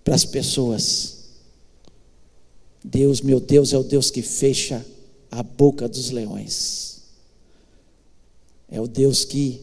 para 0.03 0.15
as 0.15 0.25
pessoas: 0.25 1.17
Deus, 2.83 3.21
meu 3.21 3.41
Deus, 3.41 3.73
é 3.73 3.79
o 3.79 3.85
Deus 3.85 4.11
que 4.11 4.23
fecha 4.23 4.85
a 5.31 5.43
boca 5.43 5.89
dos 5.89 6.11
leões. 6.11 7.03
É 8.69 8.81
o 8.81 8.89
Deus 8.89 9.25
que, 9.25 9.63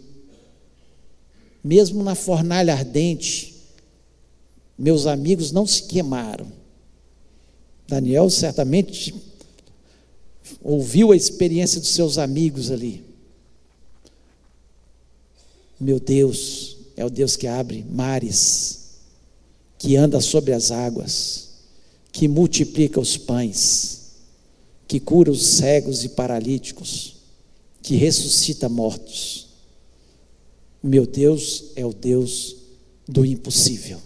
mesmo 1.64 2.04
na 2.04 2.16
fornalha 2.16 2.74
ardente, 2.74 3.54
meus 4.78 5.06
amigos 5.06 5.52
não 5.52 5.68
se 5.68 5.84
queimaram. 5.84 6.48
Daniel 7.88 8.30
certamente 8.30 9.14
ouviu 10.62 11.12
a 11.12 11.16
experiência 11.16 11.80
dos 11.80 11.90
seus 11.90 12.18
amigos 12.18 12.72
ali. 12.72 13.04
Meu 15.80 16.00
Deus, 16.00 16.78
é 16.96 17.06
o 17.06 17.10
Deus 17.10 17.36
que 17.36 17.48
abre 17.48 17.86
mares, 17.90 18.80
que 19.78 19.96
anda 19.96 20.22
sobre 20.22 20.54
as 20.54 20.72
águas, 20.72 21.50
que 22.12 22.28
multiplica 22.28 23.00
os 23.00 23.18
pães, 23.18 24.12
que 24.88 25.00
cura 25.00 25.32
os 25.32 25.44
cegos 25.44 26.04
e 26.04 26.10
paralíticos, 26.10 27.16
que 27.82 27.96
ressuscita 27.96 28.70
mortos. 28.70 29.48
Meu 30.82 31.06
Deus 31.06 31.72
é 31.76 31.86
o 31.86 31.94
Deus 31.94 32.56
do 33.08 33.26
impossível. 33.26 34.00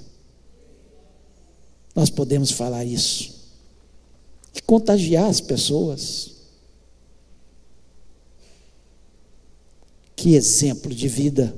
Nós 1.94 2.10
podemos 2.10 2.52
falar 2.52 2.86
isso 2.86 3.36
e 4.56 4.62
contagiar 4.62 5.30
as 5.30 5.42
pessoas. 5.42 6.32
Que 10.16 10.36
exemplo 10.36 10.94
de 10.94 11.08
vida 11.08 11.56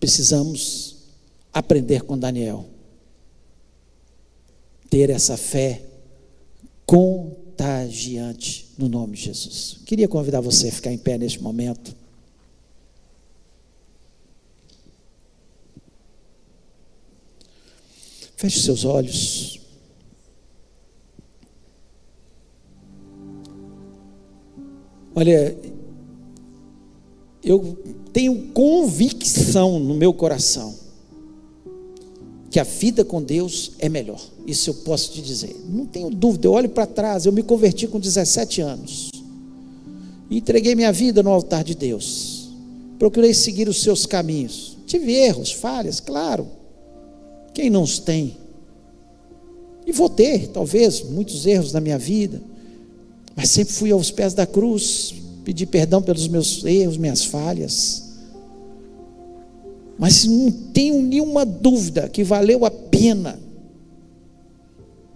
precisamos 0.00 0.96
aprender 1.52 2.02
com 2.02 2.18
Daniel. 2.18 2.66
Ter 4.90 5.10
essa 5.10 5.36
fé 5.36 5.82
contagiante 6.86 8.68
no 8.78 8.88
nome 8.88 9.16
de 9.16 9.24
Jesus. 9.24 9.80
Queria 9.84 10.08
convidar 10.08 10.40
você 10.40 10.68
a 10.68 10.72
ficar 10.72 10.92
em 10.92 10.98
pé 10.98 11.18
neste 11.18 11.42
momento. 11.42 11.94
Feche 18.36 18.60
seus 18.60 18.84
olhos. 18.84 19.60
Olha, 25.14 25.56
eu 27.48 27.78
tenho 28.12 28.48
convicção 28.52 29.80
no 29.80 29.94
meu 29.94 30.12
coração 30.12 30.74
que 32.50 32.60
a 32.60 32.64
vida 32.64 33.02
com 33.06 33.22
Deus 33.22 33.72
é 33.78 33.88
melhor. 33.88 34.20
Isso 34.46 34.68
eu 34.68 34.74
posso 34.74 35.12
te 35.12 35.22
dizer. 35.22 35.56
Não 35.66 35.86
tenho 35.86 36.10
dúvida. 36.10 36.46
Eu 36.46 36.52
olho 36.52 36.68
para 36.68 36.84
trás, 36.86 37.24
eu 37.24 37.32
me 37.32 37.42
converti 37.42 37.86
com 37.86 37.98
17 37.98 38.60
anos. 38.60 39.10
E 40.28 40.36
entreguei 40.36 40.74
minha 40.74 40.92
vida 40.92 41.22
no 41.22 41.30
altar 41.30 41.64
de 41.64 41.74
Deus. 41.74 42.50
Procurei 42.98 43.32
seguir 43.32 43.66
os 43.66 43.80
seus 43.80 44.04
caminhos. 44.04 44.76
Tive 44.86 45.14
erros, 45.14 45.50
falhas, 45.50 46.00
claro. 46.00 46.46
Quem 47.54 47.70
não 47.70 47.82
os 47.82 47.98
tem? 47.98 48.36
E 49.86 49.92
vou 49.92 50.10
ter, 50.10 50.48
talvez, 50.48 51.02
muitos 51.02 51.46
erros 51.46 51.72
na 51.72 51.80
minha 51.80 51.98
vida. 51.98 52.42
Mas 53.34 53.48
sempre 53.48 53.72
fui 53.72 53.90
aos 53.90 54.10
pés 54.10 54.34
da 54.34 54.46
cruz, 54.46 55.14
pedi 55.48 55.64
perdão 55.64 56.02
pelos 56.02 56.28
meus 56.28 56.62
erros, 56.62 56.98
minhas 56.98 57.24
falhas. 57.24 58.18
Mas 59.98 60.26
não 60.26 60.50
tenho 60.50 61.00
nenhuma 61.00 61.46
dúvida 61.46 62.06
que 62.06 62.22
valeu 62.22 62.66
a 62.66 62.70
pena 62.70 63.40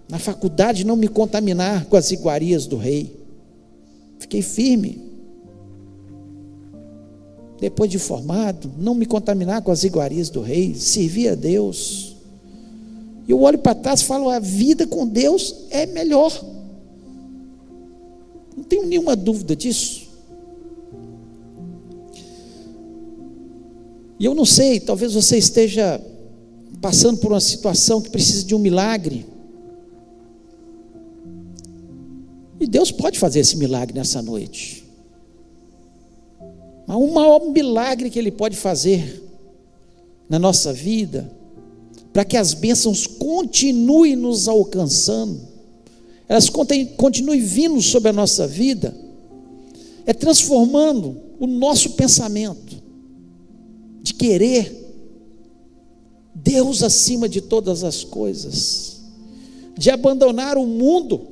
na 0.09 0.17
faculdade 0.17 0.83
não 0.83 0.95
me 0.95 1.07
contaminar 1.07 1.85
com 1.85 1.95
as 1.95 2.09
iguarias 2.09 2.65
do 2.65 2.77
rei. 2.77 3.15
Fiquei 4.17 4.41
firme. 4.41 5.03
Depois 7.59 7.91
de 7.91 7.99
formado, 7.99 8.71
não 8.75 8.95
me 8.95 9.05
contaminar 9.05 9.61
com 9.61 9.69
as 9.69 9.83
iguarias 9.83 10.31
do 10.31 10.41
rei, 10.41 10.73
servir 10.73 11.27
a 11.27 11.35
Deus. 11.35 12.15
Eu 13.27 13.39
olho 13.43 13.59
para 13.59 13.75
trás 13.75 14.01
e 14.01 14.05
falo: 14.05 14.29
a 14.29 14.39
vida 14.39 14.87
com 14.87 15.07
Deus 15.07 15.67
é 15.69 15.85
melhor. 15.85 16.43
Não 18.57 18.63
tenho 18.63 18.87
nenhuma 18.87 19.15
dúvida 19.15 19.55
disso. 19.55 20.02
E 24.19 24.25
eu 24.25 24.35
não 24.35 24.45
sei, 24.45 24.79
talvez 24.79 25.13
você 25.13 25.37
esteja 25.37 26.01
passando 26.81 27.17
por 27.17 27.31
uma 27.31 27.39
situação 27.39 28.01
que 28.01 28.09
precisa 28.09 28.43
de 28.43 28.53
um 28.53 28.59
milagre. 28.59 29.25
E 32.59 32.67
Deus 32.67 32.91
pode 32.91 33.17
fazer 33.17 33.39
esse 33.39 33.57
milagre 33.57 33.97
nessa 33.97 34.21
noite. 34.21 34.83
Mas 36.85 36.97
o 36.97 37.07
maior 37.07 37.39
milagre 37.49 38.09
que 38.09 38.19
Ele 38.19 38.31
pode 38.31 38.55
fazer 38.55 39.23
na 40.29 40.37
nossa 40.37 40.71
vida, 40.71 41.31
para 42.11 42.25
que 42.25 42.37
as 42.37 42.53
bênçãos 42.53 43.07
continuem 43.07 44.15
nos 44.15 44.47
alcançando, 44.47 45.39
elas 46.27 46.49
continuem 46.49 47.39
vindo 47.39 47.81
sobre 47.81 48.09
a 48.09 48.13
nossa 48.13 48.47
vida, 48.47 48.95
é 50.05 50.13
transformando 50.13 51.17
o 51.39 51.47
nosso 51.47 51.91
pensamento 51.91 52.82
de 54.03 54.13
querer 54.13 54.83
Deus 56.35 56.83
acima 56.83 57.29
de 57.29 57.39
todas 57.39 57.85
as 57.85 58.03
coisas, 58.03 59.01
de 59.77 59.89
abandonar 59.89 60.57
o 60.57 60.65
mundo, 60.65 61.25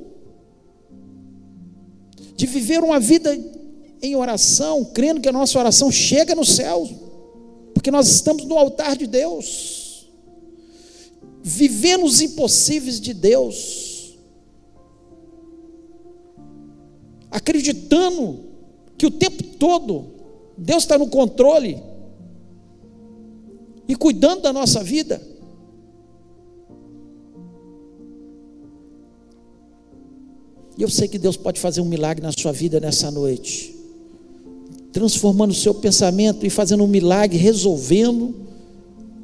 de 2.34 2.46
viver 2.46 2.82
uma 2.82 2.98
vida 2.98 3.38
em 4.00 4.16
oração, 4.16 4.86
crendo 4.86 5.20
que 5.20 5.28
a 5.28 5.32
nossa 5.32 5.58
oração 5.58 5.92
chega 5.92 6.34
no 6.34 6.46
céu, 6.46 6.88
porque 7.74 7.90
nós 7.90 8.08
estamos 8.08 8.44
no 8.46 8.56
altar 8.56 8.96
de 8.96 9.06
Deus, 9.06 10.08
vivendo 11.42 12.06
os 12.06 12.22
impossíveis 12.22 12.98
de 12.98 13.12
Deus, 13.12 14.16
acreditando 17.30 18.46
que 18.96 19.04
o 19.04 19.10
tempo 19.10 19.42
todo 19.58 20.06
Deus 20.56 20.84
está 20.84 20.96
no 20.96 21.08
controle 21.08 21.91
e 23.88 23.96
cuidando 23.96 24.42
da 24.42 24.52
nossa 24.52 24.82
vida. 24.82 25.20
E 30.76 30.82
eu 30.82 30.88
sei 30.88 31.06
que 31.06 31.18
Deus 31.18 31.36
pode 31.36 31.60
fazer 31.60 31.80
um 31.80 31.84
milagre 31.84 32.22
na 32.22 32.32
sua 32.32 32.52
vida 32.52 32.80
nessa 32.80 33.10
noite, 33.10 33.76
transformando 34.92 35.50
o 35.50 35.54
seu 35.54 35.74
pensamento 35.74 36.46
e 36.46 36.50
fazendo 36.50 36.84
um 36.84 36.88
milagre, 36.88 37.36
resolvendo 37.36 38.34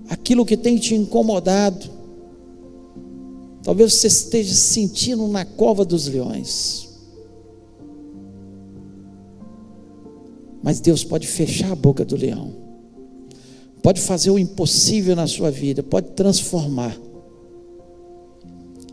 aquilo 0.08 0.44
que 0.44 0.56
tem 0.56 0.76
te 0.76 0.94
incomodado. 0.94 1.90
Talvez 3.62 3.94
você 3.94 4.06
esteja 4.06 4.54
se 4.54 4.74
sentindo 4.74 5.26
na 5.28 5.44
cova 5.44 5.84
dos 5.84 6.06
leões. 6.06 6.88
Mas 10.62 10.80
Deus 10.80 11.04
pode 11.04 11.26
fechar 11.26 11.72
a 11.72 11.76
boca 11.76 12.04
do 12.04 12.16
leão 12.16 12.67
pode 13.88 14.02
fazer 14.02 14.30
o 14.30 14.38
impossível 14.38 15.16
na 15.16 15.26
sua 15.26 15.50
vida, 15.50 15.82
pode 15.82 16.08
transformar 16.10 16.94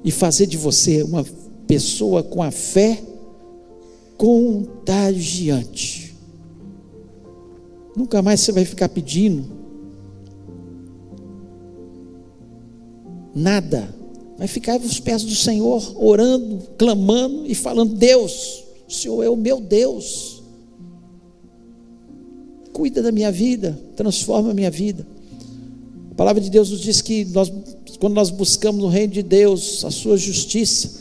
e 0.05 0.09
fazer 0.09 0.45
de 0.45 0.55
você 0.55 1.03
uma 1.03 1.25
pessoa 1.67 2.23
com 2.23 2.41
a 2.41 2.49
fé 2.49 3.03
contagiante. 4.17 6.15
Nunca 7.93 8.21
mais 8.21 8.39
você 8.39 8.53
vai 8.53 8.63
ficar 8.63 8.87
pedindo 8.87 9.43
nada. 13.35 13.93
Vai 14.37 14.47
ficar 14.47 14.75
aos 14.75 15.01
pés 15.01 15.25
do 15.25 15.35
Senhor, 15.35 15.93
orando, 16.01 16.69
clamando 16.77 17.45
e 17.45 17.53
falando: 17.53 17.95
Deus, 17.95 18.63
o 18.87 18.93
Senhor 18.93 19.21
é 19.23 19.29
o 19.29 19.35
meu 19.35 19.59
Deus. 19.59 20.34
Cuida 22.75 23.01
da 23.01 23.09
minha 23.09 23.31
vida, 23.31 23.79
transforma 23.95 24.51
a 24.51 24.53
minha 24.53 24.69
vida. 24.69 25.07
A 26.11 26.15
palavra 26.15 26.41
de 26.41 26.49
Deus 26.49 26.71
nos 26.71 26.81
diz 26.81 27.01
que 27.01 27.23
nós, 27.23 27.49
quando 28.01 28.13
nós 28.13 28.29
buscamos 28.29 28.83
o 28.83 28.89
reino 28.89 29.13
de 29.13 29.23
Deus, 29.23 29.85
a 29.85 29.89
sua 29.89 30.17
justiça, 30.17 30.91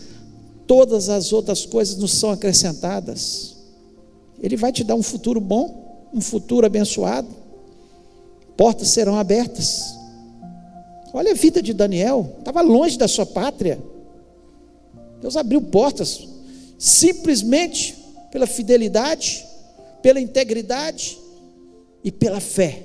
todas 0.68 1.08
as 1.08 1.32
outras 1.32 1.66
coisas 1.66 1.96
nos 1.96 2.12
são 2.12 2.30
acrescentadas. 2.30 3.56
Ele 4.40 4.56
vai 4.56 4.70
te 4.70 4.84
dar 4.84 4.94
um 4.94 5.02
futuro 5.02 5.40
bom, 5.40 6.08
um 6.14 6.20
futuro 6.20 6.64
abençoado. 6.64 7.26
Portas 8.56 8.90
serão 8.90 9.18
abertas. 9.18 9.96
Olha 11.12 11.32
a 11.32 11.34
vida 11.34 11.60
de 11.60 11.72
Daniel, 11.72 12.36
estava 12.38 12.60
longe 12.60 12.96
da 12.96 13.08
sua 13.08 13.26
pátria. 13.26 13.82
Deus 15.20 15.36
abriu 15.36 15.60
portas, 15.60 16.20
simplesmente 16.78 17.96
pela 18.30 18.46
fidelidade, 18.46 19.44
pela 20.00 20.20
integridade 20.20 21.23
e 22.04 22.12
pela 22.12 22.38
fé, 22.38 22.82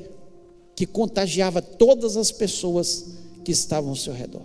que 0.75 0.85
contagiava 0.85 1.61
todas 1.61 2.15
as 2.15 2.31
pessoas 2.31 3.05
que 3.43 3.51
estavam 3.51 3.89
ao 3.89 3.95
seu 3.95 4.13
redor. 4.13 4.43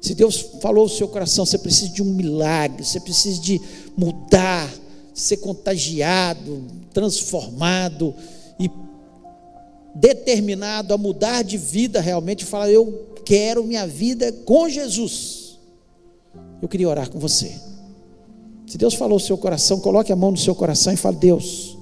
Se 0.00 0.14
Deus 0.14 0.40
falou 0.62 0.84
no 0.84 0.90
seu 0.90 1.08
coração, 1.08 1.44
você 1.44 1.58
precisa 1.58 1.92
de 1.92 2.02
um 2.02 2.06
milagre, 2.06 2.84
você 2.84 3.00
precisa 3.00 3.40
de 3.40 3.60
mudar, 3.96 4.72
ser 5.12 5.38
contagiado, 5.38 6.64
transformado 6.94 8.14
e 8.58 8.70
determinado 9.94 10.94
a 10.94 10.98
mudar 10.98 11.42
de 11.42 11.58
vida 11.58 12.00
realmente, 12.00 12.44
falar: 12.44 12.70
Eu 12.70 13.08
quero 13.24 13.64
minha 13.64 13.86
vida 13.86 14.32
com 14.32 14.68
Jesus. 14.68 15.58
Eu 16.62 16.68
queria 16.68 16.88
orar 16.88 17.10
com 17.10 17.18
você. 17.18 17.54
Se 18.66 18.78
Deus 18.78 18.94
falou 18.94 19.18
no 19.18 19.24
seu 19.24 19.36
coração, 19.36 19.80
coloque 19.80 20.12
a 20.12 20.16
mão 20.16 20.30
no 20.30 20.36
seu 20.36 20.54
coração 20.54 20.92
e 20.92 20.96
fale: 20.96 21.16
Deus, 21.16 21.77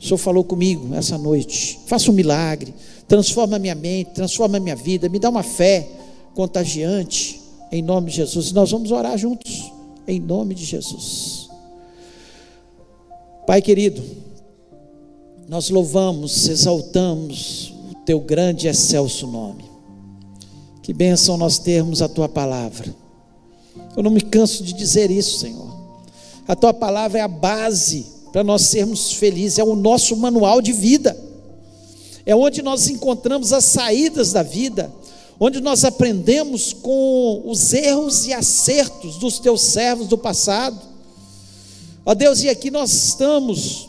o 0.00 0.02
Senhor 0.02 0.16
falou 0.16 0.42
comigo 0.42 0.94
essa 0.94 1.18
noite, 1.18 1.78
faça 1.86 2.10
um 2.10 2.14
milagre, 2.14 2.72
transforma 3.06 3.58
minha 3.58 3.74
mente, 3.74 4.12
transforma 4.12 4.58
minha 4.58 4.74
vida, 4.74 5.10
me 5.10 5.18
dá 5.18 5.28
uma 5.28 5.42
fé 5.42 5.86
contagiante 6.34 7.38
em 7.70 7.82
nome 7.82 8.10
de 8.10 8.16
Jesus. 8.16 8.50
Nós 8.52 8.70
vamos 8.70 8.90
orar 8.90 9.18
juntos, 9.18 9.70
em 10.08 10.18
nome 10.18 10.54
de 10.54 10.64
Jesus. 10.64 11.50
Pai 13.46 13.60
querido, 13.60 14.02
nós 15.46 15.68
louvamos, 15.68 16.48
exaltamos 16.48 17.74
o 17.90 17.94
teu 18.06 18.20
grande 18.20 18.68
e 18.68 18.70
excelso 18.70 19.26
nome. 19.26 19.64
Que 20.82 20.94
bênção 20.94 21.36
nós 21.36 21.58
termos 21.58 22.00
a 22.00 22.08
tua 22.08 22.28
palavra. 22.28 22.94
Eu 23.94 24.02
não 24.02 24.10
me 24.10 24.22
canso 24.22 24.64
de 24.64 24.72
dizer 24.72 25.10
isso, 25.10 25.40
Senhor. 25.40 25.78
A 26.48 26.56
tua 26.56 26.72
palavra 26.72 27.18
é 27.18 27.22
a 27.22 27.28
base 27.28 28.19
para 28.32 28.44
nós 28.44 28.62
sermos 28.62 29.12
felizes, 29.12 29.58
é 29.58 29.64
o 29.64 29.74
nosso 29.74 30.16
manual 30.16 30.62
de 30.62 30.72
vida. 30.72 31.16
É 32.24 32.34
onde 32.34 32.62
nós 32.62 32.88
encontramos 32.88 33.52
as 33.52 33.64
saídas 33.64 34.32
da 34.32 34.42
vida 34.42 34.92
onde 35.42 35.58
nós 35.58 35.86
aprendemos 35.86 36.74
com 36.74 37.42
os 37.46 37.72
erros 37.72 38.26
e 38.26 38.32
acertos 38.34 39.16
dos 39.16 39.38
teus 39.38 39.62
servos 39.62 40.06
do 40.06 40.18
passado. 40.18 40.78
Ó 42.04 42.14
Deus, 42.14 42.42
e 42.42 42.50
aqui 42.50 42.70
nós 42.70 42.92
estamos, 42.92 43.88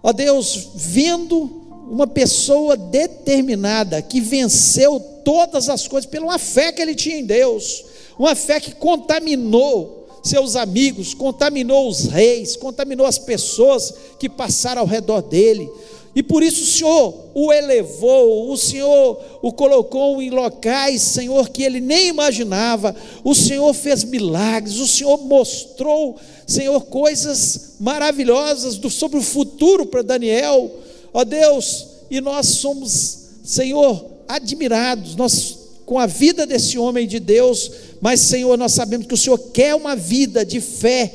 ó 0.00 0.12
Deus, 0.12 0.68
vendo 0.76 1.62
uma 1.90 2.06
pessoa 2.06 2.76
determinada 2.76 4.00
que 4.00 4.20
venceu 4.20 5.00
todas 5.24 5.68
as 5.68 5.88
coisas 5.88 6.08
pela 6.08 6.38
fé 6.38 6.70
que 6.70 6.80
ele 6.80 6.94
tinha 6.94 7.18
em 7.18 7.26
Deus, 7.26 7.84
uma 8.16 8.36
fé 8.36 8.60
que 8.60 8.72
contaminou 8.72 10.03
seus 10.24 10.56
amigos, 10.56 11.12
contaminou 11.12 11.86
os 11.86 12.06
reis, 12.06 12.56
contaminou 12.56 13.06
as 13.06 13.18
pessoas 13.18 13.92
que 14.18 14.28
passaram 14.28 14.80
ao 14.80 14.88
redor 14.88 15.20
dele. 15.20 15.70
E 16.16 16.22
por 16.22 16.42
isso 16.42 16.62
o 16.62 16.66
Senhor 16.66 17.14
o 17.34 17.52
elevou, 17.52 18.50
o 18.50 18.56
Senhor 18.56 19.20
o 19.42 19.52
colocou 19.52 20.22
em 20.22 20.30
locais, 20.30 21.02
Senhor, 21.02 21.50
que 21.50 21.62
ele 21.62 21.80
nem 21.80 22.08
imaginava. 22.08 22.96
O 23.22 23.34
Senhor 23.34 23.74
fez 23.74 24.02
milagres, 24.02 24.78
o 24.78 24.86
Senhor 24.86 25.18
mostrou, 25.18 26.16
Senhor, 26.46 26.80
coisas 26.82 27.74
maravilhosas 27.80 28.76
do, 28.76 28.88
sobre 28.88 29.18
o 29.18 29.22
futuro 29.22 29.84
para 29.84 30.02
Daniel. 30.02 30.70
Ó 31.12 31.22
Deus, 31.24 31.86
e 32.10 32.20
nós 32.20 32.46
somos, 32.46 33.18
Senhor, 33.44 34.06
admirados, 34.26 35.16
nós 35.16 35.63
com 35.84 35.98
a 35.98 36.06
vida 36.06 36.46
desse 36.46 36.78
homem 36.78 37.06
de 37.06 37.20
Deus, 37.20 37.70
mas 38.00 38.20
Senhor, 38.20 38.56
nós 38.56 38.72
sabemos 38.72 39.06
que 39.06 39.14
o 39.14 39.18
Senhor 39.18 39.38
quer 39.52 39.74
uma 39.74 39.94
vida 39.94 40.44
de 40.44 40.60
fé 40.60 41.12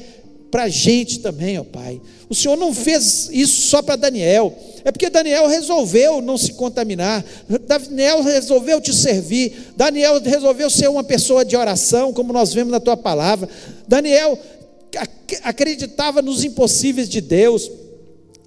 para 0.52 0.64
a 0.64 0.70
gente 0.70 1.20
também, 1.20 1.58
ó 1.58 1.64
Pai. 1.64 2.02
O 2.30 2.36
Senhor 2.36 2.56
não 2.56 2.74
fez 2.74 3.30
isso 3.32 3.68
só 3.68 3.82
para 3.82 3.96
Daniel, 3.96 4.56
é 4.86 4.92
porque 4.92 5.10
Daniel 5.10 5.48
resolveu 5.48 6.22
não 6.22 6.38
se 6.38 6.54
contaminar, 6.54 7.26
Daniel 7.68 8.22
resolveu 8.22 8.80
te 8.80 8.94
servir, 8.94 9.74
Daniel 9.76 10.22
resolveu 10.22 10.70
ser 10.70 10.90
uma 10.90 11.04
pessoa 11.04 11.44
de 11.44 11.58
oração, 11.58 12.14
como 12.14 12.32
nós 12.32 12.54
vemos 12.54 12.72
na 12.72 12.80
tua 12.80 12.96
palavra. 12.96 13.50
Daniel 13.88 14.38
acreditava 15.44 16.22
nos 16.22 16.44
impossíveis 16.44 17.10
de 17.10 17.22
Deus. 17.22 17.70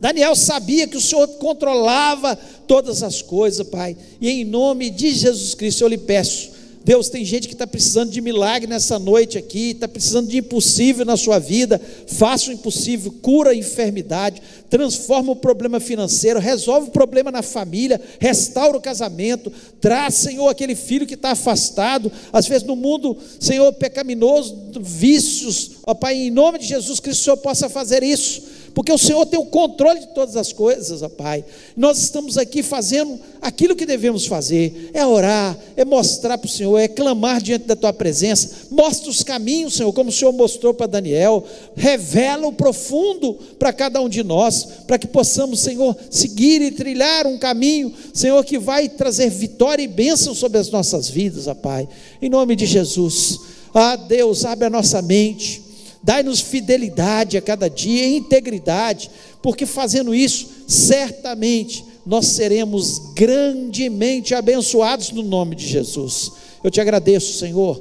Daniel 0.02 0.34
sabia 0.34 0.88
que 0.88 0.96
o 0.96 1.00
Senhor 1.00 1.28
controlava 1.38 2.36
todas 2.66 3.04
as 3.04 3.22
coisas, 3.22 3.64
Pai. 3.64 3.96
E 4.20 4.28
em 4.28 4.44
nome 4.44 4.90
de 4.90 5.12
Jesus 5.12 5.54
Cristo 5.54 5.84
eu 5.84 5.88
lhe 5.88 5.96
peço 5.96 6.50
Deus, 6.84 7.08
tem 7.08 7.24
gente 7.24 7.46
que 7.46 7.54
está 7.54 7.66
precisando 7.66 8.10
de 8.10 8.20
milagre 8.20 8.68
nessa 8.68 8.98
noite 8.98 9.38
aqui, 9.38 9.70
está 9.70 9.86
precisando 9.86 10.28
de 10.28 10.38
impossível 10.38 11.04
na 11.04 11.16
sua 11.16 11.38
vida. 11.38 11.80
Faça 12.08 12.50
o 12.50 12.52
impossível, 12.52 13.14
cura 13.22 13.50
a 13.50 13.54
enfermidade, 13.54 14.42
transforma 14.68 15.30
o 15.30 15.36
problema 15.36 15.78
financeiro, 15.78 16.40
resolve 16.40 16.88
o 16.88 16.92
problema 16.92 17.30
na 17.30 17.40
família, 17.40 18.00
restaura 18.18 18.76
o 18.76 18.80
casamento, 18.80 19.52
traz, 19.80 20.14
Senhor, 20.14 20.48
aquele 20.48 20.74
filho 20.74 21.06
que 21.06 21.14
está 21.14 21.30
afastado, 21.30 22.10
às 22.32 22.48
vezes 22.48 22.66
no 22.66 22.74
mundo, 22.74 23.16
Senhor, 23.38 23.72
pecaminoso, 23.74 24.72
vícios, 24.80 25.72
ó 25.86 25.94
Pai, 25.94 26.16
em 26.16 26.30
nome 26.30 26.58
de 26.58 26.66
Jesus 26.66 26.98
Cristo, 26.98 27.20
o 27.20 27.24
Senhor 27.24 27.36
possa 27.36 27.68
fazer 27.68 28.02
isso 28.02 28.51
porque 28.74 28.92
o 28.92 28.98
Senhor 28.98 29.26
tem 29.26 29.38
o 29.38 29.44
controle 29.44 30.00
de 30.00 30.08
todas 30.08 30.36
as 30.36 30.52
coisas, 30.52 31.02
ó 31.02 31.08
Pai. 31.08 31.44
Nós 31.76 31.98
estamos 31.98 32.38
aqui 32.38 32.62
fazendo 32.62 33.18
aquilo 33.40 33.76
que 33.76 33.84
devemos 33.84 34.26
fazer: 34.26 34.90
é 34.94 35.04
orar, 35.04 35.58
é 35.76 35.84
mostrar 35.84 36.38
para 36.38 36.46
o 36.46 36.50
Senhor, 36.50 36.78
é 36.78 36.88
clamar 36.88 37.42
diante 37.42 37.66
da 37.66 37.76
Tua 37.76 37.92
presença. 37.92 38.68
Mostra 38.70 39.10
os 39.10 39.22
caminhos, 39.22 39.74
Senhor, 39.74 39.92
como 39.92 40.08
o 40.08 40.12
Senhor 40.12 40.32
mostrou 40.32 40.72
para 40.72 40.86
Daniel. 40.86 41.44
Revela 41.76 42.46
o 42.46 42.52
profundo 42.52 43.34
para 43.58 43.72
cada 43.72 44.00
um 44.00 44.08
de 44.08 44.22
nós, 44.22 44.66
para 44.86 44.98
que 44.98 45.06
possamos, 45.06 45.60
Senhor, 45.60 45.94
seguir 46.10 46.62
e 46.62 46.70
trilhar 46.70 47.26
um 47.26 47.38
caminho, 47.38 47.92
Senhor, 48.14 48.42
que 48.44 48.58
vai 48.58 48.88
trazer 48.88 49.28
vitória 49.28 49.82
e 49.82 49.88
bênção 49.88 50.34
sobre 50.34 50.58
as 50.58 50.70
nossas 50.70 51.08
vidas, 51.08 51.46
ó 51.46 51.54
Pai. 51.54 51.86
Em 52.20 52.30
nome 52.30 52.56
de 52.56 52.64
Jesus. 52.64 53.38
Ah, 53.74 53.96
Deus, 53.96 54.44
abre 54.44 54.66
a 54.66 54.70
nossa 54.70 55.02
mente 55.02 55.71
Dai-nos 56.02 56.40
fidelidade 56.40 57.36
a 57.36 57.42
cada 57.42 57.68
dia, 57.68 58.16
integridade, 58.16 59.10
porque 59.40 59.64
fazendo 59.64 60.14
isso, 60.14 60.48
certamente 60.66 61.84
nós 62.04 62.26
seremos 62.26 63.12
grandemente 63.14 64.34
abençoados 64.34 65.10
no 65.12 65.22
nome 65.22 65.54
de 65.54 65.66
Jesus. 65.66 66.32
Eu 66.62 66.70
te 66.70 66.80
agradeço, 66.80 67.38
Senhor, 67.38 67.80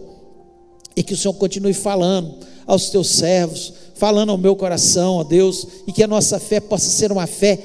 e 0.96 1.02
que 1.02 1.14
o 1.14 1.18
Senhor 1.18 1.34
continue 1.34 1.74
falando 1.74 2.36
aos 2.68 2.90
teus 2.90 3.10
servos, 3.10 3.74
falando 3.96 4.32
ao 4.32 4.38
meu 4.38 4.56
coração, 4.56 5.16
ó 5.16 5.24
Deus, 5.24 5.68
e 5.88 5.92
que 5.92 6.04
a 6.04 6.08
nossa 6.08 6.40
fé 6.40 6.60
possa 6.60 6.90
ser 6.90 7.12
uma 7.12 7.28
fé 7.28 7.58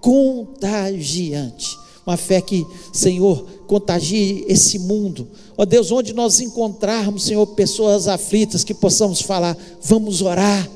contagiante, 0.00 1.78
uma 2.06 2.16
fé 2.16 2.40
que, 2.40 2.66
Senhor, 2.92 3.46
contagie 3.66 4.44
esse 4.48 4.78
mundo. 4.78 5.28
Ó 5.60 5.66
Deus, 5.66 5.92
onde 5.92 6.14
nós 6.14 6.40
encontrarmos, 6.40 7.24
Senhor, 7.24 7.46
pessoas 7.48 8.08
aflitas, 8.08 8.64
que 8.64 8.72
possamos 8.72 9.20
falar, 9.20 9.54
vamos 9.82 10.22
orar, 10.22 10.66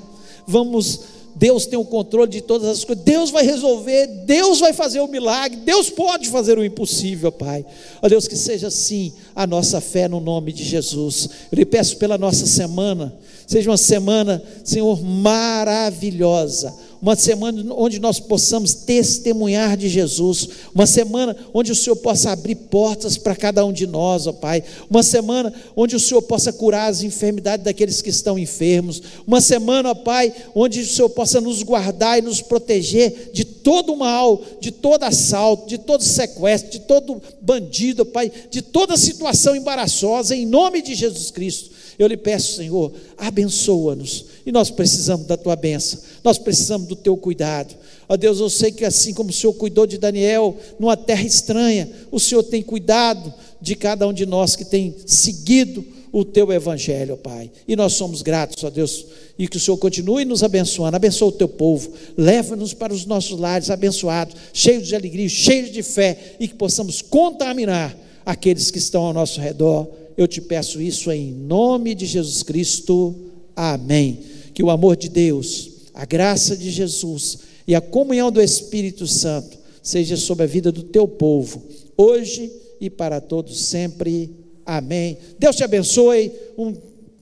vamos. 0.47 1.01
Deus 1.35 1.65
tem 1.65 1.79
o 1.79 1.87
controle 1.87 2.31
de 2.31 2.43
todas 2.43 2.69
as 2.69 2.85
coisas, 2.85 3.03
Deus 3.03 3.31
vai 3.31 3.45
resolver, 3.45 4.07
Deus 4.27 4.61
vai 4.61 4.75
fazer 4.75 5.01
o 5.01 5.09
milagre, 5.09 5.57
Deus 5.65 5.89
pode 5.89 6.29
fazer 6.29 6.59
o 6.59 6.65
impossível, 6.65 7.33
Pai. 7.33 7.65
Ó 8.03 8.09
Deus, 8.11 8.29
que 8.29 8.37
seja 8.37 8.67
assim 8.67 9.11
a 9.35 9.47
nossa 9.47 9.81
fé 9.81 10.07
no 10.07 10.21
nome 10.21 10.53
de 10.53 10.63
Jesus. 10.63 11.31
Eu 11.51 11.57
lhe 11.57 11.65
peço 11.65 11.97
pela 11.97 12.19
nossa 12.19 12.45
semana, 12.45 13.11
seja 13.47 13.71
uma 13.71 13.79
semana, 13.79 14.43
Senhor, 14.65 15.03
maravilhosa 15.03 16.75
uma 17.05 17.15
semana 17.17 17.63
onde 17.75 17.99
nós 17.99 18.19
possamos 18.19 18.73
testemunhar 18.73 19.77
de 19.77 19.91
Jesus, 19.91 20.49
uma 20.75 20.87
semana 20.87 21.37
onde 21.53 21.71
o 21.71 21.75
Senhor 21.75 21.97
possa 21.97 22.31
abrir 22.31 22.55
portas 22.55 23.19
para 23.19 23.37
cada 23.37 23.63
um 23.63 23.75
de 23.75 23.87
nós, 23.87 24.27
ó 24.27 24.33
Pai, 24.33 24.65
uma 24.89 25.03
semana 25.03 25.53
onde 25.77 25.95
o 25.95 26.01
Senhor 26.01 26.23
possa 26.23 26.51
curar 26.51 26.91
as 26.91 27.03
enfermidades 27.03 27.63
daqueles 27.63 28.01
que 28.01 28.09
estão 28.09 28.39
enfermos, 28.39 29.03
uma 29.27 29.43
semana, 29.43 29.91
ó 29.91 29.95
Pai, 29.95 30.33
onde 30.55 30.81
o 30.81 30.87
Senhor 30.87 31.11
possa 31.11 31.43
nos 31.43 31.63
guardar 31.63 32.19
e 32.19 32.23
nos 32.23 32.41
proteger 32.41 33.33
de 33.35 33.45
todo 33.45 33.95
mal, 33.95 34.41
de 34.59 34.71
todo 34.71 35.03
assalto, 35.03 35.69
de 35.69 35.77
todo 35.77 36.03
sequestro, 36.03 36.71
de 36.71 36.81
todo 36.81 37.21
bandido, 37.39 38.07
Pai, 38.07 38.33
de 38.51 38.63
toda 38.63 38.97
situação 38.97 39.55
embaraçosa, 39.55 40.35
em 40.35 40.47
nome 40.47 40.81
de 40.81 40.95
Jesus 40.95 41.31
Cristo. 41.31 41.71
Eu 41.99 42.07
lhe 42.07 42.17
peço, 42.17 42.57
Senhor, 42.57 42.93
abençoa-nos. 43.19 44.25
E 44.47 44.53
nós 44.53 44.71
precisamos 44.71 45.27
da 45.27 45.37
tua 45.37 45.57
bênção, 45.57 46.01
nós 46.23 46.39
precisamos 46.39 46.87
do 46.87 46.95
teu 46.95 47.17
cuidado. 47.17 47.75
Ó 48.09 48.17
Deus, 48.17 48.41
eu 48.41 48.51
sei 48.51 48.71
que 48.71 48.85
assim 48.85 49.15
como 49.15 49.31
o 49.31 49.33
Senhor 49.33 49.55
cuidou 49.55 49.87
de 49.87 49.97
Daniel 49.97 50.57
numa 50.79 50.97
terra 50.97 51.23
estranha, 51.23 51.91
o 52.11 52.21
Senhor 52.21 52.43
tem 52.43 52.63
cuidado 52.63 53.33
de 53.61 53.75
cada 53.75 54.07
um 54.07 54.13
de 54.13 54.27
nós 54.27 54.55
que 54.55 54.65
tem 54.65 54.95
seguido 55.07 55.85
o 56.13 56.25
teu 56.25 56.53
evangelho, 56.53 57.17
Pai. 57.17 57.51
E 57.67 57.75
nós 57.75 57.95
somos 57.95 58.23
gratos, 58.23 58.63
ó 58.63 58.71
Deus, 58.71 59.07
e 59.39 59.49
que 59.49 59.57
o 59.57 59.61
Senhor 59.61 59.79
continue 59.79 60.25
nos 60.25 60.43
abençoando. 60.43 60.97
Abençoa 60.97 61.29
o 61.29 61.33
teu 61.33 61.49
povo, 61.49 61.93
leva-nos 62.17 62.75
para 62.75 62.93
os 62.93 63.07
nossos 63.07 63.39
lares 63.41 63.71
abençoados, 63.71 64.37
cheios 64.53 64.87
de 64.87 64.95
alegria, 64.95 65.29
cheios 65.29 65.73
de 65.73 65.83
fé, 65.83 66.37
e 66.39 66.47
que 66.47 66.55
possamos 66.55 67.01
contaminar 67.01 67.97
aqueles 68.25 68.71
que 68.71 68.79
estão 68.79 69.05
ao 69.05 69.13
nosso 69.13 69.41
redor 69.41 69.89
eu 70.17 70.29
te 70.29 70.41
peço 70.41 70.81
isso 70.81 71.11
em 71.11 71.33
nome 71.33 71.95
de 71.95 72.07
Jesus 72.07 72.43
Cristo. 72.43 73.15
Amém. 73.55 74.21
Que 74.55 74.63
o 74.63 74.71
amor 74.71 74.97
de 74.97 75.09
Deus, 75.09 75.91
a 75.93 76.05
graça 76.07 76.57
de 76.57 76.71
Jesus 76.71 77.41
e 77.67 77.75
a 77.75 77.81
comunhão 77.81 78.31
do 78.31 78.41
Espírito 78.41 79.07
Santo 79.07 79.59
seja 79.83 80.17
sobre 80.17 80.45
a 80.45 80.47
vida 80.47 80.73
do 80.73 80.85
teu 80.85 81.07
povo, 81.07 81.63
hoje 81.97 82.51
e 82.81 82.89
para 82.89 83.21
todos 83.21 83.67
sempre. 83.67 84.31
Amém. 84.65 85.19
Deus 85.39 85.57
te 85.57 85.65
abençoe. 85.65 86.33
Um, 86.57 86.75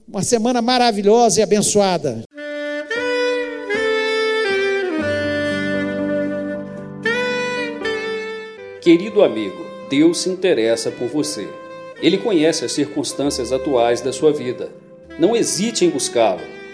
uma 0.07 0.21
semana 0.21 0.61
maravilhosa 0.61 1.39
e 1.39 1.43
abençoada. 1.43 2.23
Querido 8.81 9.23
amigo, 9.23 9.65
Deus 9.89 10.19
se 10.19 10.29
interessa 10.29 10.91
por 10.91 11.07
você. 11.07 11.47
Ele 12.01 12.17
conhece 12.17 12.65
as 12.65 12.73
circunstâncias 12.73 13.51
atuais 13.51 14.01
da 14.01 14.11
sua 14.11 14.31
vida. 14.31 14.69
Não 15.17 15.35
hesite 15.35 15.85
em 15.85 15.89
buscá-lo. 15.89 16.41